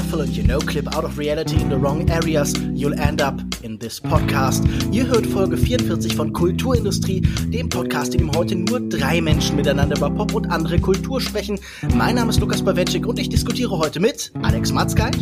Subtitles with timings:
[0.00, 3.38] careful and you no clip out of reality in the wrong areas, you'll end up
[3.62, 4.64] in this podcast.
[4.92, 9.98] Ihr hört Folge 44 von Kulturindustrie, dem Podcast, in dem heute nur drei Menschen miteinander
[9.98, 11.60] über Pop und andere Kultur sprechen.
[11.94, 15.18] Mein Name ist Lukas Bawenschik und ich diskutiere heute mit Alex Matzkeit.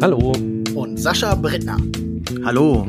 [0.00, 0.32] Hallo.
[0.74, 1.76] Und Sascha Brittner.
[2.46, 2.86] Hallo.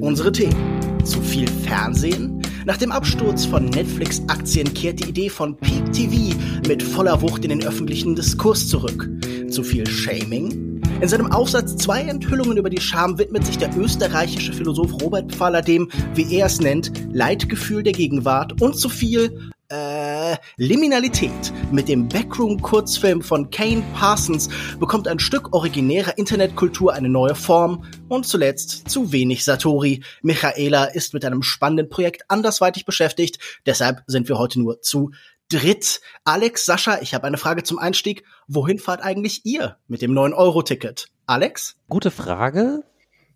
[0.00, 0.54] Unsere Themen.
[1.02, 2.40] Zu viel Fernsehen?
[2.64, 6.36] Nach dem Absturz von Netflix-Aktien kehrt die Idee von Peak TV
[6.68, 9.08] mit voller Wucht in den öffentlichen Diskurs zurück.
[9.50, 10.65] Zu viel Shaming?
[10.98, 15.60] In seinem Aufsatz zwei Enthüllungen über die Scham widmet sich der österreichische Philosoph Robert Pfaller
[15.60, 21.52] dem, wie er es nennt, Leitgefühl der Gegenwart und zu viel äh, Liminalität.
[21.70, 24.48] Mit dem Backroom-Kurzfilm von Kane Parsons
[24.80, 27.84] bekommt ein Stück originärer Internetkultur eine neue Form.
[28.08, 30.02] Und zuletzt zu wenig Satori.
[30.22, 35.10] Michaela ist mit einem spannenden Projekt andersweitig beschäftigt, deshalb sind wir heute nur zu
[35.48, 36.00] dritt.
[36.24, 38.24] Alex, Sascha, ich habe eine Frage zum Einstieg.
[38.48, 41.08] Wohin fahrt eigentlich ihr mit dem 9-Euro-Ticket?
[41.26, 41.76] Alex?
[41.88, 42.84] Gute Frage.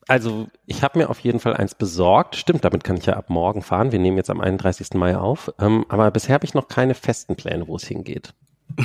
[0.09, 2.37] Also ich habe mir auf jeden Fall eins besorgt.
[2.37, 3.93] Stimmt, damit kann ich ja ab morgen fahren.
[3.93, 4.95] Wir nehmen jetzt am 31.
[4.95, 5.53] Mai auf.
[5.61, 8.35] Ähm, aber bisher habe ich noch keine festen Pläne, wo es hingeht.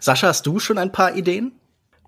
[0.00, 1.52] Sascha, hast du schon ein paar Ideen?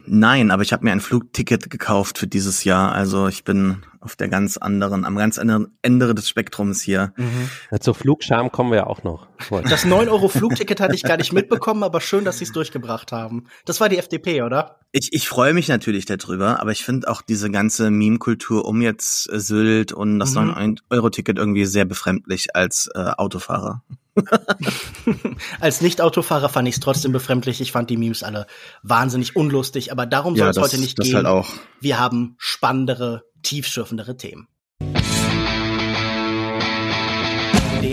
[0.07, 2.93] Nein, aber ich habe mir ein Flugticket gekauft für dieses Jahr.
[2.93, 7.13] Also ich bin auf der ganz anderen, am ganz anderen Ende des Spektrums hier.
[7.17, 7.51] Mhm.
[7.71, 9.27] Ja, zur Flugscham kommen wir ja auch noch.
[9.51, 13.45] Das 9-Euro-Flugticket hatte ich gar nicht mitbekommen, aber schön, dass sie es durchgebracht haben.
[13.65, 14.81] Das war die FDP, oder?
[14.93, 19.31] Ich, ich freue mich natürlich darüber, aber ich finde auch diese ganze Meme-Kultur um jetzt
[19.33, 20.53] äh, Sylt und das mhm.
[20.53, 23.83] 9-Euro-Ticket irgendwie sehr befremdlich als äh, Autofahrer.
[25.61, 27.61] Als Nicht-Autofahrer fand ich es trotzdem befremdlich.
[27.61, 28.47] Ich fand die Memes alle
[28.83, 31.17] wahnsinnig unlustig, aber darum soll es ja, heute nicht das gehen.
[31.17, 31.49] Halt auch.
[31.81, 34.49] Wir haben spannendere, tiefschürfendere Themen.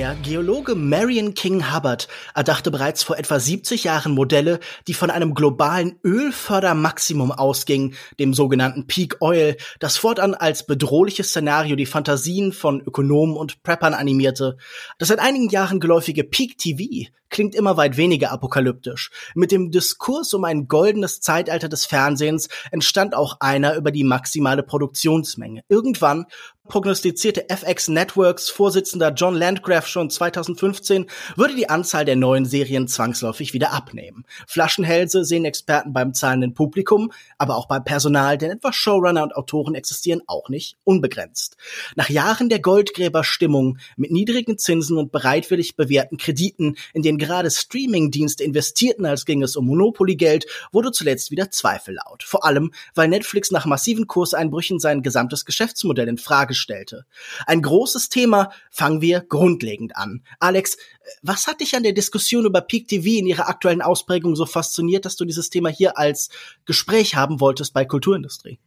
[0.06, 5.34] Der Geologe Marion King Hubbard erdachte bereits vor etwa 70 Jahren Modelle, die von einem
[5.34, 12.82] globalen Ölfördermaximum ausgingen, dem sogenannten Peak Oil, das fortan als bedrohliches Szenario die Fantasien von
[12.82, 14.58] Ökonomen und Preppern animierte.
[15.00, 19.10] Das seit einigen Jahren geläufige Peak TV klingt immer weit weniger apokalyptisch.
[19.34, 24.64] Mit dem Diskurs um ein goldenes Zeitalter des Fernsehens entstand auch einer über die maximale
[24.64, 25.64] Produktionsmenge.
[25.68, 26.28] Irgendwann
[26.68, 31.06] prognostizierte FX Networks Vorsitzender John Landgraf schon 2015,
[31.36, 34.26] würde die Anzahl der neuen Serien zwangsläufig wieder abnehmen.
[34.48, 39.76] Flaschenhälse sehen Experten beim zahlenden Publikum, aber auch beim Personal, denn etwa Showrunner und Autoren
[39.76, 41.56] existieren auch nicht unbegrenzt.
[41.96, 48.44] Nach Jahren der Goldgräberstimmung mit niedrigen Zinsen und bereitwillig bewährten Krediten, in denen gerade Streamingdienste
[48.44, 52.24] investierten, als ging es um Monopoly-Geld, wurde zuletzt wieder Zweifel laut.
[52.24, 57.06] Vor allem, weil Netflix nach massiven Kurseinbrüchen sein gesamtes Geschäftsmodell in Frage stellte.
[57.46, 60.24] Ein großes Thema, fangen wir grundlegend an.
[60.40, 60.78] Alex,
[61.22, 65.06] was hat dich an der Diskussion über Peak TV in ihrer aktuellen Ausprägung so fasziniert,
[65.06, 66.30] dass du dieses Thema hier als
[66.66, 68.60] Gespräch haben wolltest bei Kulturindustrie?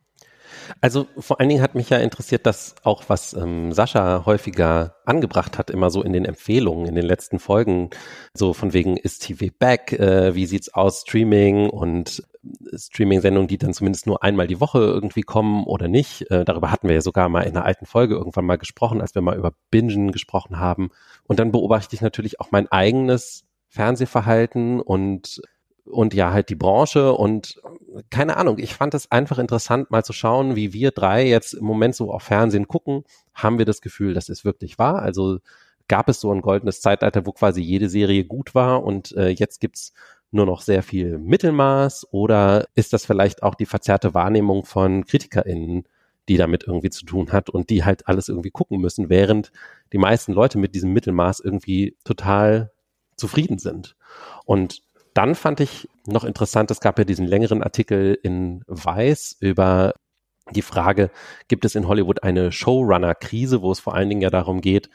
[0.80, 5.58] Also vor allen Dingen hat mich ja interessiert, dass auch was ähm, Sascha häufiger angebracht
[5.58, 7.90] hat, immer so in den Empfehlungen, in den letzten Folgen,
[8.34, 13.58] so von wegen ist TV back, äh, wie sieht's aus, Streaming und äh, Streaming-Sendungen, die
[13.58, 16.30] dann zumindest nur einmal die Woche irgendwie kommen oder nicht.
[16.30, 19.14] Äh, darüber hatten wir ja sogar mal in einer alten Folge irgendwann mal gesprochen, als
[19.14, 20.90] wir mal über Bingen gesprochen haben.
[21.24, 25.40] Und dann beobachte ich natürlich auch mein eigenes Fernsehverhalten und
[25.90, 27.60] und ja halt die Branche und
[28.10, 31.64] keine Ahnung, ich fand es einfach interessant, mal zu schauen, wie wir drei jetzt im
[31.64, 33.04] Moment so auf Fernsehen gucken.
[33.34, 35.02] Haben wir das Gefühl, dass es wirklich wahr?
[35.02, 35.38] Also
[35.88, 39.60] gab es so ein goldenes Zeitalter, wo quasi jede Serie gut war und äh, jetzt
[39.60, 39.92] gibt's
[40.30, 45.84] nur noch sehr viel Mittelmaß oder ist das vielleicht auch die verzerrte Wahrnehmung von KritikerInnen,
[46.28, 49.50] die damit irgendwie zu tun hat und die halt alles irgendwie gucken müssen, während
[49.92, 52.70] die meisten Leute mit diesem Mittelmaß irgendwie total
[53.16, 53.96] zufrieden sind.
[54.44, 54.82] Und
[55.18, 59.94] dann fand ich noch interessant, es gab ja diesen längeren Artikel in Weiß über
[60.52, 61.10] die Frage,
[61.48, 64.90] gibt es in Hollywood eine Showrunner-Krise, wo es vor allen Dingen ja darum geht,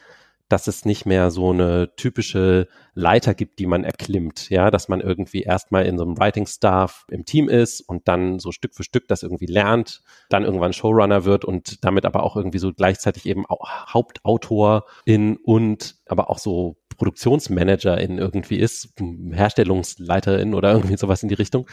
[0.48, 5.02] dass es nicht mehr so eine typische Leiter gibt, die man erklimmt, ja, dass man
[5.02, 8.84] irgendwie erstmal in so einem Writing Staff im Team ist und dann so Stück für
[8.84, 13.26] Stück das irgendwie lernt, dann irgendwann Showrunner wird und damit aber auch irgendwie so gleichzeitig
[13.26, 18.94] eben Hauptautor in und aber auch so Produktionsmanagerin irgendwie ist,
[19.32, 21.68] Herstellungsleiterin oder irgendwie sowas in die Richtung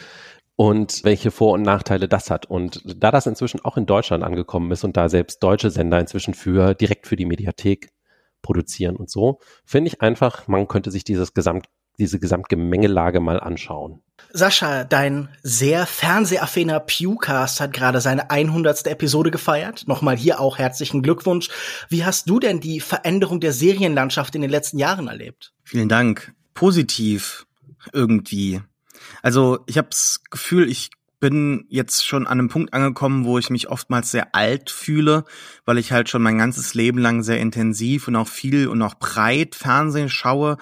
[0.57, 2.47] und welche Vor- und Nachteile das hat.
[2.47, 6.35] Und da das inzwischen auch in Deutschland angekommen ist und da selbst deutsche Sender inzwischen
[6.35, 7.93] für direkt für die Mediathek
[8.43, 11.67] produzieren und so, finde ich einfach, man könnte sich dieses Gesamt,
[11.99, 14.03] diese Gesamtgemengelage mal anschauen.
[14.33, 18.87] Sascha, dein sehr fernsehaffiner Pewcast hat gerade seine 100.
[18.87, 19.89] Episode gefeiert.
[19.89, 21.49] Nochmal hier auch herzlichen Glückwunsch.
[21.89, 25.53] Wie hast du denn die Veränderung der Serienlandschaft in den letzten Jahren erlebt?
[25.65, 26.33] Vielen Dank.
[26.55, 27.47] Positiv
[27.93, 28.61] irgendwie.
[29.23, 30.91] Also ich habe das Gefühl, ich
[31.21, 35.25] bin jetzt schon an einem Punkt angekommen, wo ich mich oftmals sehr alt fühle,
[35.67, 38.95] weil ich halt schon mein ganzes Leben lang sehr intensiv und auch viel und auch
[38.95, 40.57] breit Fernsehen schaue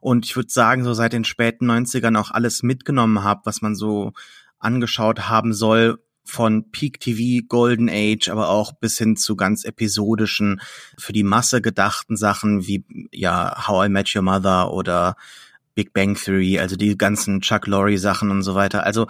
[0.00, 3.74] und ich würde sagen, so seit den späten 90ern auch alles mitgenommen habe, was man
[3.74, 4.12] so
[4.58, 10.60] angeschaut haben soll, von Peak TV, Golden Age, aber auch bis hin zu ganz episodischen,
[10.96, 15.16] für die Masse gedachten Sachen wie ja How I Met Your Mother oder
[15.74, 18.84] Big Bang Theory, also die ganzen Chuck Lorre Sachen und so weiter.
[18.84, 19.06] Also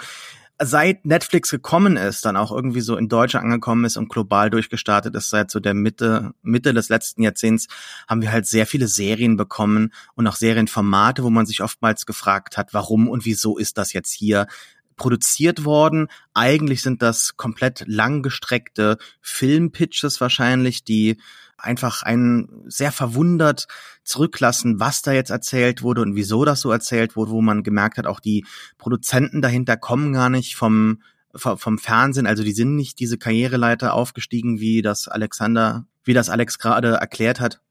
[0.64, 5.14] seit Netflix gekommen ist, dann auch irgendwie so in Deutschland angekommen ist und global durchgestartet
[5.14, 7.68] ist, seit so der Mitte, Mitte des letzten Jahrzehnts,
[8.08, 12.56] haben wir halt sehr viele Serien bekommen und auch Serienformate, wo man sich oftmals gefragt
[12.56, 14.46] hat, warum und wieso ist das jetzt hier
[14.96, 16.08] produziert worden.
[16.34, 21.18] Eigentlich sind das komplett langgestreckte Filmpitches wahrscheinlich, die
[21.56, 23.68] einfach einen sehr verwundert
[24.04, 27.98] zurücklassen, was da jetzt erzählt wurde und wieso das so erzählt wurde, wo man gemerkt
[27.98, 28.44] hat, auch die
[28.78, 31.02] Produzenten dahinter kommen gar nicht vom
[31.34, 36.58] vom Fernsehen, also die sind nicht diese Karriereleiter aufgestiegen, wie das Alexander, wie das Alex
[36.58, 37.62] gerade erklärt hat.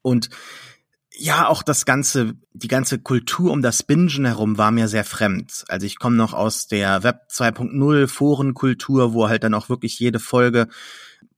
[0.00, 0.30] Und
[1.20, 5.64] ja, auch das ganze, die ganze Kultur um das Bingen herum war mir sehr fremd.
[5.68, 10.18] Also ich komme noch aus der Web 2.0 Forenkultur, wo halt dann auch wirklich jede
[10.18, 10.66] Folge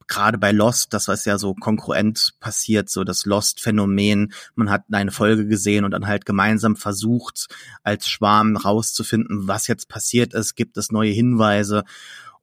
[0.07, 4.31] gerade bei Lost, das was ja so konkurrent passiert, so das Lost-Phänomen.
[4.55, 7.47] Man hat eine Folge gesehen und dann halt gemeinsam versucht,
[7.83, 11.83] als Schwarm rauszufinden, was jetzt passiert ist, gibt es neue Hinweise.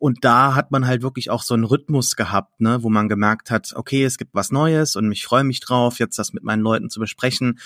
[0.00, 3.50] Und da hat man halt wirklich auch so einen Rhythmus gehabt, ne, wo man gemerkt
[3.50, 6.62] hat, okay, es gibt was Neues und ich freue mich drauf, jetzt das mit meinen
[6.62, 7.58] Leuten zu besprechen.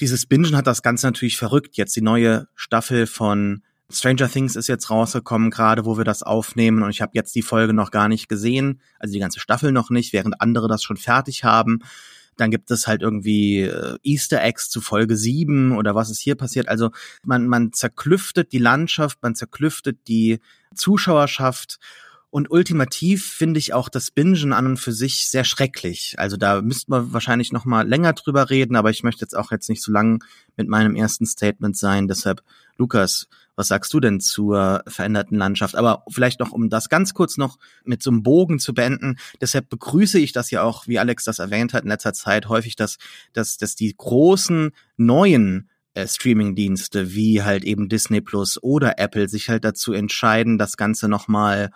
[0.00, 1.76] Dieses Bingen hat das Ganze natürlich verrückt.
[1.76, 6.82] Jetzt die neue Staffel von Stranger Things ist jetzt rausgekommen, gerade wo wir das aufnehmen
[6.82, 9.90] und ich habe jetzt die Folge noch gar nicht gesehen, also die ganze Staffel noch
[9.90, 11.84] nicht, während andere das schon fertig haben.
[12.36, 16.34] Dann gibt es halt irgendwie äh, Easter Eggs zu Folge 7 oder was ist hier
[16.36, 16.68] passiert.
[16.68, 16.90] Also
[17.24, 20.40] man, man zerklüftet die Landschaft, man zerklüftet die
[20.74, 21.78] Zuschauerschaft
[22.30, 26.14] und ultimativ finde ich auch das Bingen an und für sich sehr schrecklich.
[26.16, 29.50] Also da müssten wir wahrscheinlich noch mal länger drüber reden, aber ich möchte jetzt auch
[29.50, 30.22] jetzt nicht so lang
[30.56, 32.06] mit meinem ersten Statement sein.
[32.06, 32.42] Deshalb,
[32.76, 33.26] Lukas,
[33.60, 35.76] was sagst du denn zur veränderten Landschaft?
[35.76, 39.16] Aber vielleicht noch, um das ganz kurz noch mit so einem Bogen zu beenden.
[39.40, 42.74] Deshalb begrüße ich das ja auch, wie Alex das erwähnt hat in letzter Zeit, häufig,
[42.74, 42.96] dass,
[43.34, 49.50] dass, dass die großen neuen äh, Streaming-Dienste wie halt eben Disney Plus oder Apple sich
[49.50, 51.70] halt dazu entscheiden, das Ganze nochmal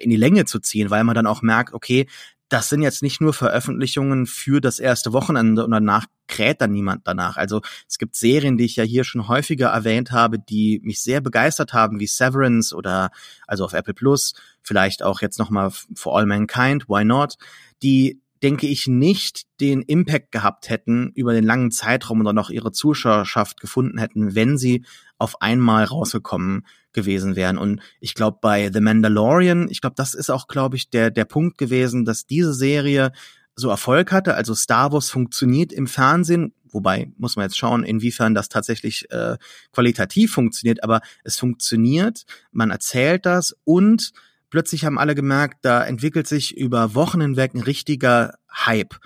[0.00, 2.06] in die Länge zu ziehen, weil man dann auch merkt, okay,
[2.48, 7.06] das sind jetzt nicht nur Veröffentlichungen für das erste Wochenende und danach kräht dann niemand
[7.06, 7.36] danach.
[7.36, 11.20] Also es gibt Serien, die ich ja hier schon häufiger erwähnt habe, die mich sehr
[11.20, 13.10] begeistert haben, wie Severance oder
[13.46, 17.36] also auf Apple Plus, vielleicht auch jetzt nochmal For All Mankind, Why Not,
[17.82, 22.72] die denke ich, nicht den Impact gehabt hätten über den langen Zeitraum oder noch ihre
[22.72, 24.84] Zuschauerschaft gefunden hätten, wenn sie
[25.18, 27.58] auf einmal rausgekommen gewesen wären.
[27.58, 31.24] Und ich glaube, bei The Mandalorian, ich glaube, das ist auch, glaube ich, der, der
[31.24, 33.12] Punkt gewesen, dass diese Serie
[33.56, 34.34] so Erfolg hatte.
[34.34, 39.36] Also Star Wars funktioniert im Fernsehen, wobei muss man jetzt schauen, inwiefern das tatsächlich äh,
[39.72, 44.12] qualitativ funktioniert, aber es funktioniert, man erzählt das und
[44.50, 48.96] plötzlich haben alle gemerkt, da entwickelt sich über Wochen hinweg ein richtiger Hype.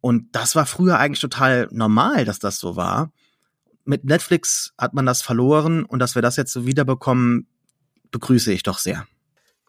[0.00, 3.12] Und das war früher eigentlich total normal, dass das so war.
[3.84, 7.46] Mit Netflix hat man das verloren und dass wir das jetzt so wiederbekommen,
[8.10, 9.06] begrüße ich doch sehr.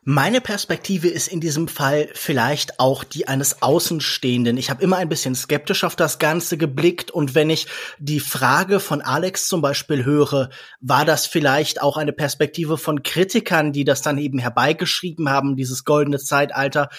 [0.05, 4.57] Meine Perspektive ist in diesem Fall vielleicht auch die eines Außenstehenden.
[4.57, 7.09] Ich habe immer ein bisschen skeptisch auf das Ganze geblickt.
[7.09, 7.67] Und wenn ich
[7.99, 10.49] die Frage von Alex zum Beispiel höre,
[10.81, 15.85] war das vielleicht auch eine Perspektive von Kritikern, die das dann eben herbeigeschrieben haben, dieses
[15.85, 16.89] goldene Zeitalter,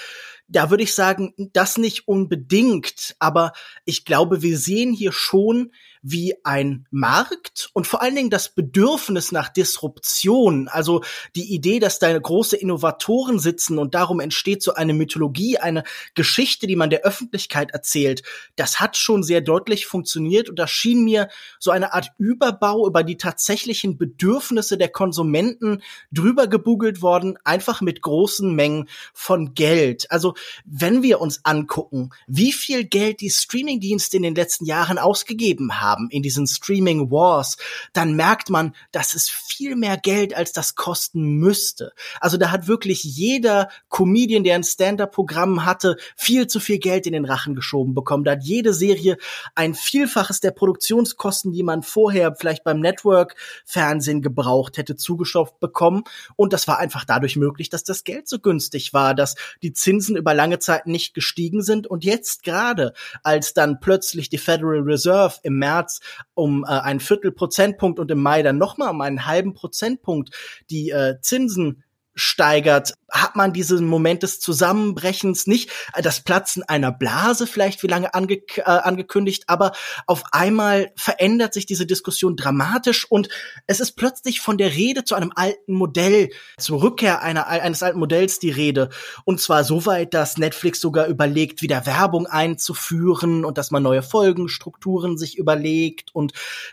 [0.49, 3.53] da würde ich sagen, das nicht unbedingt, aber
[3.85, 5.73] ich glaube, wir sehen hier schon,
[6.05, 11.03] wie ein Markt und vor allen Dingen das Bedürfnis nach Disruption, also
[11.35, 15.83] die Idee, dass da große Innovatoren sitzen und darum entsteht so eine Mythologie, eine
[16.15, 18.23] Geschichte, die man der Öffentlichkeit erzählt,
[18.57, 23.03] das hat schon sehr deutlich funktioniert und da schien mir so eine Art Überbau über
[23.03, 25.83] die tatsächlichen Bedürfnisse der Konsumenten
[26.13, 30.11] drüber gebugelt worden, einfach mit großen Mengen von Geld.
[30.11, 30.35] Also
[30.67, 35.94] wenn wir uns angucken, wie viel Geld die Streamingdienste in den letzten Jahren ausgegeben haben,
[35.95, 37.57] haben in diesen Streaming Wars,
[37.93, 41.93] dann merkt man, das ist viel mehr Geld, als das kosten müsste.
[42.21, 47.13] Also da hat wirklich jeder Comedian, der ein Stand-up-Programm hatte, viel zu viel Geld in
[47.13, 48.25] den Rachen geschoben bekommen.
[48.25, 49.17] Da hat jede Serie
[49.55, 56.05] ein Vielfaches der Produktionskosten, die man vorher vielleicht beim Network-Fernsehen gebraucht hätte, zugestopft bekommen.
[56.37, 60.17] Und das war einfach dadurch möglich, dass das Geld so günstig war, dass die Zinsen
[60.17, 61.87] über lange Zeit nicht gestiegen sind.
[61.87, 66.00] Und jetzt gerade, als dann plötzlich die Federal Reserve im März März
[66.35, 70.35] um äh, einen Viertel Prozentpunkt und im Mai dann nochmal um einen halben Prozentpunkt.
[70.71, 71.84] Die äh, Zinsen
[72.14, 77.87] steigert, hat man diesen Moment des Zusammenbrechens nicht, äh, das Platzen einer Blase vielleicht wie
[77.87, 79.73] lange ange äh, angekündigt, aber
[80.06, 83.28] auf einmal verändert sich diese Diskussion dramatisch und
[83.66, 87.99] es ist plötzlich von der Rede zu einem alten Modell, zur Rückkehr einer, eines alten
[87.99, 88.90] Modells die Rede.
[89.25, 94.02] Und zwar so weit, dass Netflix sogar überlegt, wieder Werbung einzuführen und dass man neue
[94.02, 96.33] Folgenstrukturen sich überlegt und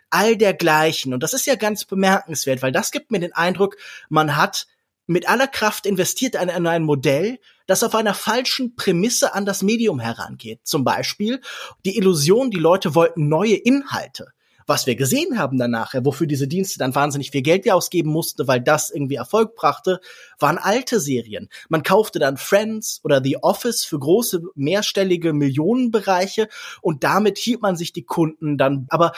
[0.10, 1.14] all dergleichen.
[1.14, 3.78] Und das ist ja ganz bemerkenswert, weil das gibt mir den Eindruck,
[4.10, 4.68] man hat
[5.12, 9.62] mit aller Kraft investiert in, in ein Modell, das auf einer falschen Prämisse an das
[9.62, 10.62] Medium herangeht.
[10.64, 11.42] Zum Beispiel
[11.86, 14.28] die Illusion, die Leute wollten neue Inhalte.
[14.68, 18.62] Was wir gesehen haben danach, wofür diese Dienste dann wahnsinnig viel Geld ausgeben musste, weil
[18.62, 20.00] das irgendwie Erfolg brachte,
[20.40, 21.50] waren alte Serien.
[21.68, 26.48] Man kaufte dann Friends oder The Office für große mehrstellige Millionenbereiche
[26.82, 28.86] und damit hielt man sich die Kunden dann.
[28.90, 29.12] Aber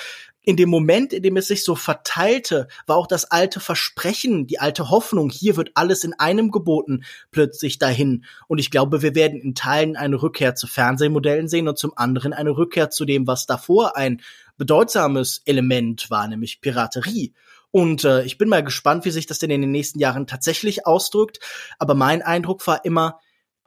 [0.43, 4.59] in dem Moment, in dem es sich so verteilte, war auch das alte Versprechen, die
[4.59, 8.25] alte Hoffnung, hier wird alles in einem geboten, plötzlich dahin.
[8.47, 12.33] Und ich glaube, wir werden in Teilen eine Rückkehr zu Fernsehmodellen sehen und zum anderen
[12.33, 14.21] eine Rückkehr zu dem, was davor ein
[14.57, 17.33] bedeutsames Element war, nämlich Piraterie.
[17.71, 20.85] Und äh, ich bin mal gespannt, wie sich das denn in den nächsten Jahren tatsächlich
[20.85, 21.39] ausdrückt.
[21.79, 23.19] Aber mein Eindruck war immer,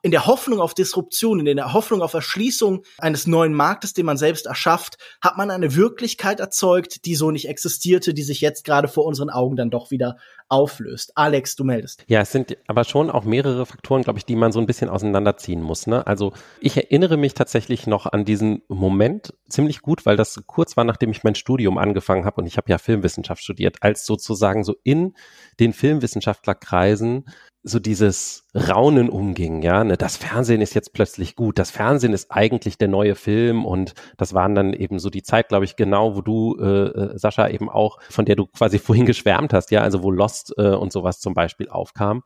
[0.06, 4.16] in der Hoffnung auf Disruption, in der Hoffnung auf Erschließung eines neuen Marktes, den man
[4.16, 8.86] selbst erschafft, hat man eine Wirklichkeit erzeugt, die so nicht existierte, die sich jetzt gerade
[8.86, 10.18] vor unseren Augen dann doch wieder
[10.48, 11.12] auflöst.
[11.16, 12.04] Alex, du meldest.
[12.06, 14.88] Ja, es sind aber schon auch mehrere Faktoren, glaube ich, die man so ein bisschen
[14.88, 15.86] auseinanderziehen muss.
[15.86, 16.06] Ne?
[16.06, 20.84] Also ich erinnere mich tatsächlich noch an diesen Moment ziemlich gut, weil das kurz war,
[20.84, 24.74] nachdem ich mein Studium angefangen habe und ich habe ja Filmwissenschaft studiert, als sozusagen so
[24.82, 25.14] in
[25.58, 27.24] den Filmwissenschaftlerkreisen
[27.68, 32.30] so dieses Raunen umging, ja, ne, das Fernsehen ist jetzt plötzlich gut, das Fernsehen ist
[32.30, 36.14] eigentlich der neue Film und das waren dann eben so die Zeit, glaube ich, genau,
[36.14, 39.80] wo du, äh, äh Sascha, eben auch, von der du quasi vorhin geschwärmt hast, ja,
[39.80, 42.22] also wo Lost äh, und sowas zum Beispiel aufkam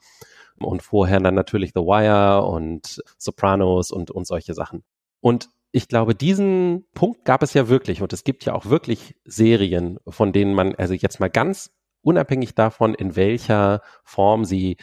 [0.58, 4.84] und vorher dann natürlich The Wire und Sopranos und, und solche Sachen.
[5.20, 9.14] Und ich glaube, diesen Punkt gab es ja wirklich und es gibt ja auch wirklich
[9.24, 11.70] Serien, von denen man, also jetzt mal ganz
[12.02, 14.76] unabhängig davon, in welcher Form sie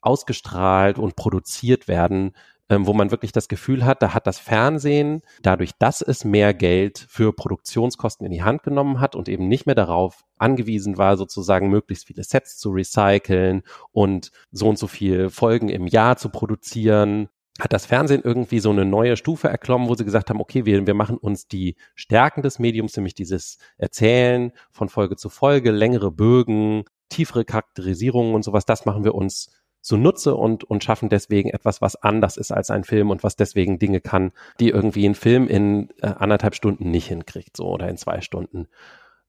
[0.00, 2.36] ausgestrahlt und produziert werden,
[2.68, 6.54] ähm, wo man wirklich das Gefühl hat, da hat das Fernsehen, dadurch, dass es mehr
[6.54, 11.16] Geld für Produktionskosten in die Hand genommen hat und eben nicht mehr darauf angewiesen war,
[11.16, 16.28] sozusagen möglichst viele Sets zu recyceln und so und so viel Folgen im Jahr zu
[16.28, 20.64] produzieren, hat das Fernsehen irgendwie so eine neue Stufe erklommen, wo sie gesagt haben, okay,
[20.64, 25.72] wir, wir machen uns die Stärken des Mediums, nämlich dieses Erzählen von Folge zu Folge,
[25.72, 31.50] längere Bögen, tiefere Charakterisierungen und sowas, das machen wir uns zunutze und, und schaffen deswegen
[31.50, 35.14] etwas, was anders ist als ein Film und was deswegen Dinge kann, die irgendwie ein
[35.14, 38.68] Film in äh, anderthalb Stunden nicht hinkriegt, so oder in zwei Stunden.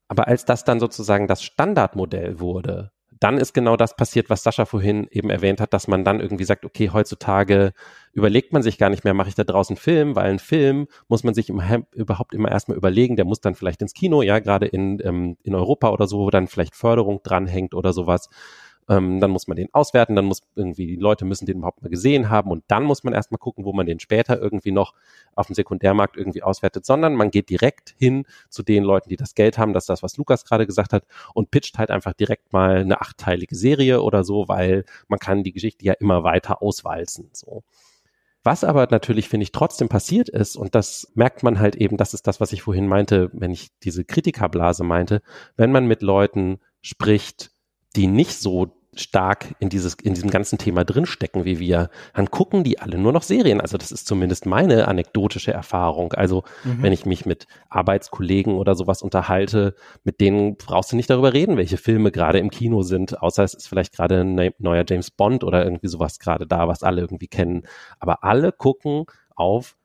[0.07, 4.65] Aber als das dann sozusagen das Standardmodell wurde, dann ist genau das passiert, was Sascha
[4.65, 7.73] vorhin eben erwähnt hat, dass man dann irgendwie sagt, okay, heutzutage
[8.13, 11.23] überlegt man sich gar nicht mehr, mache ich da draußen Film, weil ein Film muss
[11.23, 11.61] man sich im,
[11.93, 15.53] überhaupt immer erstmal überlegen, der muss dann vielleicht ins Kino, ja, gerade in, ähm, in
[15.53, 18.29] Europa oder so, wo dann vielleicht Förderung dranhängt oder sowas.
[18.89, 21.89] Ähm, dann muss man den auswerten, dann muss irgendwie, die Leute müssen den überhaupt mal
[21.89, 24.95] gesehen haben und dann muss man erstmal gucken, wo man den später irgendwie noch
[25.35, 29.35] auf dem Sekundärmarkt irgendwie auswertet, sondern man geht direkt hin zu den Leuten, die das
[29.35, 31.05] Geld haben, das ist das, was Lukas gerade gesagt hat,
[31.35, 35.53] und pitcht halt einfach direkt mal eine achtteilige Serie oder so, weil man kann die
[35.53, 37.63] Geschichte ja immer weiter auswalzen, so.
[38.43, 42.13] Was aber natürlich, finde ich, trotzdem passiert ist, und das merkt man halt eben, das
[42.13, 45.21] ist das, was ich vorhin meinte, wenn ich diese Kritikerblase meinte,
[45.57, 47.51] wenn man mit Leuten spricht,
[47.95, 52.63] die nicht so stark in dieses, in diesem ganzen Thema drinstecken wie wir, dann gucken
[52.63, 53.61] die alle nur noch Serien.
[53.61, 56.13] Also das ist zumindest meine anekdotische Erfahrung.
[56.13, 56.83] Also mhm.
[56.83, 61.57] wenn ich mich mit Arbeitskollegen oder sowas unterhalte, mit denen brauchst du nicht darüber reden,
[61.57, 65.43] welche Filme gerade im Kino sind, außer es ist vielleicht gerade ein neuer James Bond
[65.43, 67.63] oder irgendwie sowas gerade da, was alle irgendwie kennen.
[67.99, 69.75] Aber alle gucken auf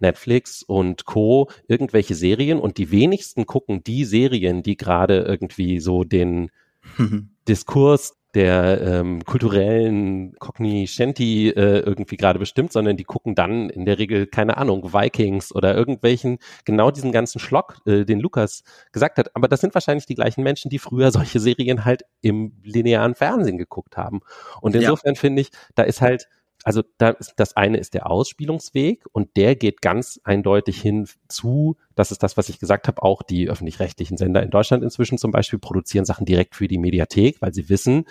[0.00, 1.50] Netflix und Co.
[1.68, 6.50] irgendwelche Serien und die wenigsten gucken die Serien, die gerade irgendwie so den
[7.48, 13.98] Diskurs der ähm, kulturellen Cognoscenti äh, irgendwie gerade bestimmt, sondern die gucken dann in der
[13.98, 19.34] Regel, keine Ahnung, Vikings oder irgendwelchen, genau diesen ganzen Schlock, äh, den Lukas gesagt hat.
[19.34, 23.58] Aber das sind wahrscheinlich die gleichen Menschen, die früher solche Serien halt im linearen Fernsehen
[23.58, 24.20] geguckt haben.
[24.60, 25.20] Und insofern ja.
[25.20, 26.28] finde ich, da ist halt
[26.62, 32.10] also da das eine ist der Ausspielungsweg und der geht ganz eindeutig hin zu, das
[32.10, 35.58] ist das, was ich gesagt habe, auch die öffentlich-rechtlichen Sender in Deutschland inzwischen zum Beispiel
[35.58, 38.04] produzieren Sachen direkt für die Mediathek, weil sie wissen,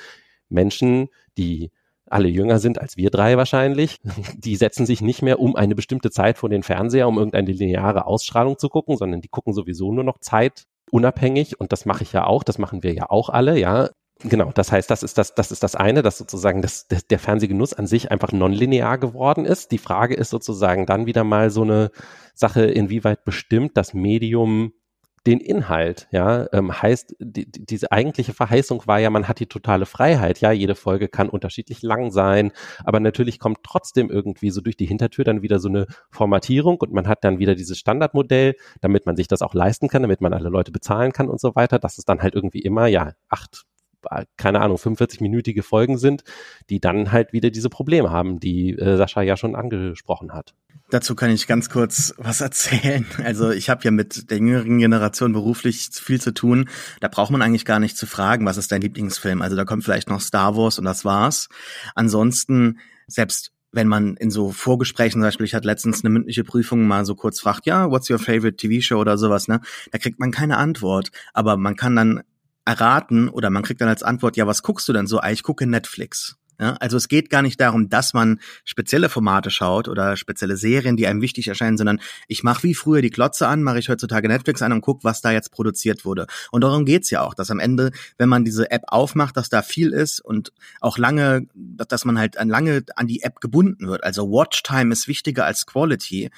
[0.50, 1.72] Menschen, die
[2.10, 3.98] alle jünger sind als wir drei wahrscheinlich,
[4.38, 8.06] die setzen sich nicht mehr um eine bestimmte Zeit vor den Fernseher, um irgendeine lineare
[8.08, 12.14] Ausstrahlung zu gucken, sondern die gucken sowieso nur noch Zeit unabhängig und das mache ich
[12.14, 13.90] ja auch, das machen wir ja auch alle, ja.
[14.22, 17.20] Genau, das heißt, das ist das, das ist das eine, dass sozusagen das, das, der
[17.20, 19.72] Fernsehgenuss an sich einfach nonlinear geworden ist.
[19.72, 21.90] Die Frage ist sozusagen dann wieder mal so eine
[22.34, 24.74] Sache, inwieweit bestimmt das Medium
[25.26, 29.86] den Inhalt, ja, ähm, heißt, die, diese eigentliche Verheißung war ja, man hat die totale
[29.86, 32.52] Freiheit, ja, jede Folge kann unterschiedlich lang sein,
[32.84, 36.94] aber natürlich kommt trotzdem irgendwie so durch die Hintertür dann wieder so eine Formatierung und
[36.94, 40.34] man hat dann wieder dieses Standardmodell, damit man sich das auch leisten kann, damit man
[40.34, 43.66] alle Leute bezahlen kann und so weiter, dass es dann halt irgendwie immer, ja, acht
[44.38, 46.24] keine Ahnung, 45-minütige Folgen sind,
[46.70, 50.54] die dann halt wieder diese Probleme haben, die äh, Sascha ja schon angesprochen hat.
[50.90, 53.06] Dazu kann ich ganz kurz was erzählen.
[53.24, 56.70] Also ich habe ja mit der jüngeren Generation beruflich viel zu tun.
[57.00, 59.42] Da braucht man eigentlich gar nicht zu fragen, was ist dein Lieblingsfilm.
[59.42, 61.50] Also da kommt vielleicht noch Star Wars und das war's.
[61.94, 66.88] Ansonsten, selbst wenn man in so Vorgesprächen, zum Beispiel, ich hatte letztens eine mündliche Prüfung
[66.88, 69.62] mal so kurz fragt, ja, what's your favorite TV show oder sowas, ne?
[69.92, 71.12] Da kriegt man keine Antwort.
[71.34, 72.24] Aber man kann dann
[72.70, 75.18] erraten oder man kriegt dann als Antwort, ja, was guckst du denn so?
[75.18, 76.38] Ah, ich gucke Netflix.
[76.62, 80.98] Ja, also es geht gar nicht darum, dass man spezielle Formate schaut oder spezielle Serien,
[80.98, 84.28] die einem wichtig erscheinen, sondern ich mache wie früher die Klotze an, mache ich heutzutage
[84.28, 86.28] Netflix an und guck, was da jetzt produziert wurde.
[86.52, 89.62] Und darum geht's ja auch, dass am Ende, wenn man diese App aufmacht, dass da
[89.62, 94.04] viel ist und auch lange, dass man halt lange an die App gebunden wird.
[94.04, 96.30] Also Watchtime ist wichtiger als Quality.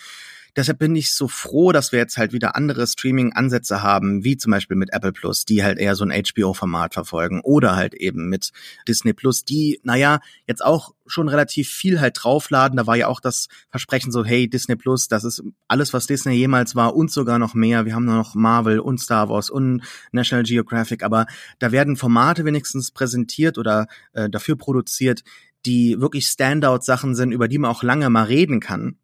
[0.56, 4.52] Deshalb bin ich so froh, dass wir jetzt halt wieder andere Streaming-Ansätze haben, wie zum
[4.52, 8.52] Beispiel mit Apple Plus, die halt eher so ein HBO-Format verfolgen oder halt eben mit
[8.88, 12.78] Disney Plus, die, naja, jetzt auch schon relativ viel halt draufladen.
[12.78, 16.34] Da war ja auch das Versprechen so, hey, Disney Plus, das ist alles, was Disney
[16.34, 17.86] jemals war und sogar noch mehr.
[17.86, 21.28] Wir haben nur noch Marvel und Star Wars und National Geographic, aber
[21.60, 25.24] da werden Formate wenigstens präsentiert oder äh, dafür produziert,
[25.66, 28.98] die wirklich Standout-Sachen sind, über die man auch lange mal reden kann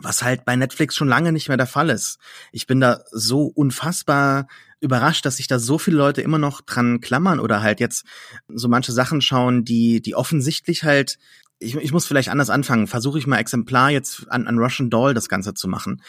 [0.00, 2.18] was halt bei Netflix schon lange nicht mehr der Fall ist.
[2.52, 4.46] Ich bin da so unfassbar
[4.80, 8.04] überrascht, dass sich da so viele Leute immer noch dran klammern oder halt jetzt
[8.48, 11.18] so manche Sachen schauen, die, die offensichtlich halt
[11.60, 12.88] ich, ich muss vielleicht anders anfangen.
[12.88, 16.02] Versuche ich mal Exemplar jetzt an, an Russian Doll das Ganze zu machen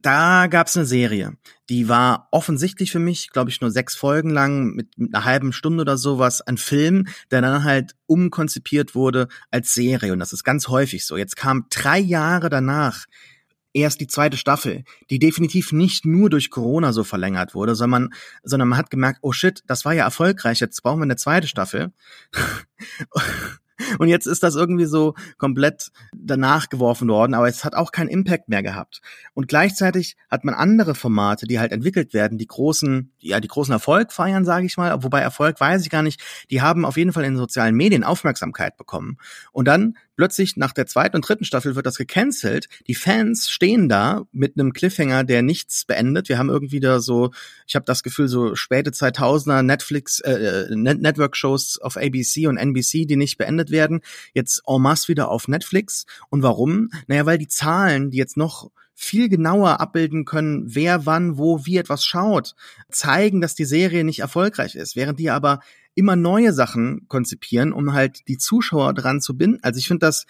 [0.00, 1.36] da gab's eine Serie,
[1.68, 5.52] die war offensichtlich für mich, glaube ich, nur sechs Folgen lang mit, mit einer halben
[5.52, 10.44] Stunde oder sowas, ein Film, der dann halt umkonzipiert wurde als Serie und das ist
[10.44, 11.16] ganz häufig so.
[11.16, 13.06] Jetzt kam drei Jahre danach
[13.72, 18.10] erst die zweite Staffel, die definitiv nicht nur durch Corona so verlängert wurde, sondern,
[18.42, 21.46] sondern man hat gemerkt, oh shit, das war ja erfolgreich, jetzt brauchen wir eine zweite
[21.46, 21.92] Staffel.
[23.98, 28.08] Und jetzt ist das irgendwie so komplett danach geworfen worden, aber es hat auch keinen
[28.08, 29.00] Impact mehr gehabt.
[29.34, 33.72] Und gleichzeitig hat man andere Formate, die halt entwickelt werden, die großen, ja, die großen
[33.72, 37.12] Erfolg feiern, sage ich mal, wobei Erfolg weiß ich gar nicht, die haben auf jeden
[37.12, 39.18] Fall in sozialen Medien Aufmerksamkeit bekommen.
[39.52, 42.68] Und dann plötzlich nach der zweiten und dritten Staffel wird das gecancelt.
[42.88, 46.28] Die Fans stehen da mit einem Cliffhanger, der nichts beendet.
[46.28, 47.30] Wir haben irgendwie da so,
[47.66, 53.06] ich habe das Gefühl, so späte 2000er Netflix, äh, äh Network-Shows auf ABC und NBC,
[53.06, 54.00] die nicht beendet werden.
[54.34, 56.06] Jetzt en masse wieder auf Netflix.
[56.30, 56.90] Und warum?
[57.06, 61.76] Naja, weil die Zahlen, die jetzt noch viel genauer abbilden können, wer wann, wo, wie
[61.76, 62.56] etwas schaut,
[62.90, 65.60] zeigen, dass die Serie nicht erfolgreich ist, während die aber
[65.94, 69.58] immer neue Sachen konzipieren, um halt die Zuschauer dran zu binden.
[69.62, 70.26] Also ich finde das,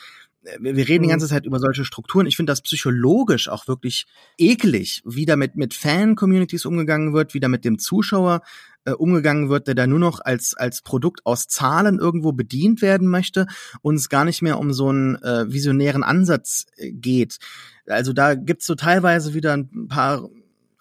[0.60, 1.10] wir reden die mhm.
[1.10, 2.26] ganze Zeit über solche Strukturen.
[2.26, 4.06] Ich finde das psychologisch auch wirklich
[4.38, 8.42] eklig, wie da mit, mit Fan-Communities umgegangen wird, wie da mit dem Zuschauer
[8.84, 13.08] äh, umgegangen wird, der da nur noch als, als Produkt aus Zahlen irgendwo bedient werden
[13.08, 13.46] möchte
[13.82, 17.38] und es gar nicht mehr um so einen äh, visionären Ansatz äh, geht.
[17.86, 20.28] Also da gibt's so teilweise wieder ein paar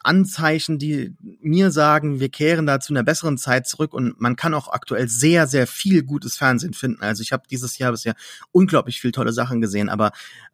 [0.08, 4.54] Anzeichen, die mir sagen, wir kehren da zu einer besseren Zeit zurück und man kann
[4.54, 7.02] auch aktuell sehr, sehr viel gutes Fernsehen finden.
[7.02, 8.16] Also ich habe dieses Jahr bisher
[8.52, 10.12] unglaublich viel tolle Sachen gesehen, aber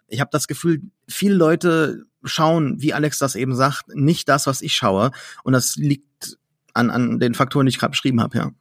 [0.07, 4.61] ich habe das Gefühl, viele Leute schauen, wie Alex das eben sagt, nicht das, was
[4.61, 5.11] ich schaue.
[5.43, 6.37] Und das liegt
[6.73, 8.51] an, an den Faktoren, die ich gerade beschrieben habe, ja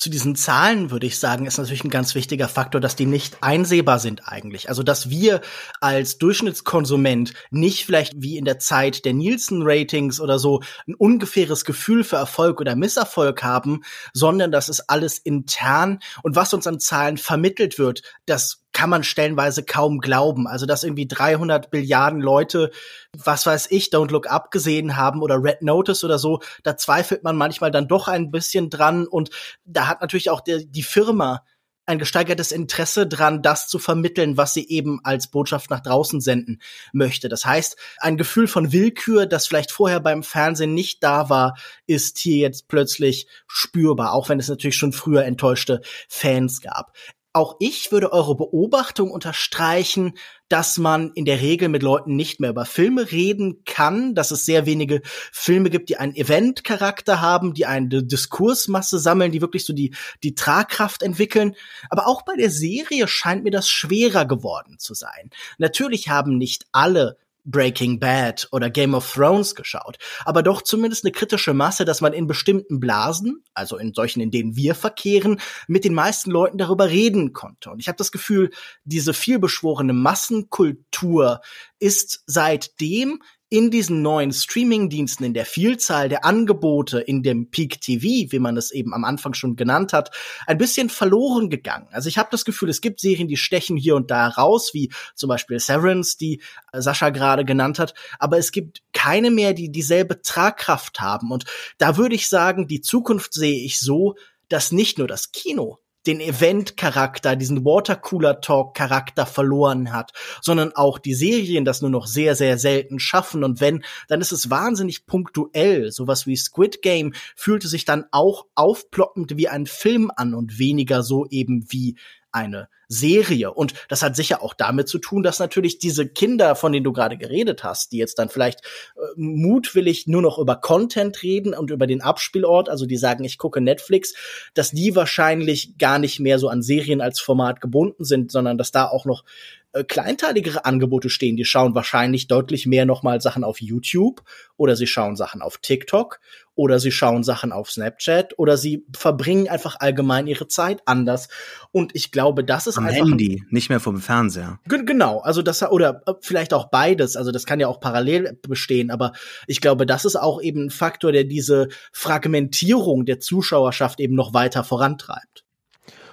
[0.00, 3.36] zu diesen Zahlen würde ich sagen, ist natürlich ein ganz wichtiger Faktor, dass die nicht
[3.42, 4.70] einsehbar sind eigentlich.
[4.70, 5.42] Also, dass wir
[5.82, 12.02] als Durchschnittskonsument nicht vielleicht wie in der Zeit der Nielsen-Ratings oder so ein ungefähres Gefühl
[12.02, 13.82] für Erfolg oder Misserfolg haben,
[14.14, 19.04] sondern das ist alles intern und was uns an Zahlen vermittelt wird, das kann man
[19.04, 20.46] stellenweise kaum glauben.
[20.46, 22.70] Also, dass irgendwie 300 Billiarden Leute,
[23.14, 27.22] was weiß ich, Don't Look Up gesehen haben oder Red Notice oder so, da zweifelt
[27.22, 29.06] man manchmal dann doch ein bisschen dran.
[29.06, 29.28] Und
[29.66, 31.44] da hat natürlich auch der, die Firma
[31.84, 36.62] ein gesteigertes Interesse dran, das zu vermitteln, was sie eben als Botschaft nach draußen senden
[36.94, 37.28] möchte.
[37.28, 42.16] Das heißt, ein Gefühl von Willkür, das vielleicht vorher beim Fernsehen nicht da war, ist
[42.16, 46.94] hier jetzt plötzlich spürbar, auch wenn es natürlich schon früher enttäuschte Fans gab.
[47.32, 50.14] Auch ich würde eure Beobachtung unterstreichen,
[50.48, 54.44] dass man in der Regel mit Leuten nicht mehr über Filme reden kann, dass es
[54.44, 59.72] sehr wenige Filme gibt, die einen Event-Charakter haben, die eine Diskursmasse sammeln, die wirklich so
[59.72, 61.54] die, die Tragkraft entwickeln.
[61.88, 65.30] Aber auch bei der Serie scheint mir das schwerer geworden zu sein.
[65.58, 71.12] Natürlich haben nicht alle Breaking Bad oder Game of Thrones geschaut, aber doch zumindest eine
[71.12, 75.84] kritische Masse, dass man in bestimmten Blasen, also in solchen, in denen wir verkehren, mit
[75.84, 77.70] den meisten Leuten darüber reden konnte.
[77.70, 78.50] Und ich habe das Gefühl,
[78.84, 81.40] diese vielbeschworene Massenkultur
[81.78, 88.30] ist seitdem in diesen neuen Streaming-Diensten, in der Vielzahl der Angebote, in dem Peak TV,
[88.30, 90.12] wie man es eben am Anfang schon genannt hat,
[90.46, 91.88] ein bisschen verloren gegangen.
[91.90, 94.92] Also ich habe das Gefühl, es gibt Serien, die stechen hier und da raus, wie
[95.16, 96.40] zum Beispiel Severance, die
[96.72, 101.32] Sascha gerade genannt hat, aber es gibt keine mehr, die dieselbe Tragkraft haben.
[101.32, 101.44] Und
[101.78, 104.14] da würde ich sagen, die Zukunft sehe ich so,
[104.48, 111.64] dass nicht nur das Kino den Event-Charakter, diesen Watercooler-Talk-Charakter verloren hat, sondern auch die Serien
[111.64, 113.44] das nur noch sehr, sehr selten schaffen.
[113.44, 115.92] Und wenn, dann ist es wahnsinnig punktuell.
[115.92, 121.02] Sowas wie Squid Game fühlte sich dann auch aufploppend wie ein Film an und weniger
[121.02, 121.96] so eben wie
[122.32, 123.52] eine Serie.
[123.52, 126.92] Und das hat sicher auch damit zu tun, dass natürlich diese Kinder, von denen du
[126.92, 128.60] gerade geredet hast, die jetzt dann vielleicht
[128.96, 133.38] äh, mutwillig nur noch über Content reden und über den Abspielort, also die sagen, ich
[133.38, 134.14] gucke Netflix,
[134.54, 138.72] dass die wahrscheinlich gar nicht mehr so an Serien als Format gebunden sind, sondern dass
[138.72, 139.24] da auch noch
[139.72, 141.36] äh, kleinteiligere Angebote stehen.
[141.36, 144.22] Die schauen wahrscheinlich deutlich mehr nochmal Sachen auf YouTube
[144.56, 146.20] oder sie schauen Sachen auf TikTok
[146.56, 151.28] oder sie schauen Sachen auf Snapchat oder sie verbringen einfach allgemein ihre Zeit anders.
[151.70, 154.58] Und ich glaube, das ist am einfach Handy, nicht mehr vom Fernseher.
[154.66, 157.16] Genau, also das oder äh, vielleicht auch beides.
[157.16, 159.12] Also das kann ja auch parallel bestehen, aber
[159.46, 164.34] ich glaube, das ist auch eben ein Faktor, der diese Fragmentierung der Zuschauerschaft eben noch
[164.34, 165.44] weiter vorantreibt.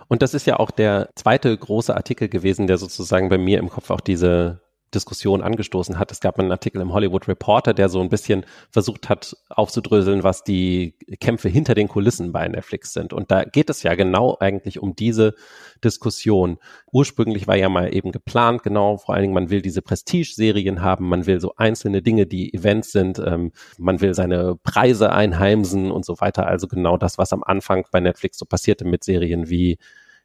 [0.07, 3.69] Und das ist ja auch der zweite große Artikel gewesen, der sozusagen bei mir im
[3.69, 4.61] Kopf auch diese
[4.93, 6.11] Diskussion angestoßen hat.
[6.11, 10.43] Es gab einen Artikel im Hollywood Reporter, der so ein bisschen versucht hat aufzudröseln, was
[10.43, 13.11] die Kämpfe hinter den Kulissen bei Netflix sind.
[13.11, 15.35] Und da geht es ja genau eigentlich um diese
[15.83, 16.57] Diskussion.
[16.91, 21.09] Ursprünglich war ja mal eben geplant, genau, vor allen Dingen, man will diese Prestige-Serien haben,
[21.09, 26.05] man will so einzelne Dinge, die Events sind, ähm, man will seine Preise einheimsen und
[26.05, 26.47] so weiter.
[26.47, 29.77] Also genau das, was am Anfang bei Netflix so passierte mit Serien wie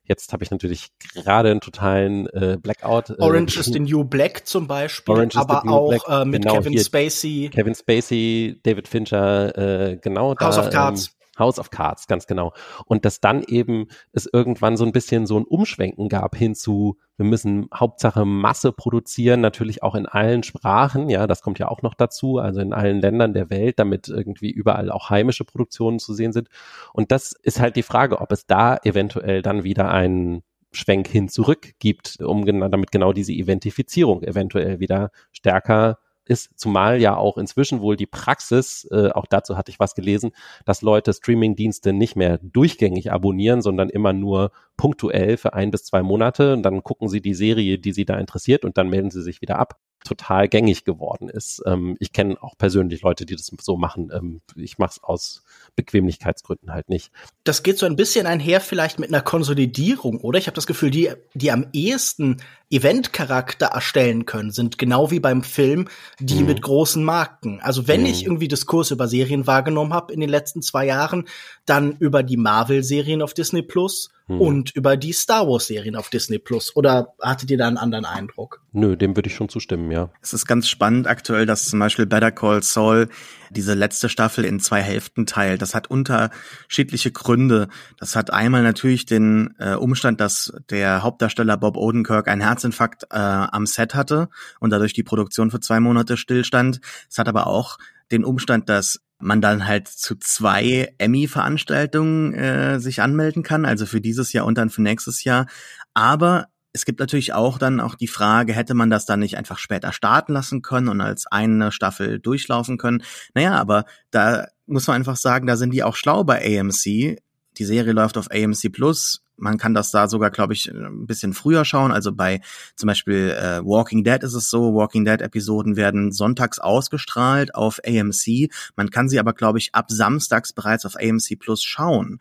[0.05, 3.11] Jetzt habe ich natürlich gerade einen totalen äh, Blackout.
[3.11, 6.55] Äh, Orange is the New Black zum Beispiel, Orange aber auch Black, äh, mit genau,
[6.55, 7.51] Kevin Spacey.
[7.53, 10.63] Kevin Spacey, David Fincher, äh, genau House da.
[10.67, 11.15] of Cards.
[11.39, 12.53] House of Cards, ganz genau.
[12.87, 16.99] Und dass dann eben es irgendwann so ein bisschen so ein Umschwenken gab hin zu,
[17.17, 21.83] wir müssen Hauptsache Masse produzieren, natürlich auch in allen Sprachen, ja, das kommt ja auch
[21.83, 26.15] noch dazu, also in allen Ländern der Welt, damit irgendwie überall auch heimische Produktionen zu
[26.15, 26.49] sehen sind.
[26.93, 30.43] Und das ist halt die Frage, ob es da eventuell dann wieder einen
[30.73, 37.01] Schwenk hin zurück gibt, um genau, damit genau diese Identifizierung eventuell wieder stärker ist, zumal
[37.01, 40.33] ja auch inzwischen wohl die Praxis, äh, auch dazu hatte ich was gelesen,
[40.65, 46.03] dass Leute Streamingdienste nicht mehr durchgängig abonnieren, sondern immer nur punktuell für ein bis zwei
[46.03, 49.23] Monate und dann gucken sie die Serie, die sie da interessiert und dann melden sie
[49.23, 51.63] sich wieder ab total gängig geworden ist.
[51.67, 54.11] Ähm, ich kenne auch persönlich Leute, die das so machen.
[54.13, 55.43] Ähm, ich mache es aus
[55.77, 57.11] Bequemlichkeitsgründen halt nicht.
[57.45, 60.39] Das geht so ein bisschen einher vielleicht mit einer Konsolidierung, oder?
[60.39, 62.39] Ich habe das Gefühl, die, die am ehesten
[62.71, 65.89] Eventcharakter erstellen können, sind genau wie beim Film
[66.19, 66.47] die mhm.
[66.47, 67.61] mit großen Marken.
[67.61, 68.07] Also wenn mhm.
[68.07, 71.29] ich irgendwie Diskurs über Serien wahrgenommen habe in den letzten zwei Jahren,
[71.67, 74.41] dann über die Marvel-Serien auf Disney Plus hm.
[74.41, 76.75] und über die Star Wars Serien auf Disney Plus.
[76.77, 78.63] Oder hattet ihr da einen anderen Eindruck?
[78.73, 80.11] Nö, dem würde ich schon zustimmen, ja.
[80.21, 83.09] Es ist ganz spannend aktuell, dass zum Beispiel Better Call Saul
[83.51, 85.61] diese letzte Staffel in zwei Hälften teilt.
[85.61, 87.69] Das hat unterschiedliche Gründe.
[87.99, 93.19] Das hat einmal natürlich den äh, Umstand, dass der Hauptdarsteller Bob Odenkirk einen Herzinfarkt äh,
[93.19, 94.29] am Set hatte
[94.61, 96.81] und dadurch die Produktion für zwei Monate stillstand.
[97.11, 97.79] Es hat aber auch
[98.11, 104.01] den Umstand, dass man dann halt zu zwei Emmy-Veranstaltungen äh, sich anmelden kann, also für
[104.01, 105.47] dieses Jahr und dann für nächstes Jahr.
[105.95, 109.59] Aber es gibt natürlich auch dann auch die Frage, hätte man das dann nicht einfach
[109.59, 113.03] später starten lassen können und als eine Staffel durchlaufen können?
[113.35, 117.19] Naja, aber da muss man einfach sagen, da sind die auch schlau bei AMC.
[117.59, 121.33] Die Serie läuft auf AMC Plus man kann das da sogar, glaube ich, ein bisschen
[121.33, 121.91] früher schauen.
[121.91, 122.41] Also bei
[122.77, 128.51] zum Beispiel äh, Walking Dead ist es so, Walking Dead-Episoden werden sonntags ausgestrahlt auf AMC.
[128.77, 132.21] Man kann sie aber, glaube ich, ab samstags bereits auf AMC Plus schauen.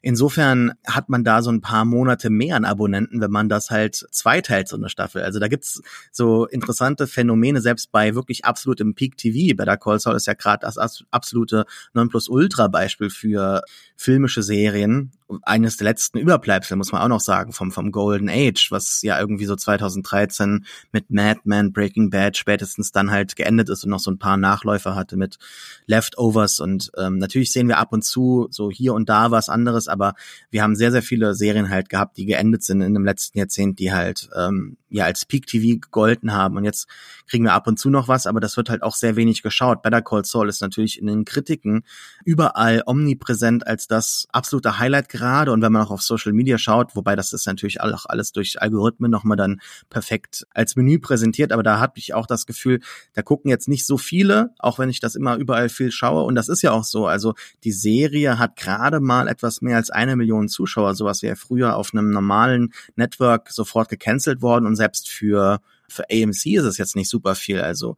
[0.00, 3.94] Insofern hat man da so ein paar Monate mehr an Abonnenten, wenn man das halt
[4.10, 5.22] zweiteilt, so eine Staffel.
[5.22, 9.56] Also da gibt's so interessante Phänomene, selbst bei wirklich absolutem Peak TV.
[9.56, 10.76] Better Call Saul ist ja gerade das
[11.10, 13.62] absolute Nonplusultra-Beispiel für
[13.96, 18.70] filmische Serien eines der letzten Überbleibsel, muss man auch noch sagen, vom, vom Golden Age,
[18.70, 23.84] was ja irgendwie so 2013 mit Mad Men, Breaking Bad spätestens dann halt geendet ist
[23.84, 25.38] und noch so ein paar Nachläufer hatte mit
[25.86, 29.88] Leftovers und ähm, natürlich sehen wir ab und zu so hier und da was anderes,
[29.88, 30.14] aber
[30.50, 33.78] wir haben sehr, sehr viele Serien halt gehabt, die geendet sind in dem letzten Jahrzehnt,
[33.78, 36.56] die halt ähm, ja als Peak TV gegolten haben.
[36.56, 36.86] Und jetzt
[37.26, 39.82] kriegen wir ab und zu noch was, aber das wird halt auch sehr wenig geschaut.
[39.82, 41.84] Better Call Saul ist natürlich in den Kritiken
[42.24, 45.52] überall omnipräsent als das absolute Highlight gerade.
[45.52, 48.60] Und wenn man auch auf Social Media schaut, wobei das ist natürlich auch alles durch
[48.60, 52.80] Algorithmen nochmal dann perfekt als Menü präsentiert, aber da habe ich auch das Gefühl,
[53.14, 56.24] da gucken jetzt nicht so viele, auch wenn ich das immer überall viel schaue.
[56.24, 59.90] Und das ist ja auch so, also die Serie hat gerade mal etwas mehr als
[59.90, 65.08] eine Million Zuschauer, sowas wäre früher auf einem normalen Network sofort gecancelt worden und selbst
[65.08, 67.60] für für AMC ist es jetzt nicht super viel.
[67.60, 67.96] Also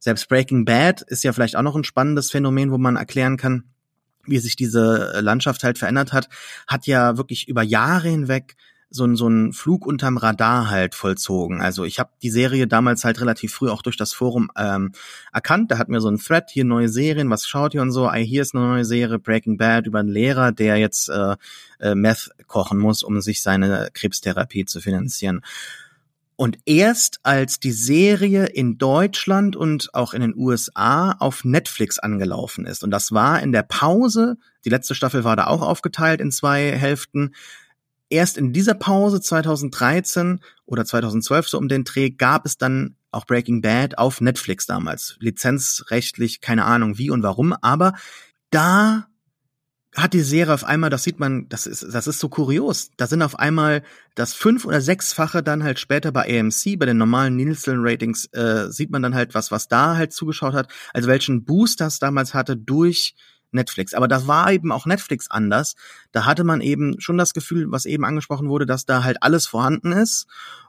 [0.00, 3.64] selbst Breaking Bad ist ja vielleicht auch noch ein spannendes Phänomen, wo man erklären kann,
[4.26, 6.28] wie sich diese Landschaft halt verändert hat,
[6.66, 8.56] hat ja wirklich über Jahre hinweg
[8.90, 11.60] so ein, so ein Flug unterm Radar halt vollzogen.
[11.60, 14.92] Also ich habe die Serie damals halt relativ früh auch durch das Forum ähm,
[15.32, 15.70] erkannt.
[15.70, 18.12] Da hatten wir so ein Thread, hier neue Serien, was schaut ihr und so.
[18.12, 21.36] Hier ist eine neue Serie, Breaking Bad, über einen Lehrer, der jetzt äh,
[21.80, 25.40] äh, Meth kochen muss, um sich seine Krebstherapie zu finanzieren.
[26.36, 32.66] Und erst als die Serie in Deutschland und auch in den USA auf Netflix angelaufen
[32.66, 36.32] ist, und das war in der Pause, die letzte Staffel war da auch aufgeteilt in
[36.32, 37.34] zwei Hälften,
[38.10, 43.26] erst in dieser Pause 2013 oder 2012 so um den Dreh gab es dann auch
[43.26, 45.16] Breaking Bad auf Netflix damals.
[45.20, 47.94] Lizenzrechtlich, keine Ahnung wie und warum, aber
[48.50, 49.06] da
[49.94, 52.90] hat die Serie auf einmal, das sieht man, das ist, das ist so kurios.
[52.96, 53.82] Da sind auf einmal
[54.14, 58.90] das fünf- oder sechsfache dann halt später bei AMC, bei den normalen Nielsen-Ratings, äh, sieht
[58.90, 60.68] man dann halt was, was da halt zugeschaut hat.
[60.92, 63.14] Also welchen Boost das damals hatte durch
[63.54, 63.94] Netflix.
[63.94, 65.74] Aber das war eben auch Netflix anders.
[66.12, 69.46] Da hatte man eben schon das Gefühl, was eben angesprochen wurde, dass da halt alles
[69.46, 70.26] vorhanden ist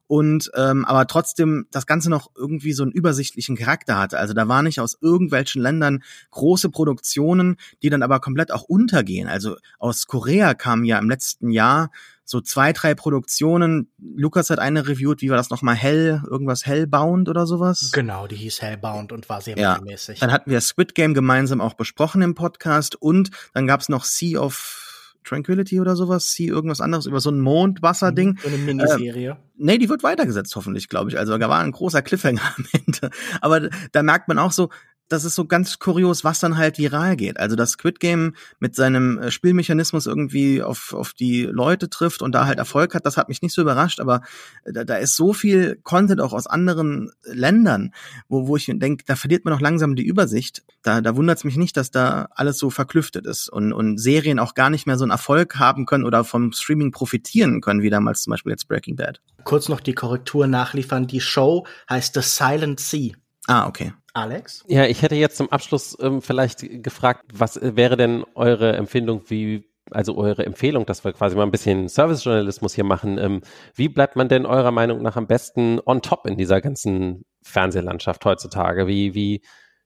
[0.07, 4.19] und ähm, aber trotzdem das Ganze noch irgendwie so einen übersichtlichen Charakter hatte.
[4.19, 9.27] Also da war nicht aus irgendwelchen Ländern große Produktionen, die dann aber komplett auch untergehen.
[9.27, 11.89] Also aus Korea kamen ja im letzten Jahr
[12.25, 13.91] so zwei, drei Produktionen.
[13.99, 15.75] Lukas hat eine reviewt, wie war das nochmal?
[15.75, 17.91] Hell, irgendwas Hellbound oder sowas?
[17.93, 19.79] Genau, die hieß Hellbound und war sehr ja.
[19.81, 20.19] mäßig.
[20.19, 24.39] Dann hatten wir Squid Game gemeinsam auch besprochen im Podcast und dann gab's noch Sea
[24.39, 24.81] of
[25.25, 28.29] Tranquility oder sowas, sie irgendwas anderes über so ein Mondwasserding.
[28.29, 29.31] Mhm, so eine Miniserie.
[29.31, 31.17] Äh, nee, die wird weitergesetzt, hoffentlich, glaube ich.
[31.17, 33.09] Also da war ein großer Cliffhanger am Ende.
[33.41, 34.69] Aber da merkt man auch so,
[35.07, 37.39] das ist so ganz kurios, was dann halt viral geht.
[37.39, 42.33] Also das Squid Game mit seinem äh, Spielmechanismus irgendwie auf, auf die Leute trifft und
[42.33, 44.21] da halt Erfolg hat, das hat mich nicht so überrascht, aber
[44.65, 47.93] da, da ist so viel Content auch aus anderen Ländern,
[48.27, 50.63] wo, wo ich denke, da verliert man noch langsam die Übersicht.
[50.81, 54.39] Da, da wundert es mich nicht, dass da alles so verklüftet ist und, und Serien
[54.39, 57.89] auch gar nicht mehr so einen Erfolg haben können oder vom Streaming profitieren können, wie
[57.89, 59.21] damals zum Beispiel jetzt Breaking Bad.
[59.43, 61.05] Kurz noch die Korrektur nachliefern.
[61.05, 63.11] Die Show heißt The Silent Sea.
[63.47, 63.93] Ah, okay.
[64.13, 64.63] Alex?
[64.67, 69.23] Ja, ich hätte jetzt zum Abschluss ähm, vielleicht gefragt, was äh, wäre denn eure Empfindung,
[69.27, 73.17] wie also eure Empfehlung, dass wir quasi mal ein bisschen Servicejournalismus hier machen.
[73.17, 73.41] Ähm,
[73.75, 78.25] wie bleibt man denn eurer Meinung nach am besten on top in dieser ganzen Fernsehlandschaft
[78.25, 78.87] heutzutage?
[78.87, 79.41] Wie, wie,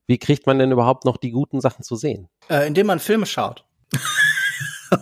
[0.07, 2.29] wie kriegt man denn überhaupt noch die guten Sachen zu sehen?
[2.49, 3.65] Äh, indem man Filme schaut.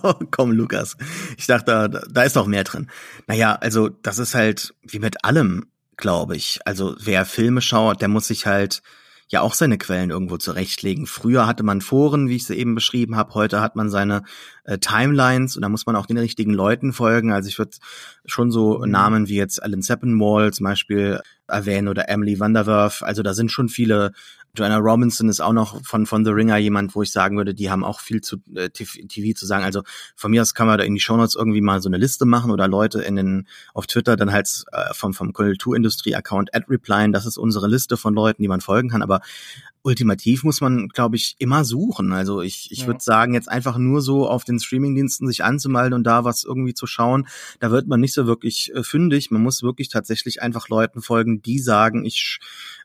[0.04, 0.98] oh, komm, Lukas.
[1.38, 2.90] Ich dachte, da, da ist noch mehr drin.
[3.28, 6.60] Naja, also das ist halt wie mit allem, glaube ich.
[6.66, 8.82] Also wer Filme schaut, der muss sich halt
[9.30, 11.06] ja auch seine Quellen irgendwo zurechtlegen.
[11.06, 14.24] Früher hatte man Foren, wie ich sie eben beschrieben habe, heute hat man seine
[14.64, 17.34] äh, Timelines und da muss man auch den richtigen Leuten folgen.
[17.34, 17.78] Also ich würde
[18.26, 18.90] schon so mhm.
[18.90, 23.04] Namen wie jetzt Alan Sepinwall zum Beispiel erwähnen oder Emily Vanderwerf.
[23.04, 24.14] Also da sind schon viele
[24.58, 27.70] Joanna Robinson ist auch noch von, von The Ringer jemand, wo ich sagen würde, die
[27.70, 29.64] haben auch viel zu äh, TV zu sagen.
[29.64, 29.84] Also
[30.16, 32.52] von mir aus kann man da in die Shownotes irgendwie mal so eine Liste machen
[32.52, 37.12] oder Leute in den auf Twitter dann halt äh, vom, vom Kulturindustrie-Account at replyen.
[37.12, 39.02] Das ist unsere Liste von Leuten, die man folgen kann.
[39.02, 39.22] Aber
[39.84, 42.12] ultimativ muss man, glaube ich, immer suchen.
[42.12, 42.88] Also ich, ich ja.
[42.88, 46.74] würde sagen, jetzt einfach nur so auf den Streamingdiensten sich anzumelden und da was irgendwie
[46.74, 47.28] zu schauen,
[47.60, 49.32] da wird man nicht so wirklich äh, fündig.
[49.32, 52.40] Man muss wirklich tatsächlich einfach Leuten folgen, die sagen, ich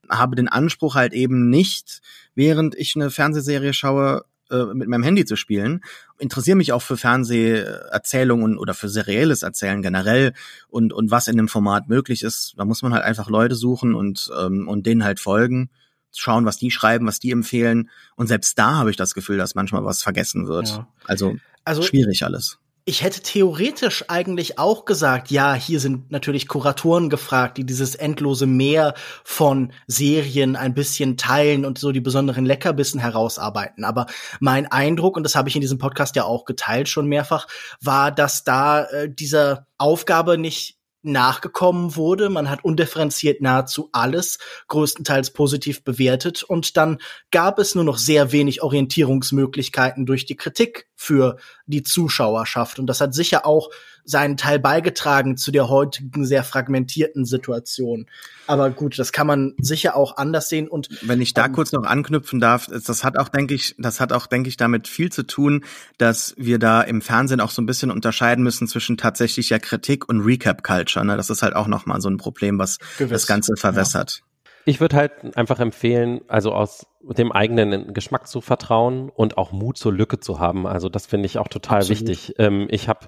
[0.09, 2.03] habe den Anspruch halt eben nicht,
[2.35, 5.83] während ich eine Fernsehserie schaue, äh, mit meinem Handy zu spielen.
[6.19, 10.35] Interessiere mich auch für Fernseherzählungen oder für serielles Erzählen generell
[10.69, 12.55] und, und was in dem Format möglich ist.
[12.59, 15.71] Da muss man halt einfach Leute suchen und, ähm, und denen halt folgen
[16.13, 17.91] schauen, was die schreiben, was die empfehlen.
[18.17, 20.69] Und selbst da habe ich das Gefühl, dass manchmal was vergessen wird.
[20.69, 20.89] Ja.
[21.07, 22.59] Also, also schwierig alles.
[22.85, 28.47] Ich hätte theoretisch eigentlich auch gesagt, ja, hier sind natürlich Kuratoren gefragt, die dieses endlose
[28.47, 33.85] Meer von Serien ein bisschen teilen und so die besonderen Leckerbissen herausarbeiten.
[33.85, 34.07] Aber
[34.41, 37.47] mein Eindruck, und das habe ich in diesem Podcast ja auch geteilt schon mehrfach,
[37.81, 42.31] war, dass da äh, dieser Aufgabe nicht nachgekommen wurde.
[42.31, 44.39] Man hat undifferenziert nahezu alles
[44.69, 46.99] größtenteils positiv bewertet und dann
[47.31, 51.37] gab es nur noch sehr wenig Orientierungsmöglichkeiten durch die Kritik für
[51.73, 53.71] die Zuschauerschaft und das hat sicher auch
[54.05, 58.07] seinen Teil beigetragen zu der heutigen sehr fragmentierten Situation.
[58.49, 61.73] Aber gut, das kann man sicher auch anders sehen und wenn ich da ähm, kurz
[61.73, 65.11] noch anknüpfen darf, das hat auch denke ich, das hat auch denke ich damit viel
[65.11, 65.65] zu tun,
[65.99, 70.21] dass wir da im Fernsehen auch so ein bisschen unterscheiden müssen zwischen tatsächlicher Kritik und
[70.21, 71.17] Recap Culture, ne?
[71.17, 73.11] Das ist halt auch noch mal so ein Problem, was Gewiss.
[73.11, 74.21] das ganze verwässert.
[74.21, 74.32] Ja.
[74.65, 79.77] Ich würde halt einfach empfehlen, also aus dem eigenen Geschmack zu vertrauen und auch Mut
[79.77, 80.67] zur Lücke zu haben.
[80.67, 82.09] Also das finde ich auch total Absolut.
[82.09, 82.35] wichtig.
[82.39, 83.07] Ähm, ich habe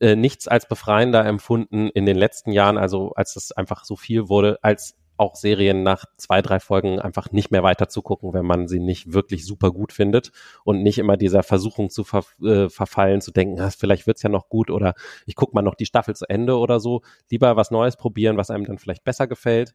[0.00, 4.28] äh, nichts als befreiender empfunden in den letzten Jahren, also als es einfach so viel
[4.28, 8.44] wurde, als auch Serien nach zwei, drei Folgen einfach nicht mehr weiter zu gucken, wenn
[8.44, 10.32] man sie nicht wirklich super gut findet
[10.64, 14.28] und nicht immer dieser Versuchung zu ver äh, verfallen, zu denken, ah, vielleicht wird's ja
[14.28, 14.94] noch gut oder
[15.26, 17.02] ich gucke mal noch die Staffel zu Ende oder so.
[17.30, 19.74] Lieber was Neues probieren, was einem dann vielleicht besser gefällt.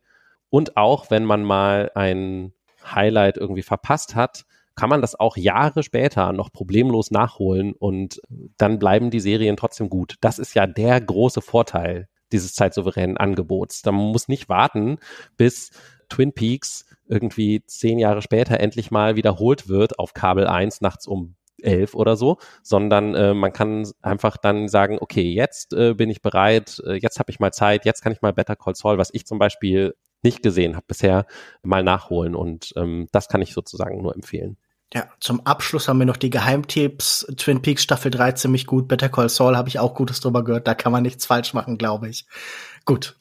[0.50, 5.84] Und auch, wenn man mal ein Highlight irgendwie verpasst hat, kann man das auch Jahre
[5.84, 8.22] später noch problemlos nachholen und
[8.58, 10.16] dann bleiben die Serien trotzdem gut.
[10.22, 13.82] Das ist ja der große Vorteil dieses zeitsouveränen Angebots.
[13.82, 15.00] Da man muss nicht warten,
[15.36, 15.72] bis
[16.08, 21.36] Twin Peaks irgendwie zehn Jahre später endlich mal wiederholt wird auf Kabel 1 nachts um
[21.62, 26.22] elf oder so, sondern äh, man kann einfach dann sagen, okay, jetzt äh, bin ich
[26.22, 29.10] bereit, äh, jetzt habe ich mal Zeit, jetzt kann ich mal Better Call Saul, was
[29.14, 31.26] ich zum Beispiel nicht gesehen habe bisher,
[31.64, 34.58] mal nachholen und ähm, das kann ich sozusagen nur empfehlen.
[34.94, 37.28] Ja, zum Abschluss haben wir noch die Geheimtipps.
[37.38, 38.88] Twin Peaks Staffel 3 ziemlich gut.
[38.88, 40.68] Better Call Saul habe ich auch Gutes drüber gehört.
[40.68, 42.26] Da kann man nichts falsch machen, glaube ich.
[42.86, 43.16] Gut.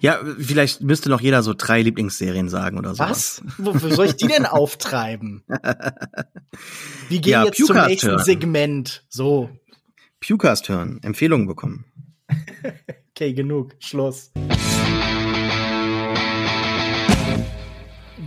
[0.00, 3.00] Ja, vielleicht müsste noch jeder so drei Lieblingsserien sagen oder so.
[3.00, 3.42] Was?
[3.58, 5.42] Wofür soll ich die denn auftreiben?
[7.08, 8.24] Wir gehen ja, jetzt Pewcast zum nächsten hören.
[8.24, 9.04] Segment.
[9.08, 9.50] So.
[10.20, 11.84] Pewcast hören, Empfehlungen bekommen.
[13.10, 13.74] okay, genug.
[13.78, 14.32] Schluss.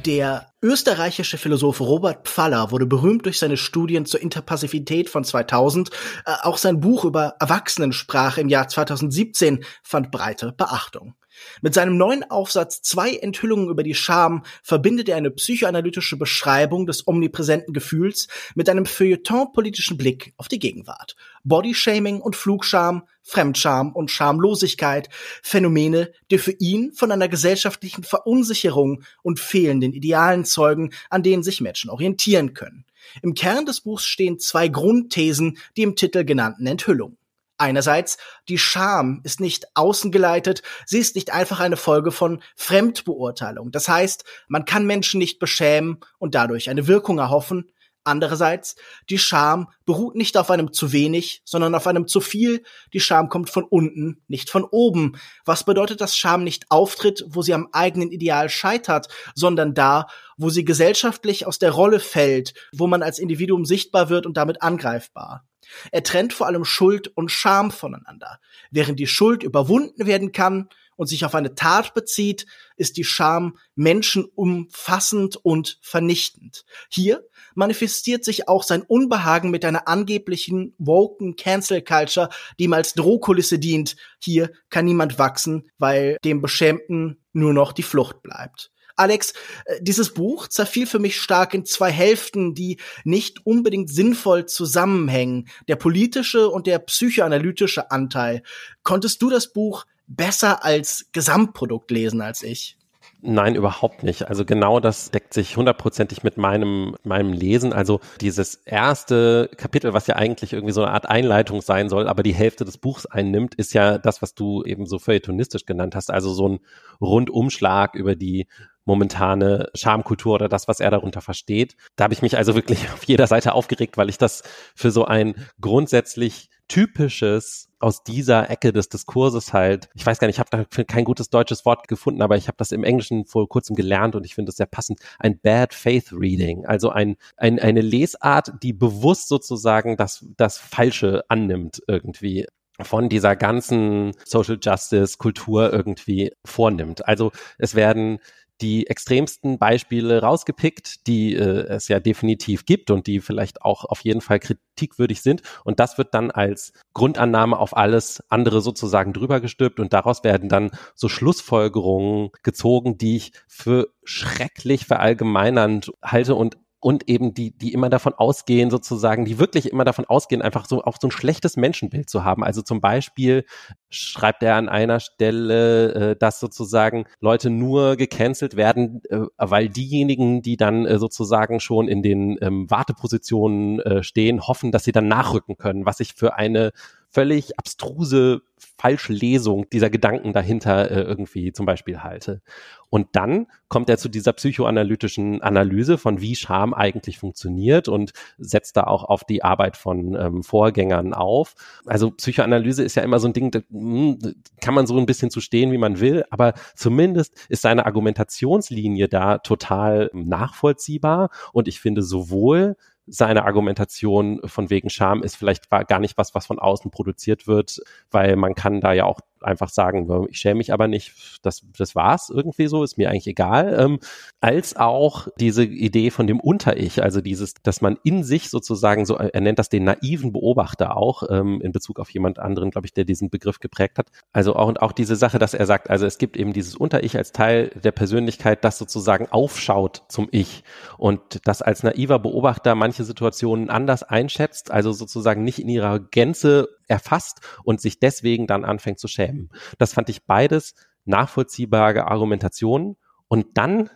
[0.09, 5.91] Der österreichische Philosoph Robert Pfaller wurde berühmt durch seine Studien zur Interpassivität von 2000.
[6.25, 11.13] Äh, auch sein Buch über Erwachsenensprache im Jahr 2017 fand breite Beachtung.
[11.61, 17.07] Mit seinem neuen Aufsatz Zwei Enthüllungen über die Scham verbindet er eine psychoanalytische Beschreibung des
[17.07, 21.15] omnipräsenten Gefühls mit einem feuilleton-politischen Blick auf die Gegenwart.
[21.43, 25.09] Bodyshaming und Flugscham, Fremdscham und Schamlosigkeit,
[25.43, 31.61] Phänomene, die für ihn von einer gesellschaftlichen Verunsicherung und fehlenden Idealen zeugen, an denen sich
[31.61, 32.85] Menschen orientieren können.
[33.21, 37.18] Im Kern des Buchs stehen zwei Grundthesen, die im Titel genannten Enthüllungen.
[37.61, 38.17] Einerseits,
[38.47, 43.71] die Scham ist nicht außengeleitet, sie ist nicht einfach eine Folge von Fremdbeurteilung.
[43.71, 47.69] Das heißt, man kann Menschen nicht beschämen und dadurch eine Wirkung erhoffen.
[48.05, 48.77] Andererseits,
[49.09, 52.63] die Scham beruht nicht auf einem zu wenig, sondern auf einem zu viel.
[52.93, 55.19] Die Scham kommt von unten, nicht von oben.
[55.43, 60.49] Was bedeutet, dass Scham nicht auftritt, wo sie am eigenen Ideal scheitert, sondern da, wo
[60.49, 65.43] sie gesellschaftlich aus der Rolle fällt, wo man als Individuum sichtbar wird und damit angreifbar.
[65.91, 68.39] Er trennt vor allem Schuld und Scham voneinander.
[68.71, 73.57] Während die Schuld überwunden werden kann und sich auf eine Tat bezieht, ist die Scham
[73.75, 76.65] menschenumfassend und vernichtend.
[76.89, 82.29] Hier manifestiert sich auch sein Unbehagen mit einer angeblichen woken Cancel Culture,
[82.59, 83.95] die ihm als Drohkulisse dient.
[84.21, 88.71] Hier kann niemand wachsen, weil dem Beschämten nur noch die Flucht bleibt.
[88.99, 89.33] Alex,
[89.65, 95.47] äh, dieses Buch zerfiel für mich stark in zwei Hälften, die nicht unbedingt sinnvoll zusammenhängen.
[95.67, 98.43] Der politische und der psychoanalytische Anteil.
[98.83, 102.77] Konntest du das Buch besser als Gesamtprodukt lesen als ich?
[103.21, 104.29] Nein, überhaupt nicht.
[104.29, 107.73] Also genau das deckt sich hundertprozentig mit meinem, meinem Lesen.
[107.73, 112.23] Also dieses erste Kapitel, was ja eigentlich irgendwie so eine Art Einleitung sein soll, aber
[112.23, 116.11] die Hälfte des Buchs einnimmt, ist ja das, was du eben so feuilletonistisch genannt hast.
[116.11, 116.59] Also so ein
[117.01, 118.47] Rundumschlag über die
[118.89, 121.75] momentane Schamkultur oder das, was er darunter versteht.
[121.95, 124.43] Da habe ich mich also wirklich auf jeder Seite aufgeregt, weil ich das
[124.75, 130.35] für so ein grundsätzlich typisches aus dieser Ecke des Diskurses halt, ich weiß gar nicht,
[130.35, 133.47] ich habe dafür kein gutes deutsches Wort gefunden, aber ich habe das im Englischen vor
[133.47, 137.57] kurzem gelernt und ich finde das sehr passend, ein Bad Faith Reading, also ein, ein,
[137.59, 142.45] eine Lesart, die bewusst sozusagen das, das Falsche annimmt irgendwie
[142.81, 147.07] von dieser ganzen Social Justice Kultur irgendwie vornimmt.
[147.07, 148.19] Also es werden
[148.61, 154.01] die extremsten Beispiele rausgepickt, die äh, es ja definitiv gibt und die vielleicht auch auf
[154.01, 155.41] jeden Fall kritikwürdig sind.
[155.63, 160.49] Und das wird dann als Grundannahme auf alles andere sozusagen drüber gestülpt und daraus werden
[160.49, 167.73] dann so Schlussfolgerungen gezogen, die ich für schrecklich verallgemeinernd halte und und eben die, die
[167.73, 171.57] immer davon ausgehen, sozusagen, die wirklich immer davon ausgehen, einfach so auch so ein schlechtes
[171.57, 172.43] Menschenbild zu haben.
[172.43, 173.45] Also zum Beispiel
[173.89, 180.41] schreibt er an einer Stelle, äh, dass sozusagen Leute nur gecancelt werden, äh, weil diejenigen,
[180.41, 185.07] die dann äh, sozusagen schon in den ähm, Wartepositionen äh, stehen, hoffen, dass sie dann
[185.07, 186.71] nachrücken können, was ich für eine
[187.09, 188.41] völlig abstruse
[188.77, 192.41] Falschlesung dieser Gedanken dahinter äh, irgendwie zum Beispiel halte.
[192.89, 198.77] Und dann kommt er zu dieser psychoanalytischen Analyse von wie Scham eigentlich funktioniert und setzt
[198.77, 201.53] da auch auf die Arbeit von ähm, Vorgängern auf.
[201.85, 204.17] Also Psychoanalyse ist ja immer so ein Ding, da hm,
[204.61, 209.07] kann man so ein bisschen zu stehen, wie man will, aber zumindest ist seine Argumentationslinie
[209.07, 212.75] da total nachvollziehbar und ich finde sowohl
[213.09, 217.79] seine Argumentation von wegen Scham ist vielleicht gar nicht was, was von außen produziert wird,
[218.11, 221.95] weil man kann da ja auch einfach sagen, ich schäme mich aber nicht, das, das
[221.95, 223.99] war's irgendwie so, ist mir eigentlich egal, ähm,
[224.41, 229.15] als auch diese Idee von dem Unter-Ich, also dieses, dass man in sich sozusagen so,
[229.15, 232.93] er nennt das den naiven Beobachter auch, ähm, in Bezug auf jemand anderen, glaube ich,
[232.93, 234.07] der diesen Begriff geprägt hat.
[234.31, 237.17] Also auch, und auch diese Sache, dass er sagt, also es gibt eben dieses Unter-Ich
[237.17, 240.63] als Teil der Persönlichkeit, das sozusagen aufschaut zum Ich.
[240.97, 246.69] Und das als naiver Beobachter manche Situationen anders einschätzt, also sozusagen nicht in ihrer Gänze
[246.89, 249.49] erfasst und sich deswegen dann anfängt zu schämen.
[249.77, 250.73] Das fand ich beides
[251.05, 252.97] nachvollziehbare Argumentationen.
[253.27, 253.89] Und dann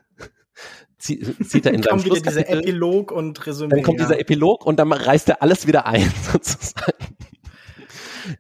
[0.98, 3.76] zieht er in seinem wieder dieser Epilog und Resümee.
[3.76, 4.06] Dann kommt ja.
[4.06, 7.18] dieser Epilog und dann reißt er alles wieder ein, sozusagen.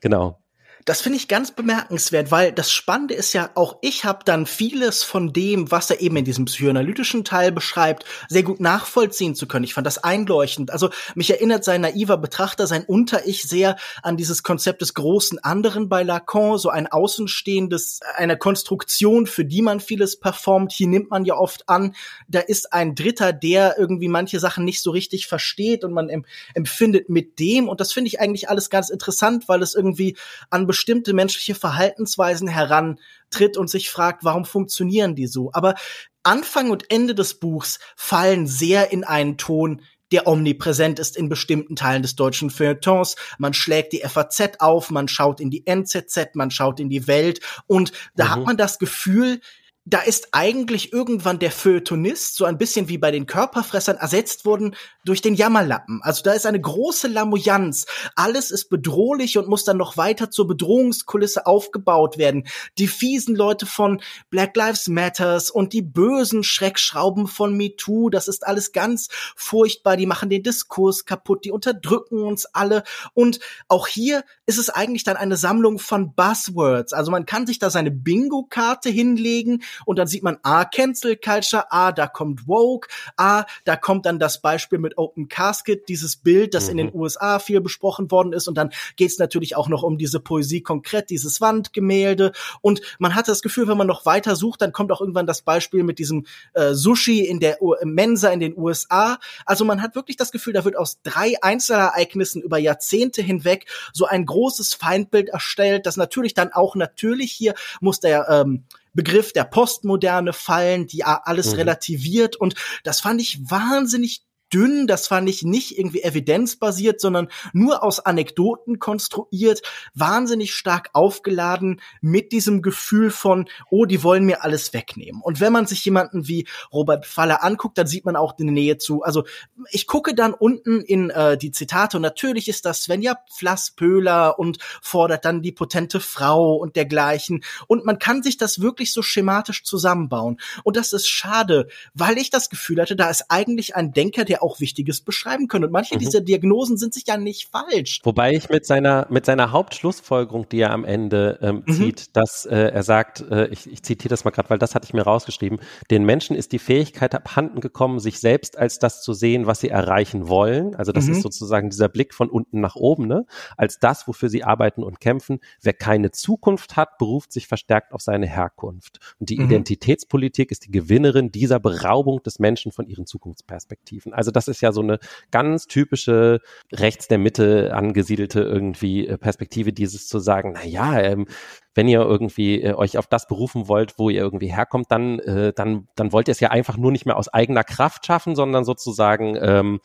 [0.01, 0.42] genau.
[0.85, 5.03] Das finde ich ganz bemerkenswert, weil das Spannende ist ja, auch ich habe dann vieles
[5.03, 9.63] von dem, was er eben in diesem psychoanalytischen Teil beschreibt, sehr gut nachvollziehen zu können.
[9.63, 10.71] Ich fand das einleuchtend.
[10.71, 15.87] Also mich erinnert sein naiver Betrachter, sein Unter-Ich sehr an dieses Konzept des großen anderen
[15.87, 20.73] bei Lacan, so ein Außenstehendes, eine Konstruktion, für die man vieles performt.
[20.73, 21.95] Hier nimmt man ja oft an,
[22.27, 26.09] da ist ein Dritter, der irgendwie manche Sachen nicht so richtig versteht und man
[26.53, 27.69] empfindet mit dem.
[27.69, 30.17] Und das finde ich eigentlich alles ganz interessant, weil es irgendwie
[30.49, 35.51] an bestimmte menschliche Verhaltensweisen herantritt und sich fragt, warum funktionieren die so?
[35.53, 35.75] Aber
[36.23, 41.75] Anfang und Ende des Buchs fallen sehr in einen Ton, der omnipräsent ist in bestimmten
[41.75, 43.17] Teilen des deutschen Feuilletons.
[43.37, 47.39] Man schlägt die FAZ auf, man schaut in die NZZ, man schaut in die Welt
[47.67, 48.29] und da mhm.
[48.29, 49.41] hat man das Gefühl,
[49.85, 54.75] da ist eigentlich irgendwann der Feuilletonist, so ein bisschen wie bei den Körperfressern, ersetzt worden
[55.03, 55.99] durch den Jammerlappen.
[56.03, 57.85] Also da ist eine große Lamoyanz.
[58.15, 62.47] Alles ist bedrohlich und muss dann noch weiter zur Bedrohungskulisse aufgebaut werden.
[62.77, 68.47] Die fiesen Leute von Black Lives Matters und die bösen Schreckschrauben von MeToo, das ist
[68.47, 69.97] alles ganz furchtbar.
[69.97, 72.83] Die machen den Diskurs kaputt, die unterdrücken uns alle.
[73.13, 76.93] Und auch hier ist es eigentlich dann eine Sammlung von Buzzwords.
[76.93, 81.65] Also man kann sich da seine Bingo-Karte hinlegen und dann sieht man, ah, Cancel Culture,
[81.71, 86.53] ah, da kommt Woke, ah, da kommt dann das Beispiel mit Open Casket, dieses Bild,
[86.53, 86.71] das mhm.
[86.71, 86.95] in den mhm.
[87.01, 90.61] USA viel besprochen worden ist und dann geht es natürlich auch noch um diese Poesie
[90.61, 94.91] konkret, dieses Wandgemälde und man hat das Gefühl, wenn man noch weiter sucht, dann kommt
[94.91, 99.19] auch irgendwann das Beispiel mit diesem äh, Sushi in der U Mensa in den USA.
[99.45, 104.05] Also man hat wirklich das Gefühl, da wird aus drei Einzelereignissen über Jahrzehnte hinweg so
[104.05, 108.63] ein großes Feindbild erstellt, das natürlich dann auch natürlich hier muss der ähm,
[108.93, 111.59] Begriff der Postmoderne fallen, die alles mhm.
[111.59, 117.83] relativiert und das fand ich wahnsinnig dünn, das fand ich nicht irgendwie evidenzbasiert, sondern nur
[117.83, 119.61] aus Anekdoten konstruiert,
[119.93, 125.21] wahnsinnig stark aufgeladen mit diesem Gefühl von, oh, die wollen mir alles wegnehmen.
[125.21, 128.77] Und wenn man sich jemanden wie Robert Faller anguckt, dann sieht man auch die Nähe
[128.77, 129.03] zu.
[129.03, 129.23] Also
[129.71, 134.57] ich gucke dann unten in äh, die Zitate und natürlich ist das Svenja Pflasspöhler und
[134.81, 137.43] fordert dann die potente Frau und dergleichen.
[137.67, 140.39] Und man kann sich das wirklich so schematisch zusammenbauen.
[140.63, 144.42] Und das ist schade, weil ich das Gefühl hatte, da ist eigentlich ein Denker, der
[144.43, 145.65] auch Wichtiges beschreiben können.
[145.65, 145.99] Und manche mhm.
[145.99, 148.01] dieser Diagnosen sind sich ja nicht falsch.
[148.03, 151.73] Wobei ich mit seiner, mit seiner Hauptschlussfolgerung, die er am Ende ähm, mhm.
[151.73, 154.85] zieht, dass äh, er sagt, äh, ich, ich zitiere das mal gerade, weil das hatte
[154.85, 159.13] ich mir rausgeschrieben, den Menschen ist die Fähigkeit abhanden gekommen, sich selbst als das zu
[159.13, 160.75] sehen, was sie erreichen wollen.
[160.75, 161.13] Also das mhm.
[161.13, 163.25] ist sozusagen dieser Blick von unten nach oben, ne?
[163.57, 165.39] als das, wofür sie arbeiten und kämpfen.
[165.61, 168.99] Wer keine Zukunft hat, beruft sich verstärkt auf seine Herkunft.
[169.19, 169.45] Und die mhm.
[169.45, 174.13] Identitätspolitik ist die Gewinnerin dieser Beraubung des Menschen von ihren Zukunftsperspektiven.
[174.13, 174.99] Also Also das ist ja so eine
[175.31, 176.39] ganz typische
[176.71, 181.27] rechts der Mitte angesiedelte irgendwie äh, Perspektive, dieses zu sagen, na ja, ähm,
[181.75, 185.51] wenn ihr irgendwie äh, euch auf das berufen wollt, wo ihr irgendwie herkommt, dann, äh,
[185.51, 188.63] dann, dann wollt ihr es ja einfach nur nicht mehr aus eigener Kraft schaffen, sondern
[188.63, 189.81] sozusagen ähm,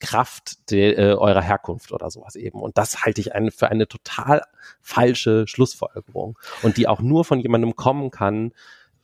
[0.00, 2.60] Kraft de, äh, eurer Herkunft oder sowas eben.
[2.60, 4.42] Und das halte ich eine, für eine total
[4.82, 8.52] falsche Schlussfolgerung und die auch nur von jemandem kommen kann,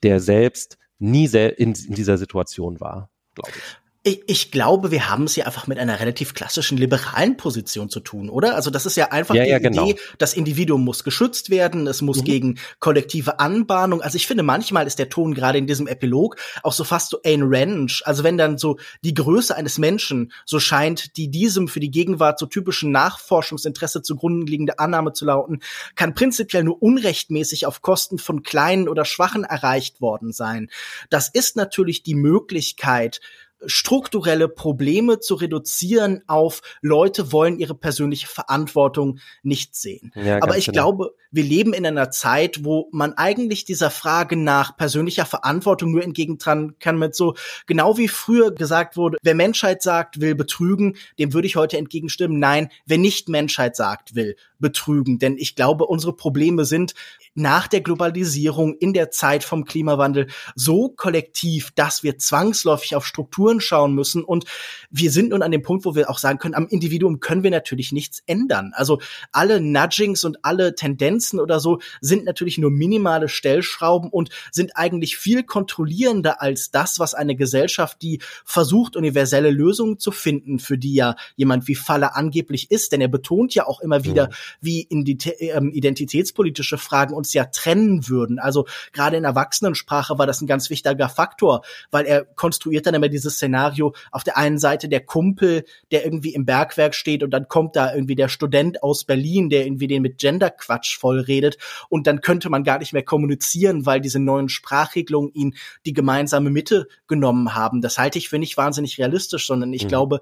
[0.02, 3.83] der selbst nie sehr in, in dieser Situation war, glaube ich.
[4.06, 8.00] Ich, ich glaube, wir haben es hier einfach mit einer relativ klassischen liberalen Position zu
[8.00, 8.54] tun, oder?
[8.54, 9.88] Also das ist ja einfach ja, die ja, genau.
[9.88, 12.24] Idee, das Individuum muss geschützt werden, es muss mhm.
[12.24, 14.02] gegen kollektive Anbahnung.
[14.02, 17.20] Also ich finde, manchmal ist der Ton gerade in diesem Epilog auch so fast so
[17.24, 18.02] Ayn Rand.
[18.04, 22.38] Also wenn dann so die Größe eines Menschen so scheint, die diesem für die Gegenwart
[22.38, 25.60] so typischen Nachforschungsinteresse zugrunde liegende Annahme zu lauten,
[25.94, 30.68] kann prinzipiell nur unrechtmäßig auf Kosten von Kleinen oder Schwachen erreicht worden sein.
[31.08, 33.20] Das ist natürlich die Möglichkeit,
[33.66, 40.12] strukturelle Probleme zu reduzieren auf Leute wollen ihre persönliche Verantwortung nicht sehen.
[40.14, 40.74] Ja, Aber ich genau.
[40.74, 46.02] glaube, wir leben in einer Zeit, wo man eigentlich dieser Frage nach persönlicher Verantwortung nur
[46.02, 47.34] entgegentragen kann mit so,
[47.66, 52.38] genau wie früher gesagt wurde, wer Menschheit sagt, will betrügen, dem würde ich heute entgegenstimmen,
[52.38, 55.18] nein, wer nicht Menschheit sagt, will betrügen.
[55.18, 56.94] Denn ich glaube, unsere Probleme sind
[57.34, 63.43] nach der Globalisierung in der Zeit vom Klimawandel so kollektiv, dass wir zwangsläufig auf Strukturen
[63.60, 64.24] schauen müssen.
[64.24, 64.44] Und
[64.90, 67.50] wir sind nun an dem Punkt, wo wir auch sagen können, am Individuum können wir
[67.50, 68.72] natürlich nichts ändern.
[68.74, 69.00] Also
[69.32, 75.16] alle Nudgings und alle Tendenzen oder so sind natürlich nur minimale Stellschrauben und sind eigentlich
[75.16, 80.94] viel kontrollierender als das, was eine Gesellschaft, die versucht, universelle Lösungen zu finden, für die
[80.94, 82.92] ja jemand wie Falle angeblich ist.
[82.92, 84.36] Denn er betont ja auch immer wieder, ja.
[84.60, 88.38] wie ähm, identitätspolitische Fragen uns ja trennen würden.
[88.38, 93.08] Also gerade in Erwachsenensprache war das ein ganz wichtiger Faktor, weil er konstruiert dann immer
[93.08, 97.48] dieses Szenario auf der einen Seite der Kumpel, der irgendwie im Bergwerk steht und dann
[97.48, 101.58] kommt da irgendwie der Student aus Berlin, der irgendwie den mit Genderquatsch voll redet
[101.88, 105.54] und dann könnte man gar nicht mehr kommunizieren, weil diese neuen Sprachregelungen ihn
[105.86, 107.80] die gemeinsame Mitte genommen haben.
[107.80, 109.88] Das halte ich für nicht wahnsinnig realistisch, sondern ich mhm.
[109.88, 110.20] glaube,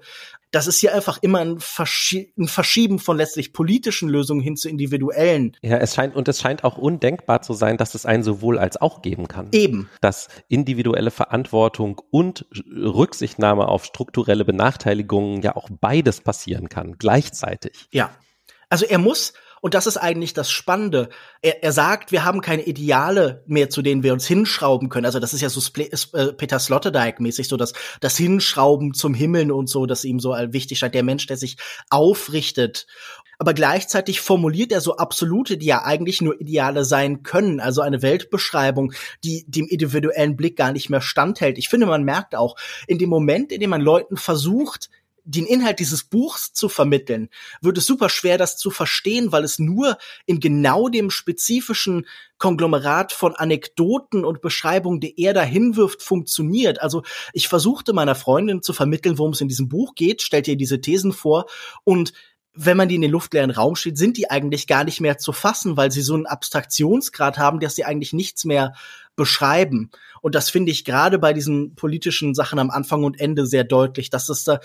[0.53, 4.69] das ist hier einfach immer ein, Verschie ein Verschieben von letztlich politischen Lösungen hin zu
[4.69, 5.57] individuellen.
[5.63, 8.79] Ja, es scheint, und es scheint auch undenkbar zu sein, dass es einen sowohl als
[8.79, 9.47] auch geben kann.
[9.51, 9.89] Eben.
[9.99, 17.87] Dass individuelle Verantwortung und Rücksichtnahme auf strukturelle Benachteiligungen ja auch beides passieren kann, gleichzeitig.
[17.91, 18.11] Ja.
[18.69, 19.33] Also er muss
[19.63, 21.07] und das ist eigentlich das Spannende.
[21.41, 25.05] Er, er sagt, wir haben keine Ideale mehr, zu denen wir uns hinschrauben können.
[25.05, 29.53] Also das ist ja so Spl äh, Peter Sloterdijk-mäßig, so das, das Hinschrauben zum Himmel
[29.53, 30.95] und so, das ihm so wichtig scheint.
[30.95, 31.55] Der Mensch, der sich
[31.89, 32.87] aufrichtet
[33.39, 38.01] aber gleichzeitig formuliert er so absolute, die ja eigentlich nur Ideale sein können, also eine
[38.01, 38.93] Weltbeschreibung,
[39.23, 41.57] die dem individuellen Blick gar nicht mehr standhält.
[41.57, 42.55] Ich finde, man merkt auch,
[42.87, 44.89] in dem Moment, in dem man Leuten versucht,
[45.25, 47.29] den Inhalt dieses Buchs zu vermitteln,
[47.61, 52.05] wird es super schwer, das zu verstehen, weil es nur in genau dem spezifischen
[52.37, 56.81] Konglomerat von Anekdoten und Beschreibungen, die er da hinwirft, funktioniert.
[56.81, 60.57] Also ich versuchte meiner Freundin zu vermitteln, worum es in diesem Buch geht, stellt ihr
[60.57, 61.45] diese Thesen vor
[61.83, 62.13] und
[62.55, 65.33] wenn man die in den luftleeren Raum steht, sind die eigentlich gar nicht mehr zu
[65.33, 68.75] fassen, weil sie so einen Abstraktionsgrad haben, dass sie eigentlich nichts mehr
[69.15, 69.91] beschreiben.
[70.21, 74.09] Und das finde ich gerade bei diesen politischen Sachen am Anfang und Ende sehr deutlich,
[74.09, 74.59] dass es da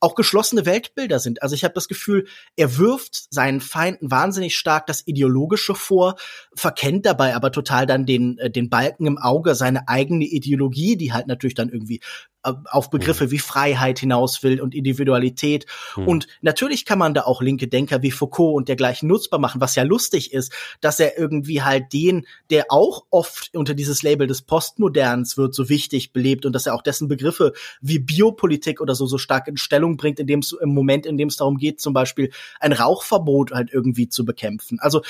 [0.00, 1.42] auch geschlossene Weltbilder sind.
[1.42, 2.26] Also ich habe das Gefühl,
[2.56, 6.16] er wirft seinen Feinden wahnsinnig stark das Ideologische vor,
[6.54, 11.12] verkennt dabei aber total dann den, äh, den Balken im Auge, seine eigene Ideologie, die
[11.12, 12.00] halt natürlich dann irgendwie
[12.44, 13.30] äh, auf Begriffe mhm.
[13.30, 15.66] wie Freiheit hinaus will und Individualität.
[15.96, 16.08] Mhm.
[16.08, 19.74] Und natürlich kann man da auch linke Denker wie Foucault und dergleichen nutzbar machen, was
[19.74, 24.42] ja lustig ist, dass er irgendwie halt den, der auch oft unter dieses Label des
[24.42, 29.06] Postmoderns wird, so wichtig belebt und dass er auch dessen Begriffe wie Biopolitik oder so
[29.06, 31.80] so stark in Stellung bringt, in dem es im Moment, in dem es darum geht,
[31.80, 32.30] zum Beispiel
[32.60, 34.78] ein Rauchverbot halt irgendwie zu bekämpfen.
[34.80, 35.02] Also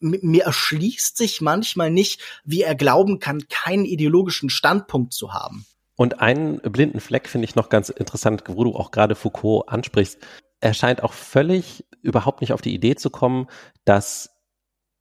[0.00, 5.66] mir erschließt sich manchmal nicht, wie er glauben kann, keinen ideologischen Standpunkt zu haben.
[5.96, 10.18] Und einen blinden Fleck finde ich noch ganz interessant, wo du auch gerade Foucault ansprichst.
[10.60, 13.48] Er scheint auch völlig überhaupt nicht auf die Idee zu kommen,
[13.84, 14.30] dass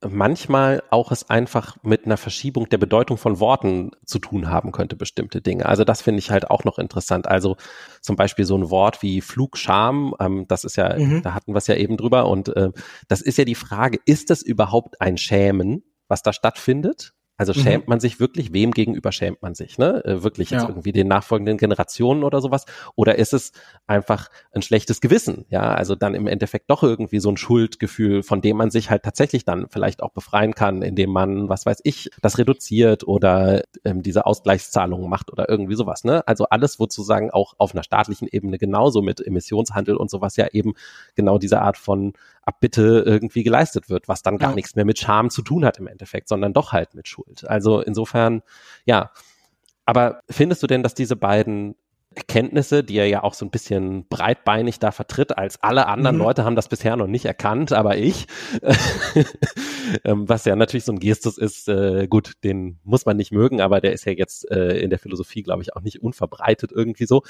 [0.05, 4.95] manchmal auch es einfach mit einer Verschiebung der Bedeutung von Worten zu tun haben könnte,
[4.95, 5.65] bestimmte Dinge.
[5.65, 7.27] Also das finde ich halt auch noch interessant.
[7.27, 7.57] Also
[8.01, 11.23] zum Beispiel so ein Wort wie Flugscham, ähm, das ist ja, mhm.
[11.23, 12.69] da hatten wir es ja eben drüber und äh,
[13.07, 17.13] das ist ja die Frage, ist das überhaupt ein Schämen, was da stattfindet?
[17.38, 17.63] Also mhm.
[17.63, 17.89] schämt mhm.
[17.91, 20.03] man sich wirklich, wem gegenüber schämt man sich, ne?
[20.03, 20.69] Äh, wirklich jetzt ja.
[20.69, 22.65] irgendwie den nachfolgenden Generationen oder sowas?
[22.95, 23.51] Oder ist es
[23.85, 25.45] einfach ein schlechtes Gewissen?
[25.49, 29.03] Ja, also dann im Endeffekt doch irgendwie so ein Schuldgefühl, von dem man sich halt
[29.03, 34.01] tatsächlich dann vielleicht auch befreien kann, indem man, was weiß ich, das reduziert oder ähm,
[34.01, 36.27] diese Ausgleichszahlungen macht oder irgendwie sowas, ne?
[36.27, 40.47] Also alles, wo sozusagen auch auf einer staatlichen Ebene genauso mit Emissionshandel und sowas ja
[40.51, 40.73] eben
[41.15, 42.13] genau diese Art von
[42.43, 44.55] Abbitte irgendwie geleistet wird, was dann gar ja.
[44.55, 47.26] nichts mehr mit Scham zu tun hat im Endeffekt, sondern doch halt mit Schuld.
[47.45, 48.41] Also insofern,
[48.86, 49.11] ja.
[49.86, 51.75] Aber findest du denn, dass diese beiden
[52.17, 56.23] Erkenntnisse, die er ja auch so ein bisschen breitbeinig da vertritt, als alle anderen mhm.
[56.23, 58.25] Leute haben das bisher noch nicht erkannt, aber ich,
[60.03, 63.61] ähm, was ja natürlich so ein Gestus ist, äh, gut, den muss man nicht mögen,
[63.61, 67.05] aber der ist ja jetzt äh, in der Philosophie, glaube ich, auch nicht unverbreitet irgendwie
[67.05, 67.21] so.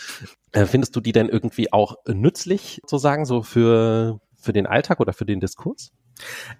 [0.54, 5.12] Äh, findest du die denn irgendwie auch nützlich, sozusagen, so für, für den Alltag oder
[5.12, 5.92] für den Diskurs?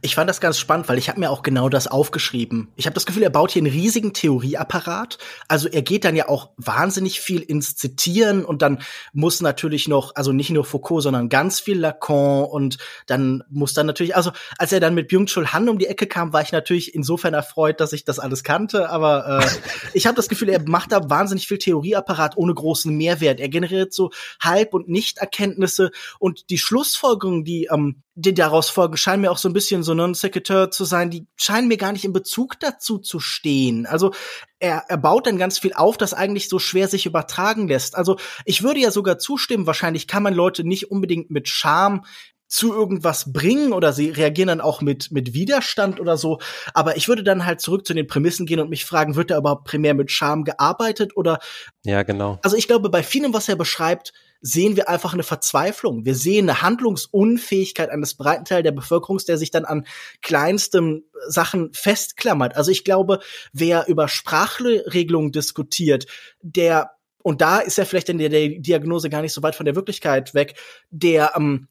[0.02, 2.70] Ich fand das ganz spannend, weil ich habe mir auch genau das aufgeschrieben.
[2.76, 5.18] Ich habe das Gefühl, er baut hier einen riesigen Theorieapparat.
[5.48, 8.82] Also er geht dann ja auch wahnsinnig viel ins Zitieren und dann
[9.14, 12.78] muss natürlich noch, also nicht nur Foucault, sondern ganz viel Lacan und
[13.08, 16.34] dann muss dann natürlich, also als er dann mit Byung-Chul Han um die Ecke kam,
[16.34, 19.48] war ich natürlich insofern erfreut, dass ich das alles kannte, aber äh,
[19.94, 23.40] ich habe das Gefühl, er macht da wahnsinnig viel Theorieapparat ohne großen Mehrwert.
[23.40, 29.22] Er generiert so Halb- und Nichterkenntnisse und die Schlussfolgerungen, die ähm, die daraus folgen, scheinen
[29.22, 32.14] mir auch so ein bisschen so non-sequitur zu sein, die scheinen mir gar nicht in
[32.14, 33.86] Bezug dazu zu stehen.
[33.86, 34.12] Also
[34.58, 37.96] er, er baut dann ganz viel auf, das eigentlich so schwer sich übertragen lässt.
[37.96, 42.06] Also ich würde ja sogar zustimmen, wahrscheinlich kann man Leute nicht unbedingt mit Charme
[42.48, 46.40] zu irgendwas bringen oder sie reagieren dann auch mit, mit Widerstand oder so.
[46.74, 49.38] Aber ich würde dann halt zurück zu den Prämissen gehen und mich fragen, wird er
[49.38, 51.40] überhaupt primär mit Charme gearbeitet oder?
[51.84, 52.40] Ja, genau.
[52.44, 56.06] Also ich glaube, bei vielem, was er beschreibt, sehen wir einfach eine Verzweiflung.
[56.06, 59.86] Wir sehen eine Handlungsunfähigkeit eines breiten Teils der Bevölkerung, der sich dann an
[60.22, 62.56] kleinstem Sachen festklammert.
[62.56, 63.20] Also ich glaube,
[63.52, 66.06] wer über Sprachregelungen diskutiert,
[66.42, 66.92] der
[67.24, 70.34] und da ist ja vielleicht in der Diagnose gar nicht so weit von der Wirklichkeit
[70.34, 70.58] weg,
[70.92, 71.68] der ähm,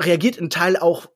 [0.00, 1.06] reagiert in Teil auch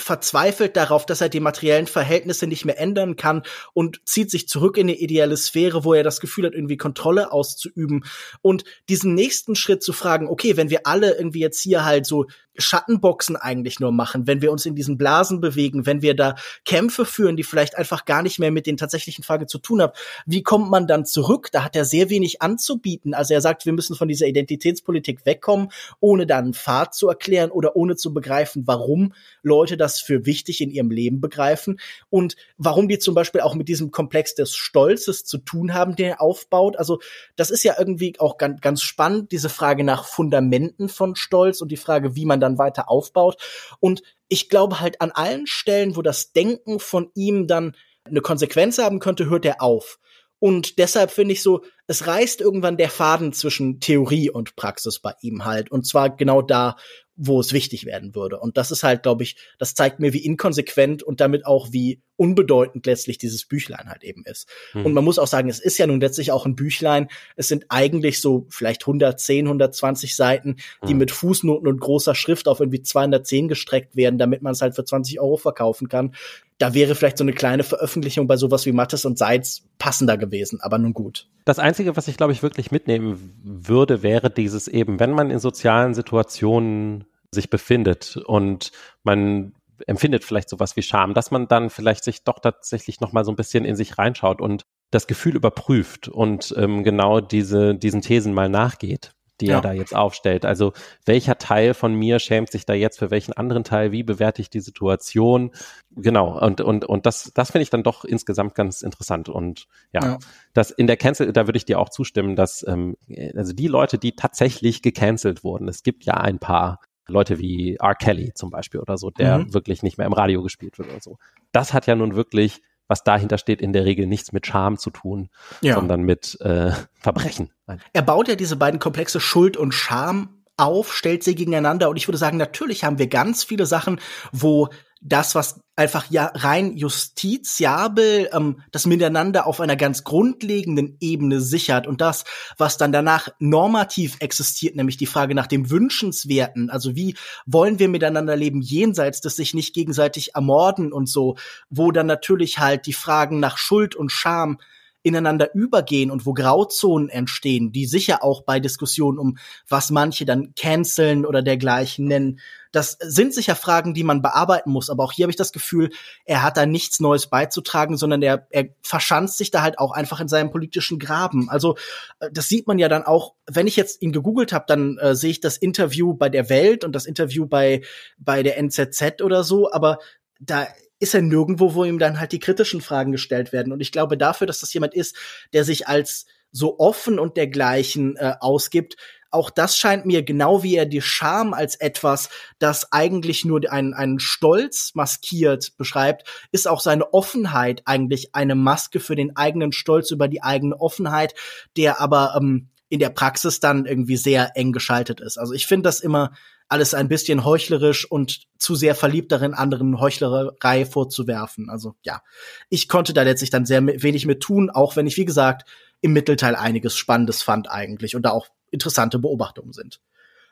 [0.00, 3.42] verzweifelt darauf, dass er die materiellen Verhältnisse nicht mehr ändern kann
[3.72, 7.32] und zieht sich zurück in eine ideale Sphäre, wo er das Gefühl hat, irgendwie Kontrolle
[7.32, 8.04] auszuüben
[8.42, 12.26] und diesen nächsten Schritt zu fragen, okay, wenn wir alle irgendwie jetzt hier halt so
[12.60, 16.34] Schattenboxen eigentlich nur machen, wenn wir uns in diesen Blasen bewegen, wenn wir da
[16.64, 19.92] Kämpfe führen, die vielleicht einfach gar nicht mehr mit den tatsächlichen Fragen zu tun haben,
[20.26, 21.48] wie kommt man dann zurück?
[21.52, 23.14] Da hat er sehr wenig anzubieten.
[23.14, 25.70] Also er sagt, wir müssen von dieser Identitätspolitik wegkommen,
[26.00, 30.70] ohne dann Pfad zu erklären oder ohne zu begreifen, warum Leute das für wichtig in
[30.70, 31.80] ihrem Leben begreifen
[32.10, 36.06] und warum die zum Beispiel auch mit diesem Komplex des Stolzes zu tun haben, den
[36.06, 36.76] er aufbaut.
[36.76, 37.00] Also
[37.34, 41.72] das ist ja irgendwie auch ganz, ganz spannend, diese Frage nach Fundamenten von Stolz und
[41.72, 43.36] die Frage, wie man dann weiter aufbaut.
[43.80, 47.74] Und ich glaube halt an allen Stellen, wo das Denken von ihm dann
[48.04, 49.98] eine Konsequenz haben könnte, hört er auf.
[50.40, 55.12] Und deshalb finde ich so, es reißt irgendwann der Faden zwischen Theorie und Praxis bei
[55.20, 55.70] ihm halt.
[55.70, 56.76] Und zwar genau da,
[57.22, 58.40] wo es wichtig werden würde.
[58.40, 62.00] Und das ist halt, glaube ich, das zeigt mir, wie inkonsequent und damit auch wie
[62.16, 64.48] unbedeutend letztlich dieses Büchlein halt eben ist.
[64.72, 64.86] Mhm.
[64.86, 67.08] Und man muss auch sagen, es ist ja nun letztlich auch ein Büchlein.
[67.36, 70.56] Es sind eigentlich so vielleicht 110, 120 Seiten,
[70.88, 71.00] die mhm.
[71.00, 74.84] mit Fußnoten und großer Schrift auf irgendwie 210 gestreckt werden, damit man es halt für
[74.84, 76.14] 20 Euro verkaufen kann.
[76.60, 80.60] Da wäre vielleicht so eine kleine Veröffentlichung bei sowas wie Mattes und Seitz passender gewesen,
[80.60, 81.26] aber nun gut.
[81.46, 85.38] Das Einzige, was ich, glaube ich, wirklich mitnehmen würde, wäre dieses eben, wenn man in
[85.38, 88.72] sozialen Situationen sich befindet und
[89.04, 89.54] man
[89.86, 93.32] empfindet vielleicht sowas wie Scham, dass man dann vielleicht sich doch tatsächlich noch mal so
[93.32, 98.34] ein bisschen in sich reinschaut und das Gefühl überprüft und ähm, genau diese, diesen Thesen
[98.34, 99.56] mal nachgeht, die ja.
[99.56, 100.44] er da jetzt aufstellt.
[100.44, 100.72] Also
[101.06, 103.92] welcher Teil von mir schämt sich da jetzt für welchen anderen Teil?
[103.92, 105.50] Wie bewerte ich die Situation?
[105.90, 106.38] Genau.
[106.38, 109.28] Und, und, und das, das finde ich dann doch insgesamt ganz interessant.
[109.28, 110.18] Und ja, ja,
[110.52, 112.96] das in der Cancel, da würde ich dir auch zustimmen, dass ähm,
[113.34, 116.80] also die Leute, die tatsächlich gecancelt wurden, es gibt ja ein paar,
[117.10, 117.94] Leute wie R.
[117.94, 119.54] Kelly zum Beispiel oder so, der mhm.
[119.54, 121.18] wirklich nicht mehr im Radio gespielt wird oder so.
[121.52, 124.90] Das hat ja nun wirklich, was dahinter steht, in der Regel nichts mit Scham zu
[124.90, 125.30] tun,
[125.62, 125.76] ja.
[125.76, 127.50] sondern mit äh, Verbrechen.
[127.92, 132.06] Er baut ja diese beiden Komplexe Schuld und Scham auf, stellt sie gegeneinander und ich
[132.08, 134.00] würde sagen, natürlich haben wir ganz viele Sachen,
[134.32, 134.68] wo
[135.00, 141.86] das, was einfach ja rein justiziabel ähm, das Miteinander auf einer ganz grundlegenden Ebene sichert
[141.86, 142.24] und das,
[142.58, 147.88] was dann danach normativ existiert, nämlich die Frage nach dem Wünschenswerten, also wie wollen wir
[147.88, 151.36] miteinander leben jenseits des sich nicht gegenseitig ermorden und so,
[151.70, 154.58] wo dann natürlich halt die Fragen nach Schuld und Scham
[155.02, 159.38] ineinander übergehen und wo Grauzonen entstehen, die sicher auch bei Diskussionen um
[159.68, 162.40] was manche dann canceln oder dergleichen nennen,
[162.72, 164.90] das sind sicher Fragen, die man bearbeiten muss.
[164.90, 165.90] Aber auch hier habe ich das Gefühl,
[166.24, 170.20] er hat da nichts Neues beizutragen, sondern er, er verschanzt sich da halt auch einfach
[170.20, 171.48] in seinem politischen Graben.
[171.50, 171.76] Also
[172.20, 175.14] äh, das sieht man ja dann auch, wenn ich jetzt ihn gegoogelt habe, dann äh,
[175.16, 177.82] sehe ich das Interview bei der Welt und das Interview bei,
[178.18, 179.72] bei der NZZ oder so.
[179.72, 179.98] Aber
[180.38, 180.68] da
[181.00, 183.72] ist er nirgendwo, wo ihm dann halt die kritischen Fragen gestellt werden.
[183.72, 185.16] Und ich glaube dafür, dass das jemand ist,
[185.52, 188.96] der sich als so offen und dergleichen äh, ausgibt,
[189.30, 192.28] auch das scheint mir genau wie er die Scham als etwas,
[192.58, 198.98] das eigentlich nur einen, einen Stolz maskiert beschreibt, ist auch seine Offenheit eigentlich eine Maske
[198.98, 201.34] für den eigenen Stolz über die eigene Offenheit,
[201.76, 205.38] der aber ähm, in der Praxis dann irgendwie sehr eng geschaltet ist.
[205.38, 206.32] Also ich finde das immer
[206.70, 211.68] alles ein bisschen heuchlerisch und zu sehr verliebt darin, anderen Heuchlerei vorzuwerfen.
[211.68, 212.22] Also ja,
[212.68, 215.68] ich konnte da letztlich dann sehr wenig mit tun, auch wenn ich, wie gesagt,
[216.00, 220.00] im Mittelteil einiges Spannendes fand eigentlich und da auch interessante Beobachtungen sind.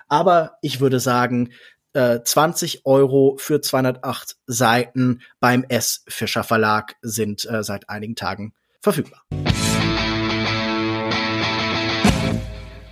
[0.09, 1.53] Aber ich würde sagen,
[1.93, 6.03] äh, 20 Euro für 208 Seiten beim S.
[6.09, 9.23] Fischer Verlag sind äh, seit einigen Tagen verfügbar.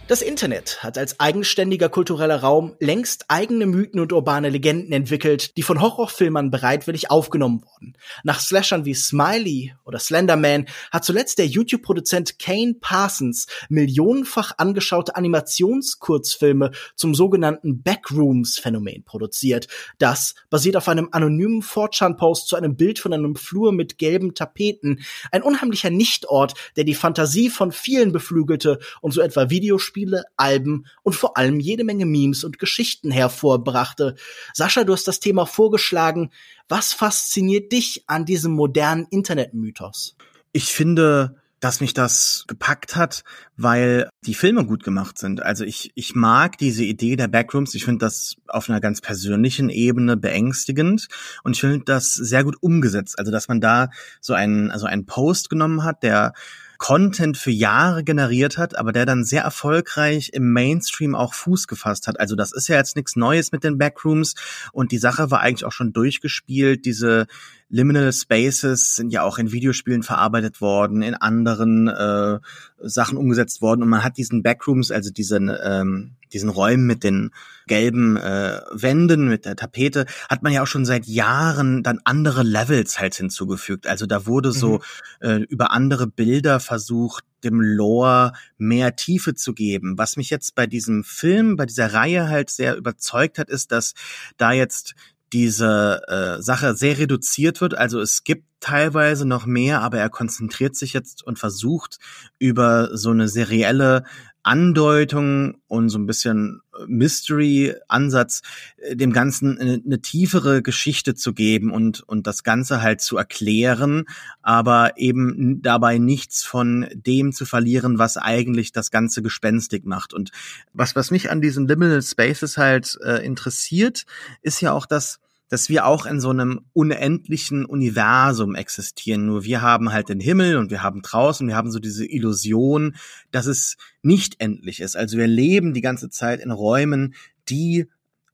[0.08, 5.64] Das Internet hat als eigenständiger kultureller Raum längst eigene Mythen und urbane Legenden entwickelt, die
[5.64, 7.96] von Horrorfilmern bereitwillig aufgenommen wurden.
[8.22, 16.70] Nach Slashern wie Smiley oder Slenderman hat zuletzt der YouTube-Produzent Kane Parsons millionenfach angeschaute Animationskurzfilme
[16.94, 19.66] zum sogenannten Backrooms-Phänomen produziert.
[19.98, 25.00] Das basiert auf einem anonymen 4chan-Post zu einem Bild von einem Flur mit gelben Tapeten.
[25.32, 30.86] Ein unheimlicher Nichtort, der die Fantasie von vielen beflügelte und so etwa Videospiele Videospiele, Alben
[31.02, 34.14] und vor allem jede Menge Memes und Geschichten hervorbrachte.
[34.52, 36.30] Sascha, du hast das Thema vorgeschlagen.
[36.68, 40.16] Was fasziniert dich an diesem modernen Internetmythos?
[40.52, 43.24] Ich finde, dass mich das gepackt hat,
[43.56, 45.42] weil die Filme gut gemacht sind.
[45.42, 47.74] Also ich, ich mag diese Idee der Backrooms.
[47.74, 51.08] Ich finde das auf einer ganz persönlichen Ebene beängstigend
[51.44, 53.18] und ich finde das sehr gut umgesetzt.
[53.18, 53.88] Also dass man da
[54.20, 56.34] so einen, also einen Post genommen hat, der
[56.78, 62.06] Content für Jahre generiert hat, aber der dann sehr erfolgreich im Mainstream auch Fuß gefasst
[62.06, 62.20] hat.
[62.20, 64.34] Also das ist ja jetzt nichts Neues mit den Backrooms
[64.72, 66.84] und die Sache war eigentlich auch schon durchgespielt.
[66.84, 67.26] Diese
[67.68, 72.38] Liminal Spaces sind ja auch in Videospielen verarbeitet worden, in anderen äh,
[72.78, 77.30] Sachen umgesetzt worden und man hat diesen Backrooms, also diesen ähm, diesen Räumen mit den
[77.66, 82.42] gelben äh, Wänden, mit der Tapete, hat man ja auch schon seit Jahren dann andere
[82.42, 83.86] Levels halt hinzugefügt.
[83.86, 84.80] Also da wurde so
[85.20, 85.28] mhm.
[85.28, 89.98] äh, über andere Bilder versucht, dem Lore mehr Tiefe zu geben.
[89.98, 93.94] Was mich jetzt bei diesem Film, bei dieser Reihe halt sehr überzeugt hat, ist, dass
[94.36, 94.94] da jetzt
[95.32, 97.76] diese äh, Sache sehr reduziert wird.
[97.76, 101.98] Also es gibt teilweise noch mehr, aber er konzentriert sich jetzt und versucht
[102.38, 104.04] über so eine serielle
[104.46, 108.42] Andeutung und so ein bisschen äh, Mystery-Ansatz
[108.76, 113.16] äh, dem Ganzen eine, eine, tiefere Geschichte zu geben und, und das Ganze halt zu
[113.16, 114.04] erklären,
[114.42, 120.14] aber eben dabei nichts von dem zu verlieren, was eigentlich das Ganze gespenstig macht.
[120.14, 120.30] Und
[120.72, 124.06] was, was mich an diesen Liminal Spaces halt äh, interessiert,
[124.42, 125.18] ist ja auch, dass
[125.48, 129.26] dass wir auch in so einem unendlichen Universum existieren.
[129.26, 132.96] Nur wir haben halt den Himmel und wir haben draußen, wir haben so diese Illusion,
[133.30, 134.96] dass es nicht endlich ist.
[134.96, 137.14] Also wir leben die ganze Zeit in Räumen,
[137.48, 137.86] die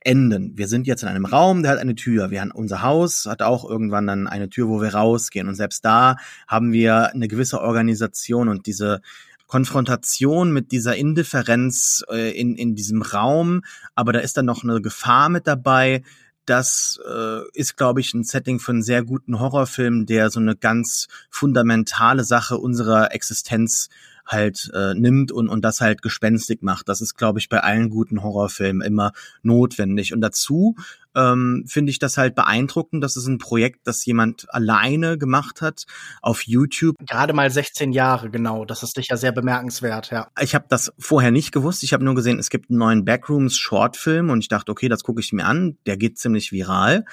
[0.05, 0.57] enden.
[0.57, 2.31] Wir sind jetzt in einem Raum, der hat eine Tür.
[2.31, 5.49] Wir haben unser Haus hat auch irgendwann dann eine Tür, wo wir rausgehen.
[5.49, 6.17] Und selbst da
[6.49, 9.01] haben wir eine gewisse Organisation und diese
[9.47, 13.61] Konfrontation mit dieser Indifferenz äh, in, in diesem Raum,
[13.95, 16.03] aber da ist dann noch eine Gefahr mit dabei,
[16.47, 20.57] das äh, ist, glaube ich, ein Setting für einen sehr guten Horrorfilm, der so eine
[20.57, 23.89] ganz fundamentale Sache unserer Existenz
[24.27, 26.89] halt äh, nimmt und, und das halt gespenstig macht.
[26.89, 29.13] Das ist, glaube ich, bei allen guten Horrorfilmen immer
[29.43, 30.13] notwendig.
[30.13, 30.77] Und dazu
[31.15, 33.03] ähm, finde ich das halt beeindruckend.
[33.03, 35.85] Das ist ein Projekt, das jemand alleine gemacht hat
[36.21, 36.97] auf YouTube.
[37.07, 38.65] Gerade mal 16 Jahre, genau.
[38.65, 40.29] Das ist sicher sehr bemerkenswert, ja.
[40.41, 41.83] Ich habe das vorher nicht gewusst.
[41.83, 45.21] Ich habe nur gesehen, es gibt einen neuen Backrooms-Shortfilm und ich dachte, okay, das gucke
[45.21, 45.77] ich mir an.
[45.87, 47.05] Der geht ziemlich viral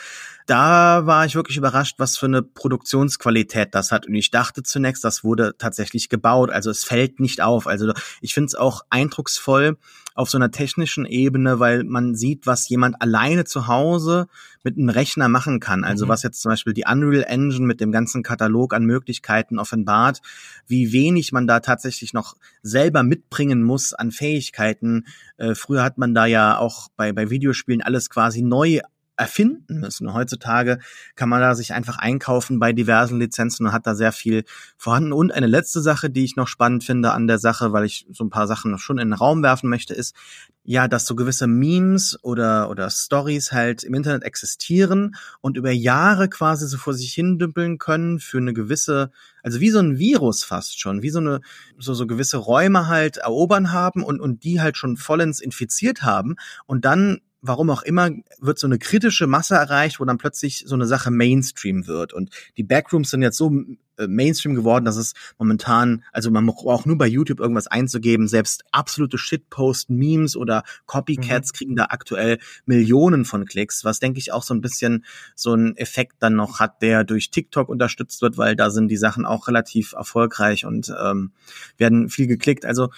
[0.49, 4.07] da war ich wirklich überrascht, was für eine Produktionsqualität das hat.
[4.07, 6.49] Und ich dachte zunächst, das wurde tatsächlich gebaut.
[6.49, 7.67] Also es fällt nicht auf.
[7.67, 9.77] Also ich finde es auch eindrucksvoll
[10.19, 14.27] auf so einer technischen Ebene, weil man sieht, was jemand alleine zu Hause
[14.65, 15.85] mit einem Rechner machen kann.
[15.85, 16.09] Also mhm.
[16.09, 20.21] was jetzt zum Beispiel die Unreal Engine mit dem ganzen Katalog an Möglichkeiten offenbart,
[20.67, 25.05] wie wenig man da tatsächlich noch selber mitbringen muss an Fähigkeiten.
[25.37, 28.81] Äh, früher hat man da ja auch bei, bei Videospielen alles quasi neu
[29.19, 30.13] erfinden müssen.
[30.13, 30.79] Heutzutage
[31.15, 34.45] kann man da sich einfach einkaufen bei diversen Lizenzen und hat da sehr viel
[34.77, 35.11] vorhanden.
[35.11, 38.23] Und eine letzte Sache, die ich noch spannend finde an der Sache, weil ich so
[38.23, 40.15] ein paar Sachen schon in den Raum werfen möchte, ist,
[40.63, 46.29] ja, dass so gewisse Memes oder, oder Stories halt im Internet existieren und über Jahre
[46.29, 49.11] quasi so vor sich hindümpeln können für eine gewisse,
[49.41, 51.41] also wie so ein Virus fast schon, wie so eine,
[51.77, 56.35] so, so gewisse Räume halt erobern haben und, und die halt schon vollends infiziert haben
[56.67, 58.09] und dann warum auch immer,
[58.39, 62.13] wird so eine kritische Masse erreicht, wo dann plötzlich so eine Sache Mainstream wird.
[62.13, 63.51] Und die Backrooms sind jetzt so
[63.99, 68.63] äh, Mainstream geworden, dass es momentan, also man braucht nur bei YouTube irgendwas einzugeben, selbst
[68.71, 71.55] absolute Shitpost-Memes oder Copycats mhm.
[71.55, 75.75] kriegen da aktuell Millionen von Klicks, was denke ich auch so ein bisschen so ein
[75.77, 79.47] Effekt dann noch hat, der durch TikTok unterstützt wird, weil da sind die Sachen auch
[79.47, 81.31] relativ erfolgreich und ähm,
[81.77, 82.65] werden viel geklickt.
[82.65, 82.89] Also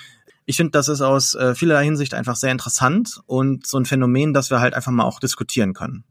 [0.52, 4.34] ich finde, das ist aus äh, vielerlei Hinsicht einfach sehr interessant und so ein Phänomen,
[4.34, 6.04] das wir halt einfach mal auch diskutieren können.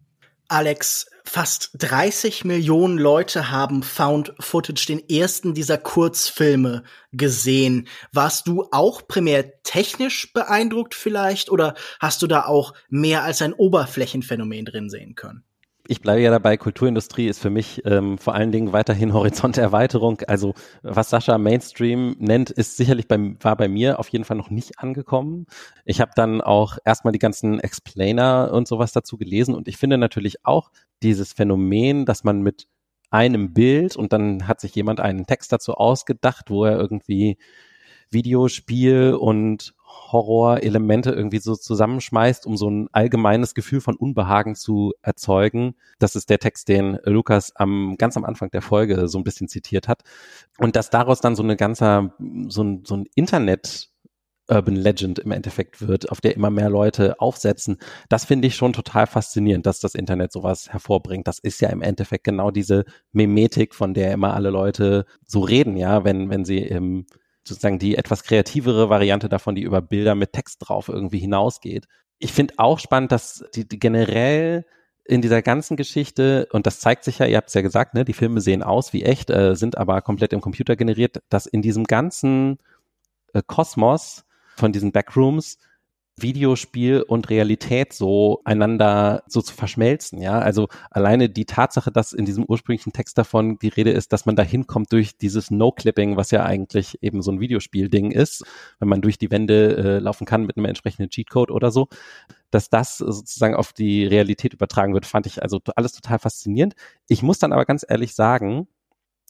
[0.48, 7.86] Alex, fast 30 Millionen Leute haben Found Footage, den ersten dieser Kurzfilme, gesehen.
[8.12, 13.52] Warst du auch primär technisch beeindruckt vielleicht oder hast du da auch mehr als ein
[13.52, 15.44] Oberflächenphänomen drin sehen können?
[15.90, 20.20] Ich bleibe ja dabei, Kulturindustrie ist für mich ähm, vor allen Dingen weiterhin Horizonterweiterung.
[20.28, 24.50] Also was Sascha Mainstream nennt, ist sicherlich beim, war bei mir auf jeden Fall noch
[24.50, 25.46] nicht angekommen.
[25.84, 29.98] Ich habe dann auch erstmal die ganzen Explainer und sowas dazu gelesen und ich finde
[29.98, 30.70] natürlich auch
[31.02, 32.68] dieses Phänomen, dass man mit
[33.10, 37.36] einem Bild und dann hat sich jemand einen Text dazu ausgedacht, wo er irgendwie
[38.12, 39.74] Videospiel und
[40.12, 45.74] Horror-Elemente irgendwie so zusammenschmeißt, um so ein allgemeines Gefühl von Unbehagen zu erzeugen.
[45.98, 49.48] Das ist der Text, den Lukas am, ganz am Anfang der Folge so ein bisschen
[49.48, 50.02] zitiert hat.
[50.58, 52.12] Und dass daraus dann so eine ganze,
[52.48, 53.90] so ein, so ein Internet
[54.50, 57.78] Urban Legend im Endeffekt wird, auf der immer mehr Leute aufsetzen.
[58.08, 61.28] Das finde ich schon total faszinierend, dass das Internet sowas hervorbringt.
[61.28, 65.76] Das ist ja im Endeffekt genau diese Mimetik, von der immer alle Leute so reden,
[65.76, 67.06] ja, wenn, wenn sie im
[67.44, 71.86] sozusagen die etwas kreativere Variante davon, die über Bilder mit Text drauf irgendwie hinausgeht.
[72.18, 74.66] Ich finde auch spannend, dass die, die generell
[75.04, 78.04] in dieser ganzen Geschichte, und das zeigt sich ja, ihr habt es ja gesagt, ne,
[78.04, 81.62] die Filme sehen aus wie echt, äh, sind aber komplett im Computer generiert, dass in
[81.62, 82.58] diesem ganzen
[83.32, 84.24] äh, Kosmos
[84.56, 85.58] von diesen Backrooms
[86.22, 90.38] Videospiel und Realität so einander so zu verschmelzen, ja.
[90.38, 94.36] Also alleine die Tatsache, dass in diesem ursprünglichen Text davon die Rede ist, dass man
[94.36, 98.44] da hinkommt durch dieses No-Clipping, was ja eigentlich eben so ein Videospiel-Ding ist,
[98.78, 101.88] wenn man durch die Wände äh, laufen kann mit einem entsprechenden Cheatcode oder so,
[102.50, 106.74] dass das sozusagen auf die Realität übertragen wird, fand ich also alles total faszinierend.
[107.08, 108.68] Ich muss dann aber ganz ehrlich sagen,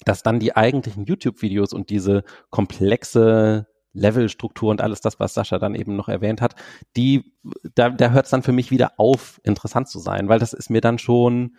[0.05, 5.75] dass dann die eigentlichen YouTube-Videos und diese komplexe Levelstruktur und alles das, was Sascha dann
[5.75, 6.55] eben noch erwähnt hat,
[6.97, 7.33] die,
[7.75, 10.71] da, da hört es dann für mich wieder auf, interessant zu sein, weil das ist
[10.71, 11.57] mir dann schon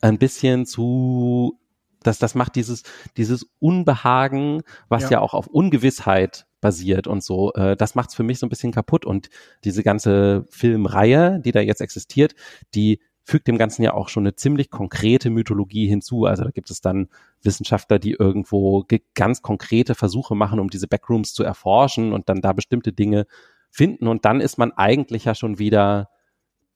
[0.00, 1.58] ein bisschen zu,
[2.02, 2.82] das, das macht dieses,
[3.16, 8.22] dieses Unbehagen, was ja, ja auch auf Ungewissheit basiert und so, äh, das macht's für
[8.22, 9.30] mich so ein bisschen kaputt und
[9.64, 12.34] diese ganze Filmreihe, die da jetzt existiert,
[12.74, 16.24] die fügt dem Ganzen ja auch schon eine ziemlich konkrete Mythologie hinzu.
[16.24, 17.08] Also da gibt es dann
[17.42, 18.84] Wissenschaftler, die irgendwo
[19.14, 23.26] ganz konkrete Versuche machen, um diese Backrooms zu erforschen und dann da bestimmte Dinge
[23.70, 24.06] finden.
[24.06, 26.10] Und dann ist man eigentlich ja schon wieder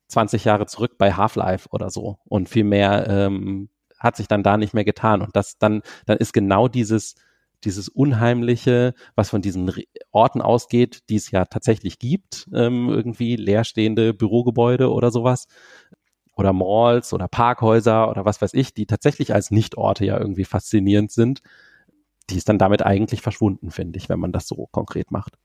[0.08, 2.18] 20 Jahre zurück bei Half-Life oder so.
[2.24, 5.22] Und viel mehr ähm, hat sich dann da nicht mehr getan.
[5.22, 7.14] Und das dann, dann ist genau dieses,
[7.64, 9.72] dieses Unheimliche, was von diesen
[10.10, 15.46] Orten ausgeht, die es ja tatsächlich gibt, ähm, irgendwie leerstehende Bürogebäude oder sowas,
[16.36, 21.10] oder Malls oder Parkhäuser oder was weiß ich, die tatsächlich als Nichtorte ja irgendwie faszinierend
[21.10, 21.42] sind,
[22.30, 25.38] die ist dann damit eigentlich verschwunden, finde ich, wenn man das so konkret macht.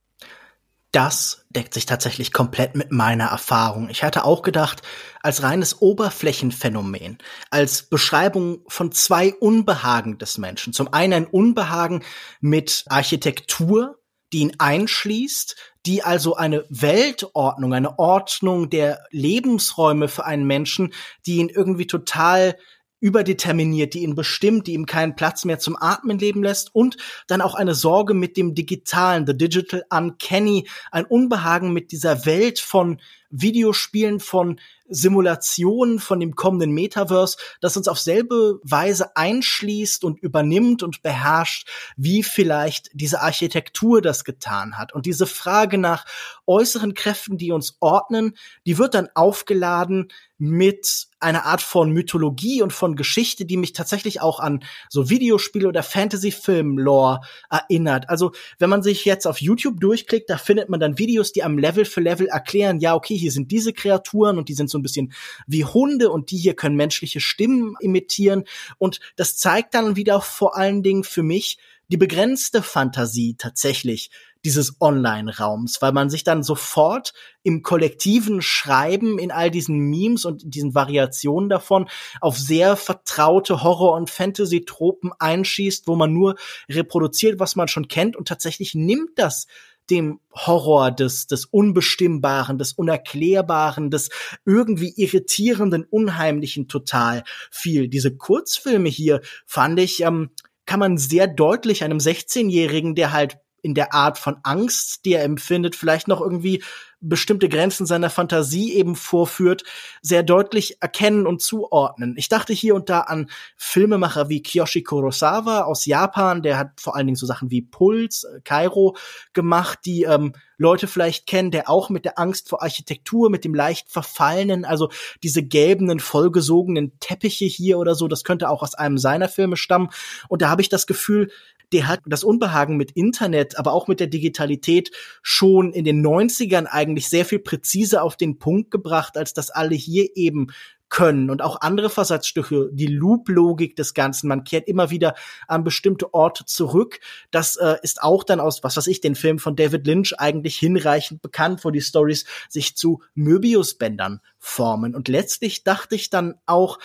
[0.92, 3.88] Das deckt sich tatsächlich komplett mit meiner Erfahrung.
[3.90, 4.82] Ich hatte auch gedacht,
[5.22, 7.20] als reines Oberflächenphänomen,
[7.50, 10.74] als Beschreibung von zwei Unbehagen des Menschen.
[10.74, 12.04] Zum einen ein Unbehagen
[12.42, 14.00] mit Architektur,
[14.34, 15.56] die ihn einschließt,
[15.86, 20.94] die also eine Weltordnung, eine Ordnung der Lebensräume für einen Menschen,
[21.26, 22.56] die ihn irgendwie total
[23.00, 27.42] überdeterminiert, die ihn bestimmt, die ihm keinen Platz mehr zum Atmen leben lässt und dann
[27.42, 33.02] auch eine Sorge mit dem Digitalen, the digital uncanny, ein Unbehagen mit dieser Welt von
[33.32, 34.60] Videospielen, von
[34.92, 41.68] Simulationen von dem kommenden Metaverse, das uns auf selbe Weise einschließt und übernimmt und beherrscht,
[41.96, 44.94] wie vielleicht diese Architektur das getan hat.
[44.94, 46.06] Und diese Frage nach
[46.46, 52.74] äußeren Kräften, die uns ordnen, die wird dann aufgeladen mit einer Art von Mythologie und
[52.74, 58.10] von Geschichte, die mich tatsächlich auch an so Videospiele oder Fantasy-Film-Lore erinnert.
[58.10, 61.60] Also, wenn man sich jetzt auf YouTube durchklickt, da findet man dann Videos, die am
[61.60, 64.84] Level für Level erklären, ja, okay, hier sind diese Kreaturen und die sind so ein
[64.84, 65.14] bisschen
[65.48, 68.44] wie Hunde und die hier können menschliche Stimmen imitieren.
[68.78, 71.58] Und das zeigt dann wieder vor allen Dingen für mich
[71.92, 74.12] die begrenzte Fantasie tatsächlich
[74.44, 77.14] dieses Online-Raums, weil man sich dann sofort
[77.44, 81.90] im kollektiven Schreiben in all diesen Memes und diesen Variationen davon
[82.22, 86.36] auf sehr vertraute Horror- und Fantasy-Tropen einschießt, wo man nur
[86.70, 89.48] reproduziert, was man schon kennt und tatsächlich nimmt das
[89.92, 94.10] dem Horror des, des Unbestimmbaren, des Unerklärbaren, des
[94.46, 97.90] irgendwie irritierenden, Unheimlichen total viel.
[97.90, 100.32] Diese Kurzfilme hier fand ich, ähm,
[100.66, 105.24] kann man sehr deutlich einem 16-Jährigen, der halt in der Art von Angst, die er
[105.24, 106.64] empfindet, vielleicht noch irgendwie
[107.02, 109.64] bestimmte Grenzen seiner Fantasie eben vorführt,
[110.04, 112.14] sehr deutlich erkennen und zuordnen.
[112.16, 116.96] Ich dachte hier und da an Filmemacher wie Kiyoshi Kurosawa aus Japan, der hat vor
[116.96, 118.96] allen Dingen so Sachen wie Puls, äh, Kairo
[119.34, 123.56] gemacht, die ähm, Leute vielleicht kennen, der auch mit der Angst vor Architektur, mit dem
[123.56, 124.92] leicht verfallenen, also
[125.24, 129.90] diese gelbenen, vollgesogenen Teppiche hier oder so, das könnte auch aus einem seiner Filme stammen.
[130.30, 131.32] Und da habe ich das Gefühl,
[131.72, 134.92] der hat das Unbehagen mit Internet, aber auch mit der Digitalität
[135.22, 139.76] schon in den 90ern eigentlich sehr viel präziser auf den Punkt gebracht, als das alle
[139.76, 140.48] hier eben
[140.92, 145.16] können und auch andere Versatzstücke, die Loop-Logik des Ganzen, man kehrt immer wieder
[145.48, 147.00] an bestimmte Orte zurück.
[147.32, 150.58] Das äh, ist auch dann aus, was weiß ich, den Film von David Lynch eigentlich
[150.58, 154.94] hinreichend bekannt, wo die Stories sich zu Möbius-Bändern formen.
[154.94, 156.78] Und letztlich dachte ich dann auch,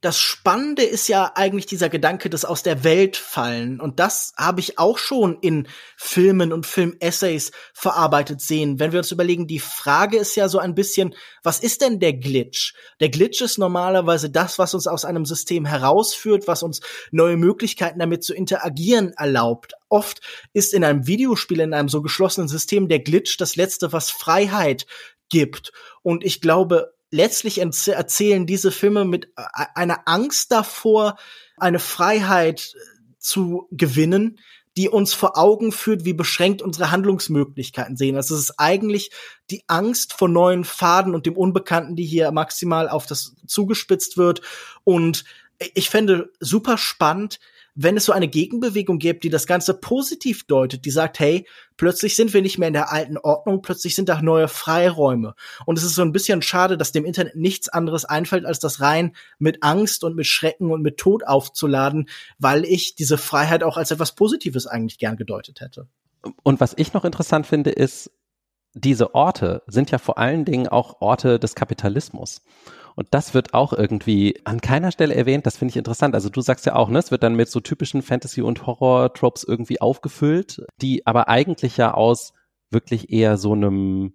[0.00, 3.80] das Spannende ist ja eigentlich dieser Gedanke des aus der Welt fallen.
[3.80, 8.80] Und das habe ich auch schon in Filmen und Filmessays verarbeitet sehen.
[8.80, 12.14] Wenn wir uns überlegen, die Frage ist ja so ein bisschen, was ist denn der
[12.14, 12.74] Glitch?
[13.00, 16.80] Der Glitch ist normalerweise das, was uns aus einem System herausführt, was uns
[17.10, 19.74] neue Möglichkeiten damit zu interagieren erlaubt.
[19.90, 20.22] Oft
[20.54, 24.86] ist in einem Videospiel, in einem so geschlossenen System der Glitch das Letzte, was Freiheit
[25.28, 25.72] gibt.
[26.02, 31.16] Und ich glaube, letztlich erzählen diese Filme mit äh, einer Angst davor,
[31.56, 34.38] eine Freiheit äh, zu gewinnen,
[34.76, 38.16] die uns vor Augen führt, wie beschränkt unsere Handlungsmöglichkeiten sehen.
[38.16, 39.10] Also es ist eigentlich
[39.50, 44.42] die Angst vor neuen Faden und dem Unbekannten, die hier maximal auf das zugespitzt wird.
[44.84, 45.24] Und
[45.74, 47.40] ich fände super spannend,
[47.74, 51.46] wenn es so eine Gegenbewegung gibt, die das Ganze positiv deutet, die sagt, hey,
[51.76, 55.34] plötzlich sind wir nicht mehr in der alten Ordnung, plötzlich sind da neue Freiräume.
[55.66, 58.80] Und es ist so ein bisschen schade, dass dem Internet nichts anderes einfällt, als das
[58.80, 62.08] rein mit Angst und mit Schrecken und mit Tod aufzuladen,
[62.38, 65.88] weil ich diese Freiheit auch als etwas Positives eigentlich gern gedeutet hätte.
[66.42, 68.10] Und was ich noch interessant finde, ist,
[68.74, 72.42] diese Orte sind ja vor allen Dingen auch Orte des Kapitalismus.
[72.94, 75.46] Und das wird auch irgendwie an keiner Stelle erwähnt.
[75.46, 76.14] Das finde ich interessant.
[76.14, 79.44] Also du sagst ja auch, ne, es wird dann mit so typischen Fantasy- und Horror-Tropes
[79.44, 82.32] irgendwie aufgefüllt, die aber eigentlich ja aus
[82.70, 84.12] wirklich eher so einem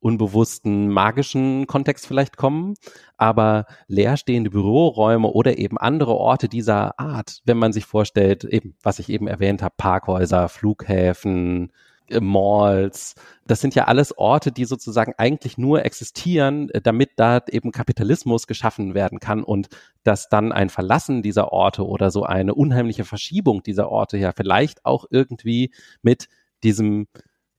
[0.00, 2.74] unbewussten magischen Kontext vielleicht kommen,
[3.16, 8.98] aber leerstehende Büroräume oder eben andere Orte dieser Art, wenn man sich vorstellt, eben, was
[8.98, 11.72] ich eben erwähnt habe, Parkhäuser, Flughäfen,
[12.20, 13.14] Malls.
[13.46, 18.46] Das sind ja alles Orte, die sozusagen eigentlich nur existieren, äh, damit da eben Kapitalismus
[18.46, 19.68] geschaffen werden kann und
[20.02, 24.84] dass dann ein Verlassen dieser Orte oder so eine unheimliche Verschiebung dieser Orte ja vielleicht
[24.84, 26.28] auch irgendwie mit
[26.62, 27.06] diesem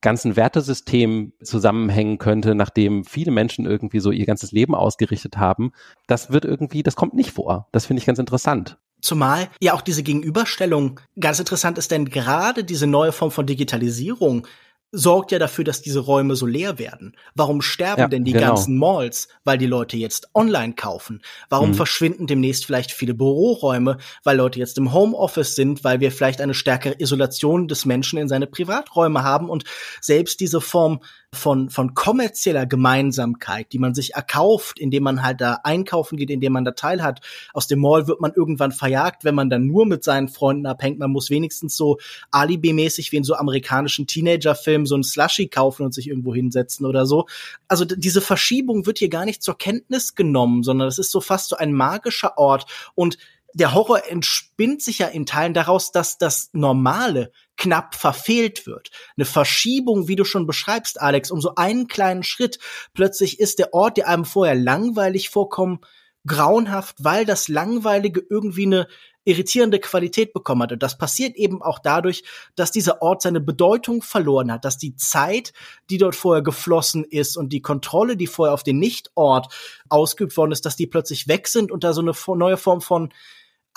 [0.02, 5.72] ganzen Wertesystem zusammenhängen könnte, nachdem viele Menschen irgendwie so ihr ganzes Leben ausgerichtet haben.
[6.06, 7.68] Das wird irgendwie, das kommt nicht vor.
[7.72, 8.78] Das finde ich ganz interessant.
[9.02, 14.48] Zumal ja auch diese Gegenüberstellung ganz interessant ist, denn gerade diese neue Form von Digitalisierung
[14.92, 17.16] sorgt ja dafür, dass diese Räume so leer werden.
[17.36, 18.48] Warum sterben ja, denn die genau.
[18.48, 19.28] ganzen Malls?
[19.44, 21.22] Weil die Leute jetzt online kaufen.
[21.50, 21.74] Warum mhm.
[21.76, 23.98] verschwinden demnächst vielleicht viele Büroräume?
[24.24, 28.30] Weil Leute jetzt im Homeoffice sind, weil wir vielleicht eine stärkere Isolation des Menschen in
[28.30, 29.66] seine Privaträume haben und
[30.00, 31.02] selbst diese Form
[31.34, 36.54] von, von kommerzieller Gemeinsamkeit, die man sich erkauft, indem man halt da einkaufen geht, indem
[36.54, 37.20] man da teilhat.
[37.54, 41.00] Aus dem Mall wird man irgendwann verjagt, wenn man dann nur mit seinen Freunden abhängt.
[41.00, 41.98] Man muss wenigstens so
[42.32, 47.06] alibimäßig wie in so amerikanischen Teenager-Filmen so ein Slushy kaufen und sich irgendwo hinsetzen oder
[47.06, 47.26] so.
[47.68, 51.50] Also diese Verschiebung wird hier gar nicht zur Kenntnis genommen, sondern es ist so fast
[51.50, 52.66] so ein magischer Ort
[52.96, 53.18] und
[53.58, 58.92] der Horror entspinnt sich ja in Teilen daraus, dass das Normale knapp verfehlt wird.
[59.18, 62.60] Eine Verschiebung, wie du schon beschreibst, Alex, um so einen kleinen Schritt.
[62.94, 65.86] Plötzlich ist der Ort, der einem vorher langweilig vorkommt,
[66.28, 68.88] grauenhaft, weil das Langweilige irgendwie eine
[69.24, 70.72] irritierende Qualität bekommen hat.
[70.74, 72.24] Und das passiert eben auch dadurch,
[72.56, 75.52] dass dieser Ort seine Bedeutung verloren hat, dass die Zeit,
[75.90, 79.52] die dort vorher geflossen ist und die Kontrolle, die vorher auf den Nichtort
[79.90, 83.12] ausgeübt worden ist, dass die plötzlich weg sind und da so eine neue Form von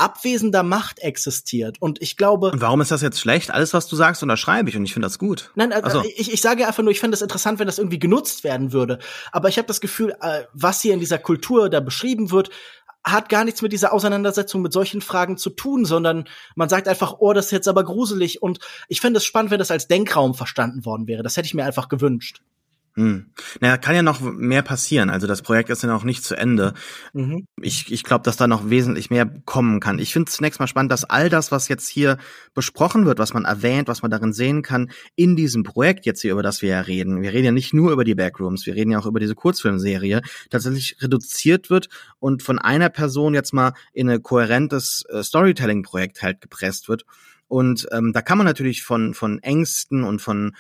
[0.00, 1.76] abwesender Macht existiert.
[1.80, 2.50] Und ich glaube.
[2.50, 3.50] Und warum ist das jetzt schlecht?
[3.50, 5.50] Alles, was du sagst, unterschreibe ich und ich finde das gut.
[5.54, 8.42] Nein, also ich, ich sage einfach nur, ich fände es interessant, wenn das irgendwie genutzt
[8.42, 8.98] werden würde.
[9.30, 12.50] Aber ich habe das Gefühl, äh, was hier in dieser Kultur da beschrieben wird,
[13.04, 16.24] hat gar nichts mit dieser Auseinandersetzung mit solchen Fragen zu tun, sondern
[16.54, 18.42] man sagt einfach, oh, das ist jetzt aber gruselig.
[18.42, 21.22] Und ich fände es spannend, wenn das als Denkraum verstanden worden wäre.
[21.22, 22.42] Das hätte ich mir einfach gewünscht.
[22.96, 23.26] Hm.
[23.60, 25.10] Naja, kann ja noch mehr passieren.
[25.10, 26.74] Also das Projekt ist ja noch nicht zu Ende.
[27.12, 27.46] Mhm.
[27.60, 30.00] Ich, ich glaube, dass da noch wesentlich mehr kommen kann.
[30.00, 32.18] Ich finde es zunächst mal spannend, dass all das, was jetzt hier
[32.52, 36.32] besprochen wird, was man erwähnt, was man darin sehen kann, in diesem Projekt jetzt hier,
[36.32, 38.90] über das wir ja reden, wir reden ja nicht nur über die Backrooms, wir reden
[38.90, 41.88] ja auch über diese Kurzfilmserie, tatsächlich reduziert wird
[42.18, 47.04] und von einer Person jetzt mal in ein kohärentes äh, Storytelling-Projekt halt gepresst wird.
[47.46, 50.52] Und ähm, da kann man natürlich von, von Ängsten und von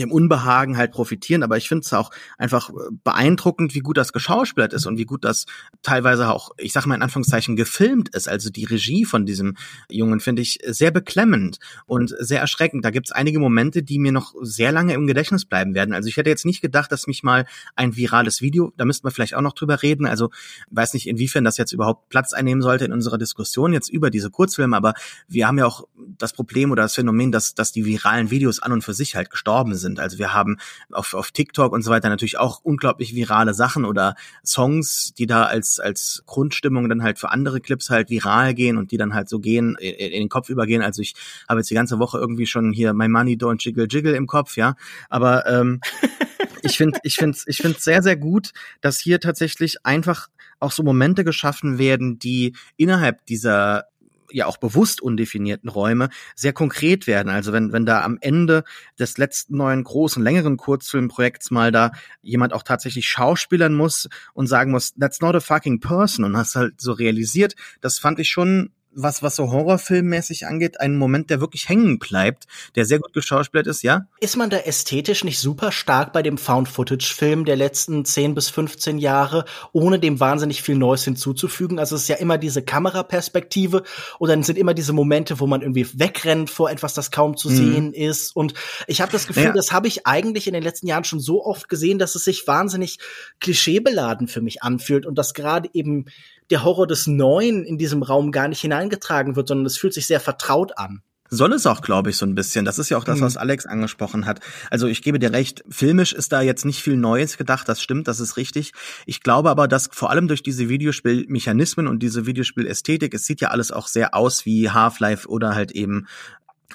[0.00, 2.72] dem Unbehagen halt profitieren, aber ich finde es auch einfach äh,
[3.04, 5.46] beeindruckend, wie gut das geschauspielert ist und wie gut das
[5.82, 8.28] teilweise auch, ich sag mal in Anführungszeichen, gefilmt ist.
[8.28, 9.56] Also die Regie von diesem
[9.90, 12.84] Jungen finde ich sehr beklemmend und sehr erschreckend.
[12.84, 15.94] Da gibt es einige Momente, die mir noch sehr lange im Gedächtnis bleiben werden.
[15.94, 19.10] Also ich hätte jetzt nicht gedacht, dass mich mal ein virales Video, da müssten wir
[19.10, 20.06] vielleicht auch noch drüber reden.
[20.06, 20.30] Also
[20.70, 24.30] weiß nicht, inwiefern das jetzt überhaupt Platz einnehmen sollte in unserer Diskussion jetzt über diese
[24.30, 24.94] Kurzfilme, aber
[25.28, 25.86] wir haben ja auch
[26.18, 29.30] das Problem oder das Phänomen, dass, dass die viralen Videos an und für sich halt
[29.30, 30.00] gestorben sind sind.
[30.00, 30.56] Also wir haben
[30.90, 35.44] auf, auf TikTok und so weiter natürlich auch unglaublich virale Sachen oder Songs, die da
[35.44, 39.28] als, als Grundstimmung dann halt für andere Clips halt viral gehen und die dann halt
[39.28, 40.80] so gehen, in, den Kopf übergehen.
[40.80, 41.14] Also ich
[41.48, 44.56] habe jetzt die ganze Woche irgendwie schon hier My Money Don't Jiggle Jiggle im Kopf,
[44.56, 44.76] ja.
[45.10, 45.80] Aber ähm,
[46.62, 50.28] ich finde, ich finde, ich finde sehr, sehr gut, dass hier tatsächlich einfach
[50.60, 53.86] auch so Momente geschaffen werden, die innerhalb dieser
[54.34, 57.28] ja auch bewusst undefinierten Räume sehr konkret werden.
[57.28, 58.64] Also wenn, wenn da am Ende
[58.98, 64.70] des letzten neuen großen, längeren Kurzfilmprojekts mal da jemand auch tatsächlich schauspielern muss und sagen
[64.70, 68.70] muss, that's not a fucking person und hast halt so realisiert, das fand ich schon
[68.94, 73.66] was, was so Horrorfilmmäßig angeht, ein Moment, der wirklich hängen bleibt, der sehr gut geschauspielert
[73.66, 74.06] ist, ja?
[74.20, 78.98] Ist man da ästhetisch nicht super stark bei dem Found-Footage-Film der letzten 10 bis 15
[78.98, 81.78] Jahre, ohne dem wahnsinnig viel Neues hinzuzufügen?
[81.78, 83.82] Also es ist ja immer diese Kameraperspektive
[84.18, 87.50] und dann sind immer diese Momente, wo man irgendwie wegrennt vor etwas, das kaum zu
[87.50, 87.56] mhm.
[87.56, 88.36] sehen ist.
[88.36, 88.54] Und
[88.86, 89.52] ich habe das Gefühl, ja.
[89.52, 92.46] das habe ich eigentlich in den letzten Jahren schon so oft gesehen, dass es sich
[92.46, 92.98] wahnsinnig
[93.40, 96.06] klischeebeladen für mich anfühlt und dass gerade eben
[96.50, 100.06] der Horror des Neuen in diesem Raum gar nicht hineingetragen wird, sondern es fühlt sich
[100.06, 101.02] sehr vertraut an.
[101.34, 102.66] Soll es auch, glaube ich, so ein bisschen.
[102.66, 103.40] Das ist ja auch das, was mhm.
[103.40, 104.40] Alex angesprochen hat.
[104.70, 108.06] Also ich gebe dir recht, filmisch ist da jetzt nicht viel Neues gedacht, das stimmt,
[108.06, 108.72] das ist richtig.
[109.06, 113.48] Ich glaube aber, dass vor allem durch diese Videospielmechanismen und diese Videospielästhetik, es sieht ja
[113.48, 116.06] alles auch sehr aus wie Half-Life oder halt eben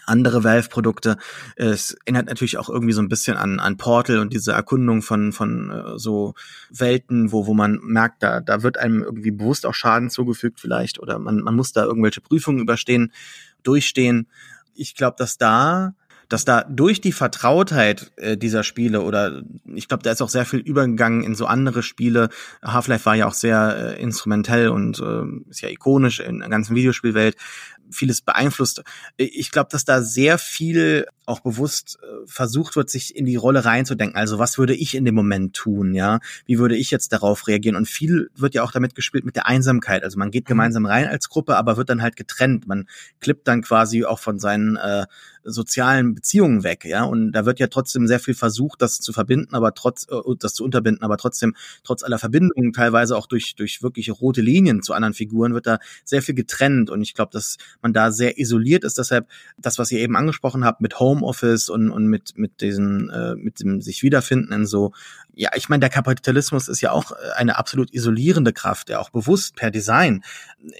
[0.05, 1.17] andere Valve-Produkte.
[1.55, 5.31] Es erinnert natürlich auch irgendwie so ein bisschen an, an Portal und diese Erkundung von,
[5.31, 6.33] von äh, so
[6.69, 10.99] Welten, wo, wo man merkt, da, da wird einem irgendwie bewusst auch Schaden zugefügt vielleicht
[10.99, 13.11] oder man, man muss da irgendwelche Prüfungen überstehen,
[13.63, 14.27] durchstehen.
[14.75, 15.93] Ich glaube, dass da
[16.29, 20.45] dass da durch die Vertrautheit äh, dieser Spiele oder ich glaube, da ist auch sehr
[20.45, 22.29] viel übergegangen in so andere Spiele.
[22.63, 26.75] Half-Life war ja auch sehr äh, instrumentell und äh, ist ja ikonisch in der ganzen
[26.75, 27.37] Videospielwelt
[27.91, 28.83] vieles beeinflusst.
[29.17, 33.65] Ich glaube, dass da sehr viel auch bewusst äh, versucht wird, sich in die Rolle
[33.65, 34.17] reinzudenken.
[34.17, 36.19] Also was würde ich in dem Moment tun, ja?
[36.45, 37.75] Wie würde ich jetzt darauf reagieren?
[37.75, 40.03] Und viel wird ja auch damit gespielt mit der Einsamkeit.
[40.03, 40.49] Also man geht mhm.
[40.49, 42.67] gemeinsam rein als Gruppe, aber wird dann halt getrennt.
[42.67, 42.87] Man
[43.19, 45.05] klippt dann quasi auch von seinen äh,
[45.43, 47.03] sozialen Beziehungen weg, ja.
[47.03, 50.53] Und da wird ja trotzdem sehr viel versucht, das zu verbinden, aber trotz, äh, das
[50.53, 54.93] zu unterbinden, aber trotzdem, trotz aller Verbindungen, teilweise auch durch, durch wirkliche rote Linien zu
[54.93, 56.89] anderen Figuren, wird da sehr viel getrennt.
[56.89, 58.97] Und ich glaube, dass man da sehr isoliert ist.
[58.97, 63.35] Deshalb das, was ihr eben angesprochen habt mit Homeoffice und, und mit, mit diesen, äh,
[63.35, 64.93] mit dem sich wiederfinden in so,
[65.33, 69.55] ja, ich meine, der Kapitalismus ist ja auch eine absolut isolierende Kraft, ja auch bewusst
[69.55, 70.23] per Design.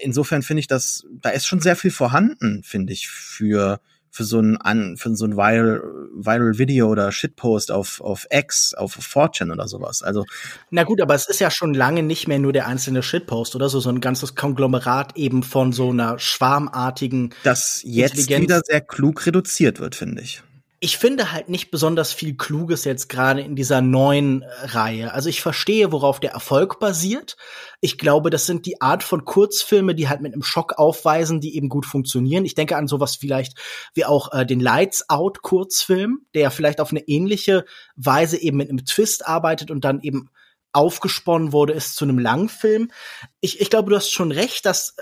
[0.00, 3.80] Insofern finde ich, dass da ist schon sehr viel vorhanden, finde ich, für
[4.10, 5.82] für so ein an für so ein viral
[6.14, 10.02] viral Video oder Shitpost auf auf X auf 4chan oder sowas.
[10.02, 10.24] Also
[10.70, 13.68] na gut, aber es ist ja schon lange nicht mehr nur der einzelne Shitpost oder
[13.68, 19.26] so so ein ganzes Konglomerat eben von so einer schwarmartigen das jetzt wieder sehr klug
[19.26, 20.42] reduziert wird, finde ich
[20.80, 25.12] ich finde halt nicht besonders viel Kluges jetzt gerade in dieser neuen äh, Reihe.
[25.12, 27.36] Also ich verstehe, worauf der Erfolg basiert.
[27.80, 31.56] Ich glaube, das sind die Art von Kurzfilme, die halt mit einem Schock aufweisen, die
[31.56, 32.44] eben gut funktionieren.
[32.44, 33.58] Ich denke an sowas vielleicht
[33.94, 37.64] wie auch äh, den Lights Out Kurzfilm, der vielleicht auf eine ähnliche
[37.96, 40.30] Weise eben mit einem Twist arbeitet und dann eben
[40.72, 42.92] aufgesponnen wurde, ist zu einem Langfilm.
[43.40, 44.94] Ich, ich glaube, du hast schon recht, dass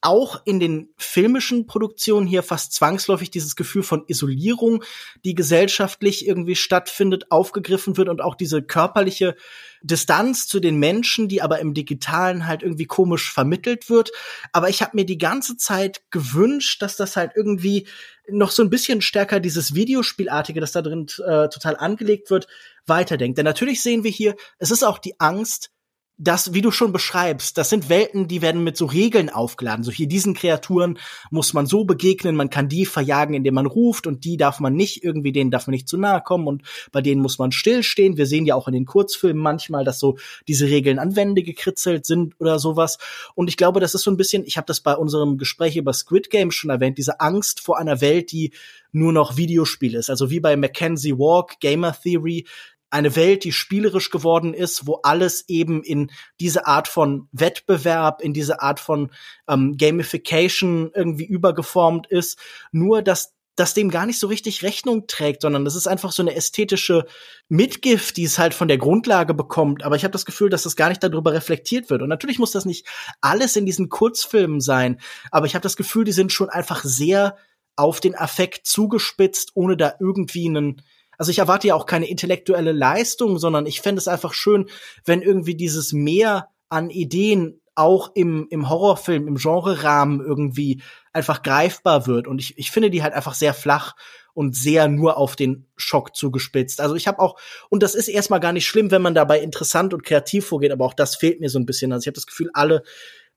[0.00, 4.84] auch in den filmischen Produktionen hier fast zwangsläufig dieses Gefühl von Isolierung,
[5.24, 9.36] die gesellschaftlich irgendwie stattfindet, aufgegriffen wird und auch diese körperliche
[9.82, 14.12] Distanz zu den Menschen, die aber im digitalen halt irgendwie komisch vermittelt wird.
[14.52, 17.86] Aber ich habe mir die ganze Zeit gewünscht, dass das halt irgendwie
[18.28, 22.48] noch so ein bisschen stärker dieses Videospielartige, das da drin äh, total angelegt wird,
[22.86, 23.38] weiterdenkt.
[23.38, 25.70] Denn natürlich sehen wir hier, es ist auch die Angst,
[26.18, 29.84] das, wie du schon beschreibst, das sind Welten, die werden mit so Regeln aufgeladen.
[29.84, 30.98] So hier diesen Kreaturen
[31.30, 34.74] muss man so begegnen, man kann die verjagen, indem man ruft und die darf man
[34.74, 38.16] nicht irgendwie, denen darf man nicht zu nahe kommen und bei denen muss man stillstehen.
[38.16, 40.16] Wir sehen ja auch in den Kurzfilmen manchmal, dass so
[40.48, 42.96] diese Regeln an Wände gekritzelt sind oder sowas.
[43.34, 45.92] Und ich glaube, das ist so ein bisschen, ich habe das bei unserem Gespräch über
[45.92, 48.52] Squid Game schon erwähnt, diese Angst vor einer Welt, die
[48.92, 50.08] nur noch Videospiel ist.
[50.08, 52.46] Also wie bei Mackenzie Walk, Gamer Theory,
[52.90, 56.10] eine Welt, die spielerisch geworden ist, wo alles eben in
[56.40, 59.10] diese Art von Wettbewerb, in diese Art von
[59.48, 62.38] ähm, Gamification irgendwie übergeformt ist.
[62.72, 66.22] Nur, dass das dem gar nicht so richtig Rechnung trägt, sondern das ist einfach so
[66.22, 67.06] eine ästhetische
[67.48, 69.82] Mitgift, die es halt von der Grundlage bekommt.
[69.82, 72.02] Aber ich habe das Gefühl, dass das gar nicht darüber reflektiert wird.
[72.02, 72.86] Und natürlich muss das nicht
[73.22, 75.00] alles in diesen Kurzfilmen sein,
[75.30, 77.36] aber ich habe das Gefühl, die sind schon einfach sehr
[77.76, 80.82] auf den Affekt zugespitzt, ohne da irgendwie einen
[81.18, 84.66] also ich erwarte ja auch keine intellektuelle Leistung, sondern ich fände es einfach schön,
[85.04, 90.82] wenn irgendwie dieses Mehr an Ideen auch im, im Horrorfilm, im Genre-Rahmen irgendwie
[91.12, 92.26] einfach greifbar wird.
[92.26, 93.94] Und ich, ich finde die halt einfach sehr flach
[94.32, 96.80] und sehr nur auf den Schock zugespitzt.
[96.80, 97.38] Also ich habe auch,
[97.68, 100.84] und das ist erstmal gar nicht schlimm, wenn man dabei interessant und kreativ vorgeht, aber
[100.84, 101.92] auch das fehlt mir so ein bisschen.
[101.92, 102.82] Also ich habe das Gefühl, alle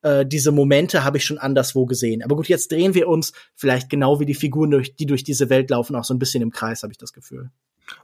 [0.02, 2.24] äh, diese Momente habe ich schon anderswo gesehen.
[2.24, 5.50] Aber gut, jetzt drehen wir uns vielleicht genau wie die Figuren, durch, die durch diese
[5.50, 7.52] Welt laufen, auch so ein bisschen im Kreis, habe ich das Gefühl.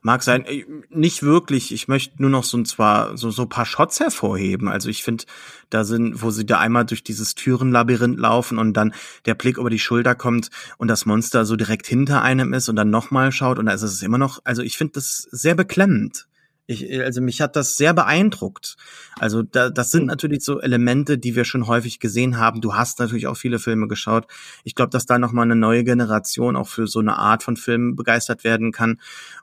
[0.01, 1.71] Mag sein, äh, nicht wirklich.
[1.73, 4.67] Ich möchte nur noch so ein zwar so so paar Shots hervorheben.
[4.67, 5.25] Also ich finde,
[5.69, 8.93] da sind, wo sie da einmal durch dieses Türenlabyrinth laufen und dann
[9.25, 12.75] der Blick über die Schulter kommt und das Monster so direkt hinter einem ist und
[12.75, 14.39] dann nochmal schaut und da ist es immer noch.
[14.43, 16.27] Also ich finde das sehr beklemmend.
[16.67, 18.75] Ich, also mich hat das sehr beeindruckt.
[19.19, 22.59] Also da, das sind natürlich so Elemente, die wir schon häufig gesehen haben.
[22.61, 24.25] Du hast natürlich auch viele Filme geschaut.
[24.63, 27.55] Ich glaube, dass da noch mal eine neue Generation auch für so eine Art von
[27.55, 28.99] Filmen begeistert werden kann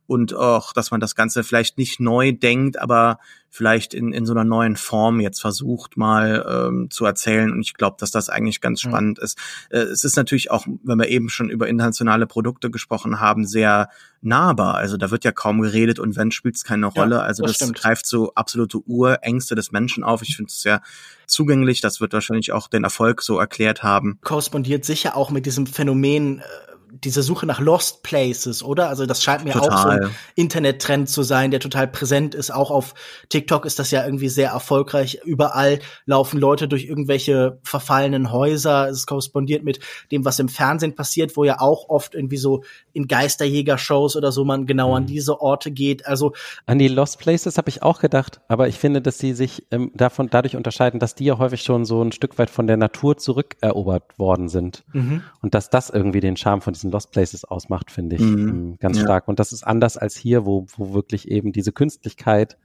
[0.06, 3.18] und auch, dass man das Ganze vielleicht nicht neu denkt, aber
[3.54, 7.52] vielleicht in, in so einer neuen Form jetzt versucht mal ähm, zu erzählen.
[7.52, 9.38] Und ich glaube, dass das eigentlich ganz spannend ist.
[9.68, 13.90] Äh, es ist natürlich auch, wenn wir eben schon über internationale Produkte gesprochen haben, sehr
[14.22, 14.76] nahbar.
[14.76, 17.16] Also da wird ja kaum geredet und wenn spielt es keine Rolle.
[17.16, 20.22] Ja, also das, das greift so absolute Urängste des Menschen auf.
[20.22, 20.80] Ich finde es sehr
[21.26, 21.82] zugänglich.
[21.82, 24.18] Das wird wahrscheinlich auch den Erfolg so erklärt haben.
[24.22, 26.71] Korrespondiert sicher auch mit diesem Phänomen äh
[27.04, 28.88] diese Suche nach Lost Places, oder?
[28.88, 29.70] Also das scheint mir total.
[29.70, 32.52] auch so ein Internettrend zu sein, der total präsent ist.
[32.52, 32.94] Auch auf
[33.28, 35.20] TikTok ist das ja irgendwie sehr erfolgreich.
[35.24, 38.88] Überall laufen Leute durch irgendwelche verfallenen Häuser.
[38.88, 39.80] Es korrespondiert mit
[40.12, 42.62] dem, was im Fernsehen passiert, wo ja auch oft irgendwie so
[42.92, 44.94] in Geisterjäger-Shows oder so man genau mhm.
[44.94, 46.06] an diese Orte geht.
[46.06, 46.32] Also
[46.66, 49.90] an die Lost Places habe ich auch gedacht, aber ich finde, dass sie sich ähm,
[49.94, 53.16] davon dadurch unterscheiden, dass die ja häufig schon so ein Stück weit von der Natur
[53.16, 55.22] zurückerobert worden sind mhm.
[55.40, 58.48] und dass das irgendwie den Charme von diesen Lost Places ausmacht, finde ich mhm.
[58.48, 59.04] Ähm, ganz ja.
[59.04, 59.28] stark.
[59.28, 62.56] Und das ist anders als hier, wo, wo wirklich eben diese Künstlichkeit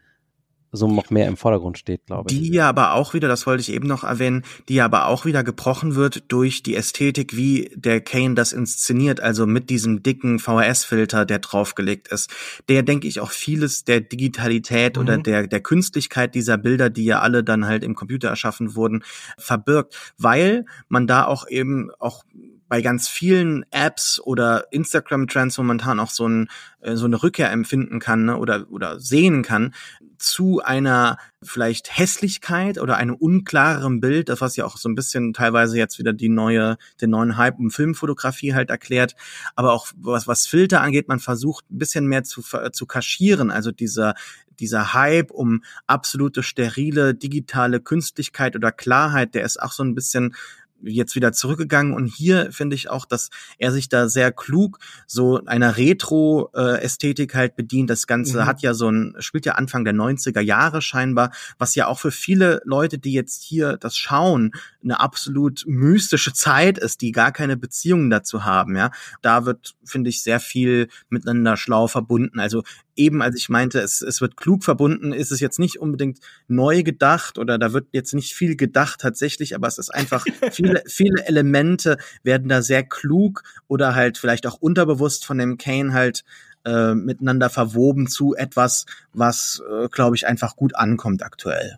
[0.72, 2.40] so noch mehr im Vordergrund steht, glaube ich.
[2.40, 5.26] Die ja aber auch wieder, das wollte ich eben noch erwähnen, die ja aber auch
[5.26, 10.40] wieder gebrochen wird durch die Ästhetik, wie der Kane das inszeniert, also mit diesem dicken
[10.40, 12.30] VHS-Filter, der draufgelegt ist.
[12.68, 15.02] Der, denke ich, auch vieles der Digitalität mhm.
[15.02, 19.04] oder der, der Künstlichkeit dieser Bilder, die ja alle dann halt im Computer erschaffen wurden,
[19.38, 22.24] verbirgt, weil man da auch eben auch
[22.70, 26.50] bei ganz vielen Apps oder Instagram-Trends momentan auch so, ein,
[26.82, 29.74] äh, so eine Rückkehr empfinden kann ne, oder, oder sehen kann
[30.18, 35.34] zu einer vielleicht Hässlichkeit oder einem unklareren Bild, das was ja auch so ein bisschen
[35.34, 39.16] teilweise jetzt wieder die neue, den neuen Hype um Filmfotografie halt erklärt,
[39.56, 42.42] aber auch was, was Filter angeht, man versucht ein bisschen mehr zu,
[42.72, 44.16] zu kaschieren, also dieser,
[44.60, 50.36] dieser Hype um absolute sterile digitale Künstlichkeit oder Klarheit, der ist auch so ein bisschen
[50.82, 55.44] jetzt wieder zurückgegangen und hier finde ich auch, dass er sich da sehr klug so
[55.46, 57.90] einer Retro-Ästhetik halt bedient.
[57.90, 58.46] Das Ganze mhm.
[58.46, 62.12] hat ja so ein, spielt ja Anfang der 90er Jahre scheinbar, was ja auch für
[62.12, 64.52] viele Leute, die jetzt hier das schauen,
[64.84, 68.92] eine absolut mystische Zeit ist, die gar keine Beziehungen dazu haben, ja.
[69.22, 72.40] Da wird, finde ich, sehr viel miteinander schlau verbunden.
[72.40, 72.64] Also
[72.98, 76.84] eben als ich meinte, es, es wird klug verbunden, ist es jetzt nicht unbedingt neu
[76.84, 80.26] gedacht oder da wird jetzt nicht viel gedacht tatsächlich, aber es ist einfach,
[80.68, 85.94] viele, viele Elemente werden da sehr klug oder halt vielleicht auch unterbewusst von dem Kane
[85.94, 86.24] halt
[86.66, 91.78] äh, miteinander verwoben zu etwas, was, äh, glaube ich, einfach gut ankommt aktuell.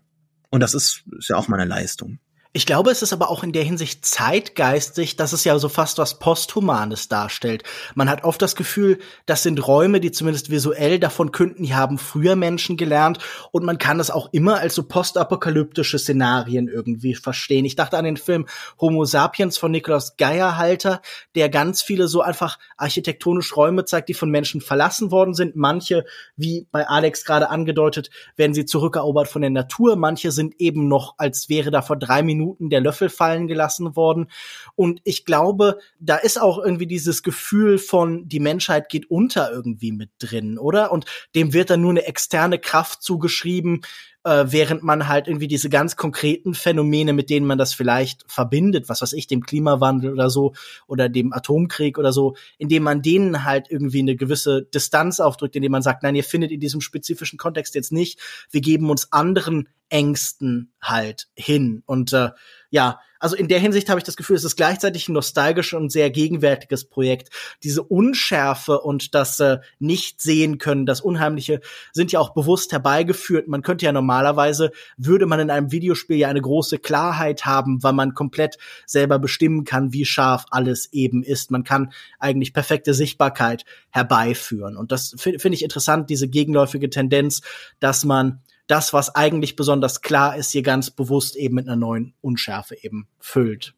[0.50, 2.20] Und das ist, ist ja auch mal eine Leistung.
[2.52, 6.00] Ich glaube, es ist aber auch in der Hinsicht zeitgeistig, dass es ja so fast
[6.00, 7.62] was Posthumanes darstellt.
[7.94, 8.98] Man hat oft das Gefühl,
[9.28, 13.20] das sind Räume, die zumindest visuell davon künden, die haben früher Menschen gelernt
[13.52, 17.66] und man kann das auch immer als so postapokalyptische Szenarien irgendwie verstehen.
[17.66, 18.48] Ich dachte an den Film
[18.82, 21.04] Homo Sapiens von Nikolaus Geierhalter,
[21.36, 25.56] der ganz viele so einfach architektonisch Räume zeigt, die von Menschen verlassen worden sind.
[25.56, 26.04] Manche,
[26.36, 29.96] wie bei Alex gerade angedeutet, werden sie zurückerobert von der Natur.
[29.98, 33.96] Manche sind eben noch, als wäre da vor drei Minuten Minuten der Löffel fallen gelassen
[33.96, 34.30] worden.
[34.76, 39.92] Und ich glaube, da ist auch irgendwie dieses Gefühl von, die Menschheit geht unter irgendwie
[39.92, 40.92] mit drin, oder?
[40.92, 41.06] Und
[41.36, 43.82] dem wird dann nur eine externe Kraft zugeschrieben,
[44.24, 48.90] äh, während man halt irgendwie diese ganz konkreten Phänomene, mit denen man das vielleicht verbindet,
[48.90, 50.54] was weiß ich, dem Klimawandel oder so
[50.88, 55.72] oder dem Atomkrieg oder so, indem man denen halt irgendwie eine gewisse Distanz aufdrückt, indem
[55.72, 58.20] man sagt, nein, ihr findet in diesem spezifischen Kontext jetzt nicht,
[58.52, 61.84] wir geben uns anderen Ängsten halt hin.
[61.86, 62.30] Und äh,
[62.70, 65.92] ja, also in der Hinsicht habe ich das Gefühl, es ist gleichzeitig ein nostalgisches und
[65.92, 67.30] sehr gegenwärtiges Projekt.
[67.64, 71.60] Diese Unschärfe und das äh, Nicht-Sehen können, das Unheimliche,
[71.92, 73.48] sind ja auch bewusst herbeigeführt.
[73.48, 77.94] Man könnte ja normalerweise, würde man in einem Videospiel ja eine große Klarheit haben, weil
[77.94, 81.52] man komplett selber bestimmen kann, wie scharf alles eben ist.
[81.52, 84.78] Man kann eigentlich perfekte Sichtbarkeit herbeiführen.
[84.78, 87.42] Und das finde ich interessant, diese gegenläufige Tendenz,
[87.80, 92.14] dass man das, was eigentlich besonders klar ist, hier ganz bewusst eben mit einer neuen
[92.22, 93.74] Unschärfe eben füllt.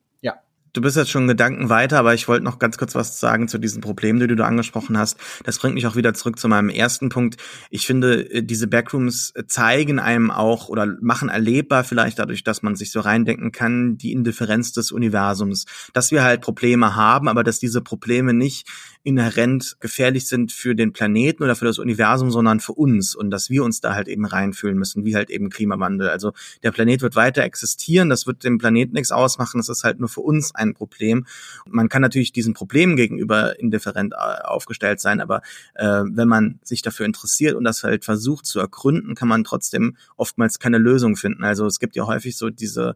[0.73, 3.57] Du bist jetzt schon Gedanken weiter, aber ich wollte noch ganz kurz was sagen zu
[3.57, 5.17] diesen Problemen, die du angesprochen hast.
[5.43, 7.35] Das bringt mich auch wieder zurück zu meinem ersten Punkt.
[7.69, 12.77] Ich finde, äh, diese Backrooms zeigen einem auch oder machen erlebbar vielleicht dadurch, dass man
[12.77, 15.65] sich so reindenken kann, die Indifferenz des Universums.
[15.91, 18.65] Dass wir halt Probleme haben, aber dass diese Probleme nicht
[19.03, 23.49] inhärent gefährlich sind für den Planeten oder für das Universum, sondern für uns und dass
[23.49, 26.09] wir uns da halt eben reinfühlen müssen, wie halt eben Klimawandel.
[26.09, 29.99] Also der Planet wird weiter existieren, das wird dem Planeten nichts ausmachen, das ist halt
[29.99, 31.25] nur für uns ein Problem.
[31.67, 35.41] Man kann natürlich diesen Problemen gegenüber indifferent äh, aufgestellt sein, aber
[35.73, 39.97] äh, wenn man sich dafür interessiert und das halt versucht zu ergründen, kann man trotzdem
[40.15, 41.43] oftmals keine Lösung finden.
[41.43, 42.95] Also es gibt ja häufig so diese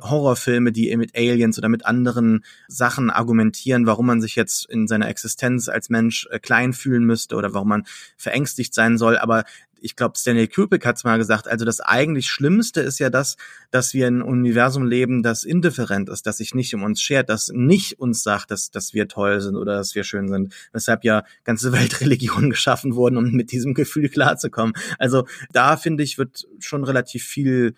[0.00, 5.08] Horrorfilme, die mit Aliens oder mit anderen Sachen argumentieren, warum man sich jetzt in seiner
[5.08, 7.84] Existenz als Mensch äh, klein fühlen müsste oder warum man
[8.16, 9.18] verängstigt sein soll.
[9.18, 9.44] Aber
[9.82, 13.36] ich glaube, Stanley Kubrick hat es mal gesagt, also das eigentlich Schlimmste ist ja das,
[13.70, 17.50] dass wir in Universum leben, das indifferent ist, das sich nicht um uns schert, das
[17.52, 20.54] nicht uns sagt, dass, dass wir toll sind oder dass wir schön sind.
[20.72, 24.74] Weshalb ja ganze Weltreligionen geschaffen wurden, um mit diesem Gefühl klarzukommen.
[24.98, 27.74] Also da finde ich, wird schon relativ viel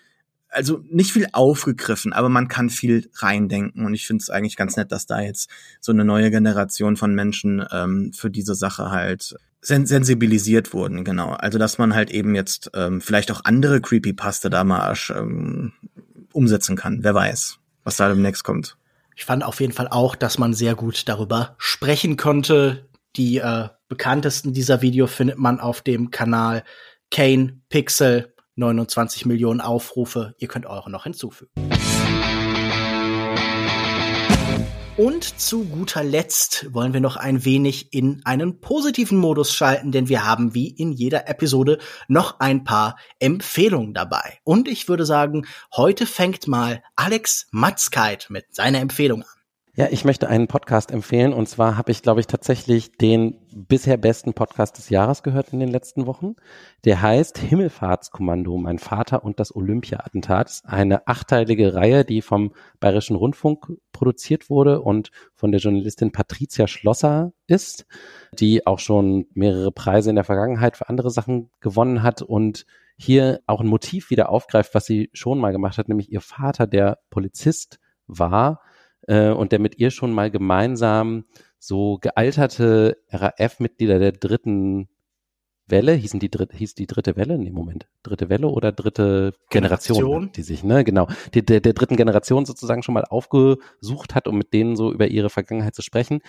[0.54, 4.76] also nicht viel aufgegriffen, aber man kann viel reindenken und ich finde es eigentlich ganz
[4.76, 5.50] nett, dass da jetzt
[5.80, 11.30] so eine neue Generation von Menschen ähm, für diese Sache halt sen sensibilisiert wurden, genau.
[11.30, 15.72] Also dass man halt eben jetzt ähm, vielleicht auch andere Creepypasta da mal ähm,
[16.32, 17.02] umsetzen kann.
[17.02, 18.76] Wer weiß, was da demnächst kommt.
[19.16, 22.88] Ich fand auf jeden Fall auch, dass man sehr gut darüber sprechen konnte.
[23.16, 26.64] Die äh, bekanntesten dieser Video findet man auf dem Kanal
[27.10, 28.33] Kane Pixel.
[28.56, 30.34] 29 Millionen Aufrufe.
[30.38, 31.50] Ihr könnt eure noch hinzufügen.
[34.96, 40.08] Und zu guter Letzt wollen wir noch ein wenig in einen positiven Modus schalten, denn
[40.08, 44.38] wir haben wie in jeder Episode noch ein paar Empfehlungen dabei.
[44.44, 49.33] Und ich würde sagen, heute fängt mal Alex Matzkeit mit seiner Empfehlung an.
[49.76, 53.96] Ja, ich möchte einen Podcast empfehlen und zwar habe ich, glaube ich, tatsächlich den bisher
[53.96, 56.36] besten Podcast des Jahres gehört in den letzten Wochen.
[56.84, 60.60] Der heißt Himmelfahrtskommando, mein Vater und das Olympia-Attentat.
[60.62, 67.32] Eine achteilige Reihe, die vom Bayerischen Rundfunk produziert wurde und von der Journalistin Patricia Schlosser
[67.48, 67.84] ist,
[68.38, 72.64] die auch schon mehrere Preise in der Vergangenheit für andere Sachen gewonnen hat und
[72.96, 76.68] hier auch ein Motiv wieder aufgreift, was sie schon mal gemacht hat, nämlich ihr Vater,
[76.68, 78.60] der Polizist war,
[79.06, 81.24] äh, und der mit ihr schon mal gemeinsam
[81.58, 84.88] so gealterte RAF-Mitglieder der dritten
[85.66, 87.38] Welle, hießen die dritte, hieß die dritte Welle?
[87.38, 87.86] Nee, Moment.
[88.02, 90.32] Dritte Welle oder dritte Generation, Generation.
[90.32, 94.36] die sich, ne, genau, die, der, der dritten Generation sozusagen schon mal aufgesucht hat, um
[94.36, 96.20] mit denen so über ihre Vergangenheit zu sprechen.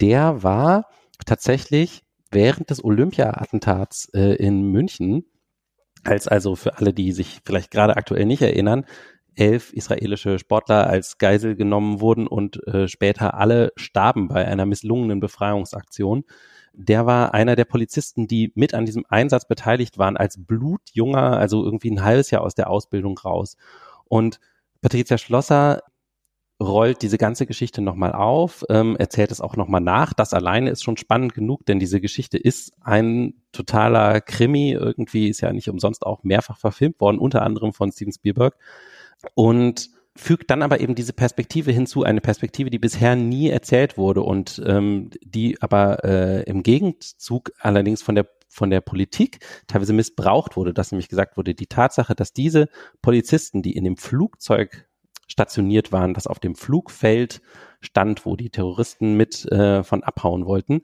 [0.00, 0.86] Der war
[1.24, 5.24] tatsächlich während des Olympia-Attentats äh, in München,
[6.02, 8.84] als also für alle, die sich vielleicht gerade aktuell nicht erinnern,
[9.36, 15.20] elf israelische Sportler als Geisel genommen wurden und äh, später alle starben bei einer misslungenen
[15.20, 16.24] Befreiungsaktion.
[16.72, 21.64] Der war einer der Polizisten, die mit an diesem Einsatz beteiligt waren, als blutjunger, also
[21.64, 23.56] irgendwie ein halbes Jahr aus der Ausbildung raus.
[24.06, 24.40] Und
[24.80, 25.82] Patricia Schlosser
[26.62, 30.12] rollt diese ganze Geschichte nochmal auf, ähm, erzählt es auch nochmal nach.
[30.12, 34.72] Das alleine ist schon spannend genug, denn diese Geschichte ist ein totaler Krimi.
[34.72, 38.56] Irgendwie ist ja nicht umsonst auch mehrfach verfilmt worden, unter anderem von Steven Spielberg.
[39.34, 44.22] Und fügt dann aber eben diese Perspektive hinzu, eine Perspektive, die bisher nie erzählt wurde
[44.22, 50.56] und ähm, die aber äh, im Gegenzug allerdings von der von der Politik teilweise missbraucht
[50.56, 52.68] wurde, dass nämlich gesagt wurde, die Tatsache, dass diese
[53.02, 54.86] Polizisten, die in dem Flugzeug
[55.26, 57.42] stationiert waren, das auf dem Flugfeld
[57.80, 60.82] stand, wo die Terroristen mit äh, von abhauen wollten,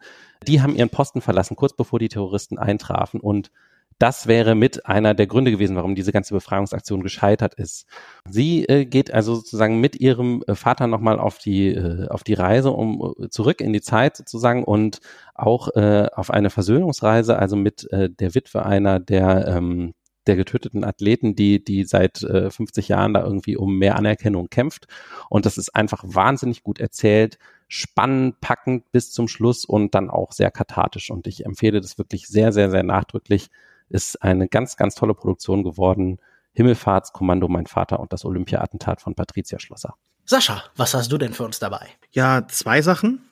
[0.49, 3.21] die haben ihren Posten verlassen, kurz bevor die Terroristen eintrafen.
[3.21, 3.53] Und
[4.01, 7.87] das wäre mit einer der Gründe gewesen, warum diese ganze Befreiungsaktion gescheitert ist.
[8.27, 12.33] Sie äh, geht also sozusagen mit ihrem äh, Vater nochmal auf die, äh, auf die
[12.33, 15.01] Reise, um äh, zurück in die Zeit sozusagen und
[15.35, 19.93] auch äh, auf eine Versöhnungsreise, also mit äh, der Witwe einer der, ähm,
[20.27, 24.87] der getöteten Athleten, die, die seit äh, 50 Jahren da irgendwie um mehr Anerkennung kämpft.
[25.29, 27.39] Und das ist einfach wahnsinnig gut erzählt
[27.73, 31.09] spannend, packend bis zum Schluss und dann auch sehr kathartisch.
[31.11, 33.49] Und ich empfehle das wirklich sehr, sehr, sehr nachdrücklich
[33.91, 36.19] ist eine ganz, ganz tolle Produktion geworden.
[36.53, 39.95] Himmelfahrtskommando, mein Vater und das Olympia-Attentat von Patricia Schlosser.
[40.25, 41.87] Sascha, was hast du denn für uns dabei?
[42.11, 43.23] Ja, zwei Sachen.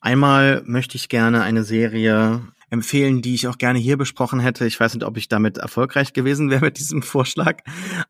[0.00, 4.66] Einmal möchte ich gerne eine Serie empfehlen, die ich auch gerne hier besprochen hätte.
[4.66, 7.60] Ich weiß nicht, ob ich damit erfolgreich gewesen wäre mit diesem Vorschlag,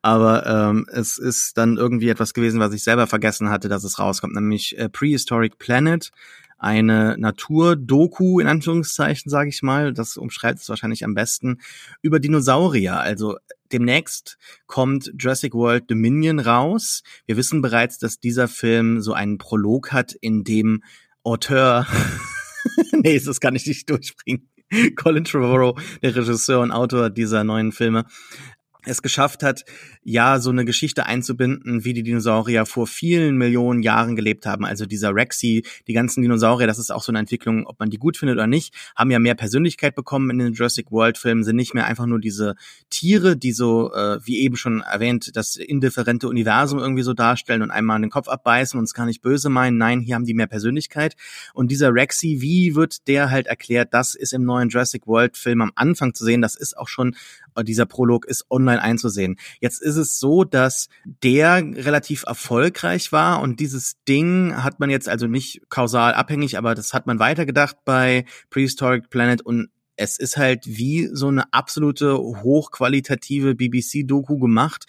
[0.02, 3.98] aber ähm, es ist dann irgendwie etwas gewesen, was ich selber vergessen hatte, dass es
[3.98, 6.10] rauskommt, nämlich äh, Prehistoric Planet
[6.64, 11.60] eine Natur-Doku, in Anführungszeichen, sage ich mal, das umschreibt es wahrscheinlich am besten,
[12.00, 12.98] über Dinosaurier.
[12.98, 13.36] Also
[13.70, 17.02] demnächst kommt Jurassic World Dominion raus.
[17.26, 20.82] Wir wissen bereits, dass dieser Film so einen Prolog hat, in dem
[21.22, 21.86] Auteur,
[22.92, 24.48] nee, das kann ich nicht durchbringen,
[24.96, 28.06] Colin Trevorrow, der Regisseur und Autor dieser neuen Filme,
[28.86, 29.64] es geschafft hat,
[30.02, 34.64] ja, so eine Geschichte einzubinden, wie die Dinosaurier vor vielen Millionen Jahren gelebt haben.
[34.64, 37.98] Also dieser Rexy, die ganzen Dinosaurier, das ist auch so eine Entwicklung, ob man die
[37.98, 41.56] gut findet oder nicht, haben ja mehr Persönlichkeit bekommen in den Jurassic World Filmen, sind
[41.56, 42.54] nicht mehr einfach nur diese
[42.90, 47.70] Tiere, die so, äh, wie eben schon erwähnt, das indifferente Universum irgendwie so darstellen und
[47.70, 49.78] einmal den Kopf abbeißen und es gar nicht böse meinen.
[49.78, 51.16] Nein, hier haben die mehr Persönlichkeit.
[51.54, 53.94] Und dieser Rexy, wie wird der halt erklärt?
[53.94, 56.42] Das ist im neuen Jurassic World Film am Anfang zu sehen.
[56.42, 57.16] Das ist auch schon
[57.62, 59.36] dieser Prolog ist online einzusehen.
[59.60, 60.88] Jetzt ist es so, dass
[61.22, 66.74] der relativ erfolgreich war und dieses Ding hat man jetzt also nicht kausal abhängig, aber
[66.74, 72.18] das hat man weitergedacht bei Prehistoric Planet und es ist halt wie so eine absolute
[72.18, 74.86] hochqualitative BBC-Doku gemacht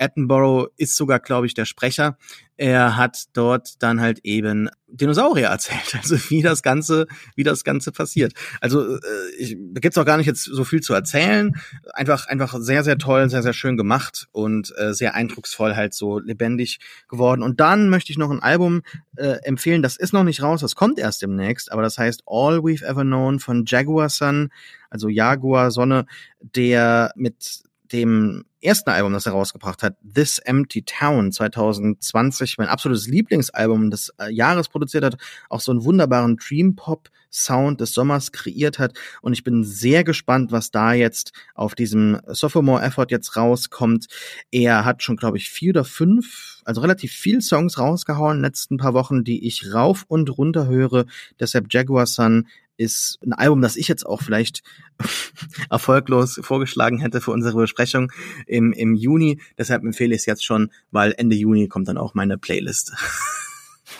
[0.00, 2.16] Attenborough ist sogar, glaube ich, der Sprecher.
[2.56, 7.06] Er hat dort dann halt eben Dinosaurier erzählt, also wie das Ganze,
[7.36, 8.32] wie das Ganze passiert.
[8.60, 9.00] Also äh,
[9.38, 11.54] ich, da gibt's auch gar nicht jetzt so viel zu erzählen.
[11.94, 16.18] Einfach, einfach sehr, sehr toll, sehr, sehr schön gemacht und äh, sehr eindrucksvoll halt so
[16.18, 17.42] lebendig geworden.
[17.42, 18.82] Und dann möchte ich noch ein Album
[19.16, 19.82] äh, empfehlen.
[19.82, 23.02] Das ist noch nicht raus, das kommt erst demnächst, aber das heißt All We've Ever
[23.02, 24.50] Known von Jaguar Sun,
[24.90, 26.06] also Jaguar Sonne,
[26.40, 33.06] der mit dem ersten Album, das er rausgebracht hat, This Empty Town 2020, mein absolutes
[33.06, 35.16] Lieblingsalbum des äh, Jahres produziert hat,
[35.48, 40.04] auch so einen wunderbaren Dream Pop Sound des Sommers kreiert hat und ich bin sehr
[40.04, 44.06] gespannt, was da jetzt auf diesem Sophomore Effort jetzt rauskommt.
[44.50, 48.44] Er hat schon, glaube ich, vier oder fünf, also relativ viel Songs rausgehauen in den
[48.48, 51.06] letzten paar Wochen, die ich rauf und runter höre.
[51.38, 52.48] Deshalb Jaguar Sun
[52.80, 54.62] ist ein Album, das ich jetzt auch vielleicht
[55.70, 58.10] erfolglos vorgeschlagen hätte für unsere Besprechung
[58.46, 59.40] im, im Juni.
[59.58, 62.92] Deshalb empfehle ich es jetzt schon, weil Ende Juni kommt dann auch meine Playlist.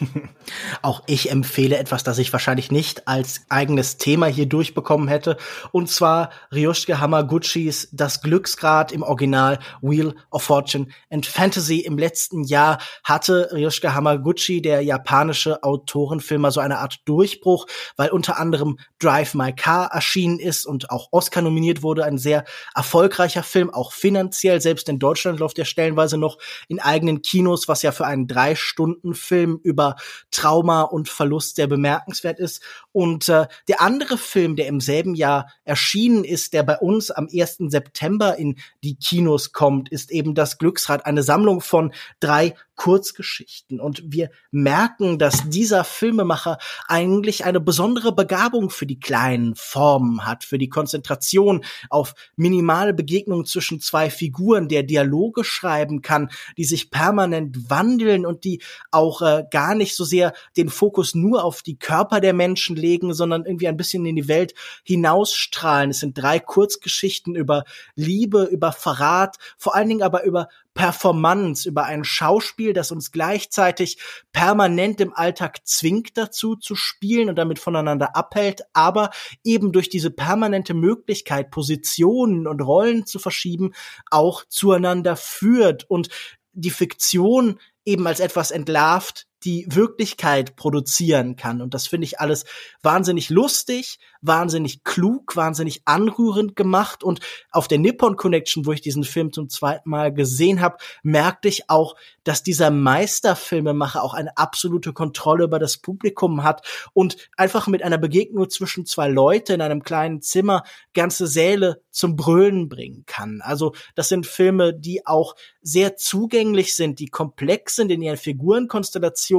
[0.83, 5.37] Auch ich empfehle etwas, das ich wahrscheinlich nicht als eigenes Thema hier durchbekommen hätte.
[5.73, 11.81] Und zwar Ryosuke Hamaguchis Das Glücksgrad im Original Wheel of Fortune and Fantasy.
[11.81, 17.67] Im letzten Jahr hatte Ryosuke Hamaguchi, der japanische Autorenfilmer, so eine Art Durchbruch,
[17.97, 22.05] weil unter anderem Drive My Car erschienen ist und auch Oscar nominiert wurde.
[22.05, 22.45] Ein sehr
[22.75, 24.61] erfolgreicher Film, auch finanziell.
[24.61, 29.61] Selbst in Deutschland läuft er stellenweise noch in eigenen Kinos, was ja für einen Drei-Stunden-Film
[29.63, 29.90] über
[30.31, 32.63] Trauma und Verlust sehr bemerkenswert ist.
[32.93, 37.29] Und äh, der andere Film, der im selben Jahr erschienen ist, der bei uns am
[37.33, 37.57] 1.
[37.69, 43.79] September in die Kinos kommt, ist eben das Glücksrad, eine Sammlung von drei Kurzgeschichten.
[43.79, 46.57] Und wir merken, dass dieser Filmemacher
[46.89, 53.45] eigentlich eine besondere Begabung für die kleinen Formen hat, für die Konzentration auf minimale Begegnungen
[53.45, 59.45] zwischen zwei Figuren, der Dialoge schreiben kann, die sich permanent wandeln und die auch äh,
[59.51, 63.69] gar nicht so sehr den Fokus nur auf die Körper der Menschen legen, sondern irgendwie
[63.69, 64.55] ein bisschen in die Welt
[64.85, 65.91] hinausstrahlen.
[65.91, 71.85] Es sind drei Kurzgeschichten über Liebe, über Verrat, vor allen Dingen aber über Performance, über
[71.85, 73.99] ein Schauspiel, das uns gleichzeitig
[74.33, 79.11] permanent im Alltag zwingt dazu zu spielen und damit voneinander abhält, aber
[79.45, 83.73] eben durch diese permanente Möglichkeit, Positionen und Rollen zu verschieben,
[84.11, 86.09] auch zueinander führt und
[86.53, 91.61] die Fiktion eben als etwas entlarvt, die Wirklichkeit produzieren kann.
[91.63, 92.45] Und das finde ich alles
[92.83, 97.03] wahnsinnig lustig, wahnsinnig klug, wahnsinnig anrührend gemacht.
[97.03, 101.49] Und auf der Nippon Connection, wo ich diesen Film zum zweiten Mal gesehen habe, merkte
[101.49, 107.67] ich auch, dass dieser Meisterfilmemacher auch eine absolute Kontrolle über das Publikum hat und einfach
[107.67, 113.05] mit einer Begegnung zwischen zwei Leuten in einem kleinen Zimmer ganze Säle zum Brüllen bringen
[113.07, 113.41] kann.
[113.43, 119.30] Also das sind Filme, die auch sehr zugänglich sind, die komplex sind in ihren Figurenkonstellationen,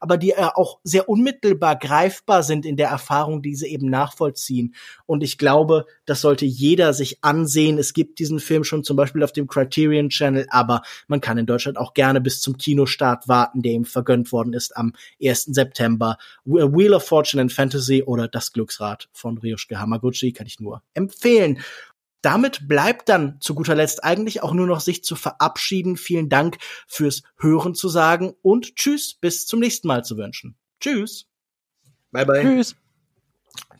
[0.00, 4.74] aber die äh, auch sehr unmittelbar greifbar sind in der Erfahrung, die sie eben nachvollziehen.
[5.06, 7.78] Und ich glaube, das sollte jeder sich ansehen.
[7.78, 11.46] Es gibt diesen Film schon zum Beispiel auf dem Criterion Channel, aber man kann in
[11.46, 14.92] Deutschland auch gerne bis zum Kinostart warten, der ihm vergönnt worden ist am
[15.22, 15.44] 1.
[15.46, 16.18] September.
[16.44, 21.58] Wheel of Fortune and Fantasy oder Das Glücksrad von Ryusuke Hamaguchi kann ich nur empfehlen.
[22.20, 25.96] Damit bleibt dann zu guter Letzt eigentlich auch nur noch sich zu verabschieden.
[25.96, 30.56] Vielen Dank fürs Hören zu sagen und tschüss, bis zum nächsten Mal zu wünschen.
[30.80, 31.26] Tschüss.
[32.10, 32.42] Bye bye.
[32.42, 32.76] Tschüss.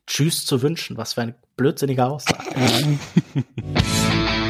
[0.07, 0.97] Tschüss zu wünschen.
[0.97, 2.45] Was für eine blödsinnige Aussage.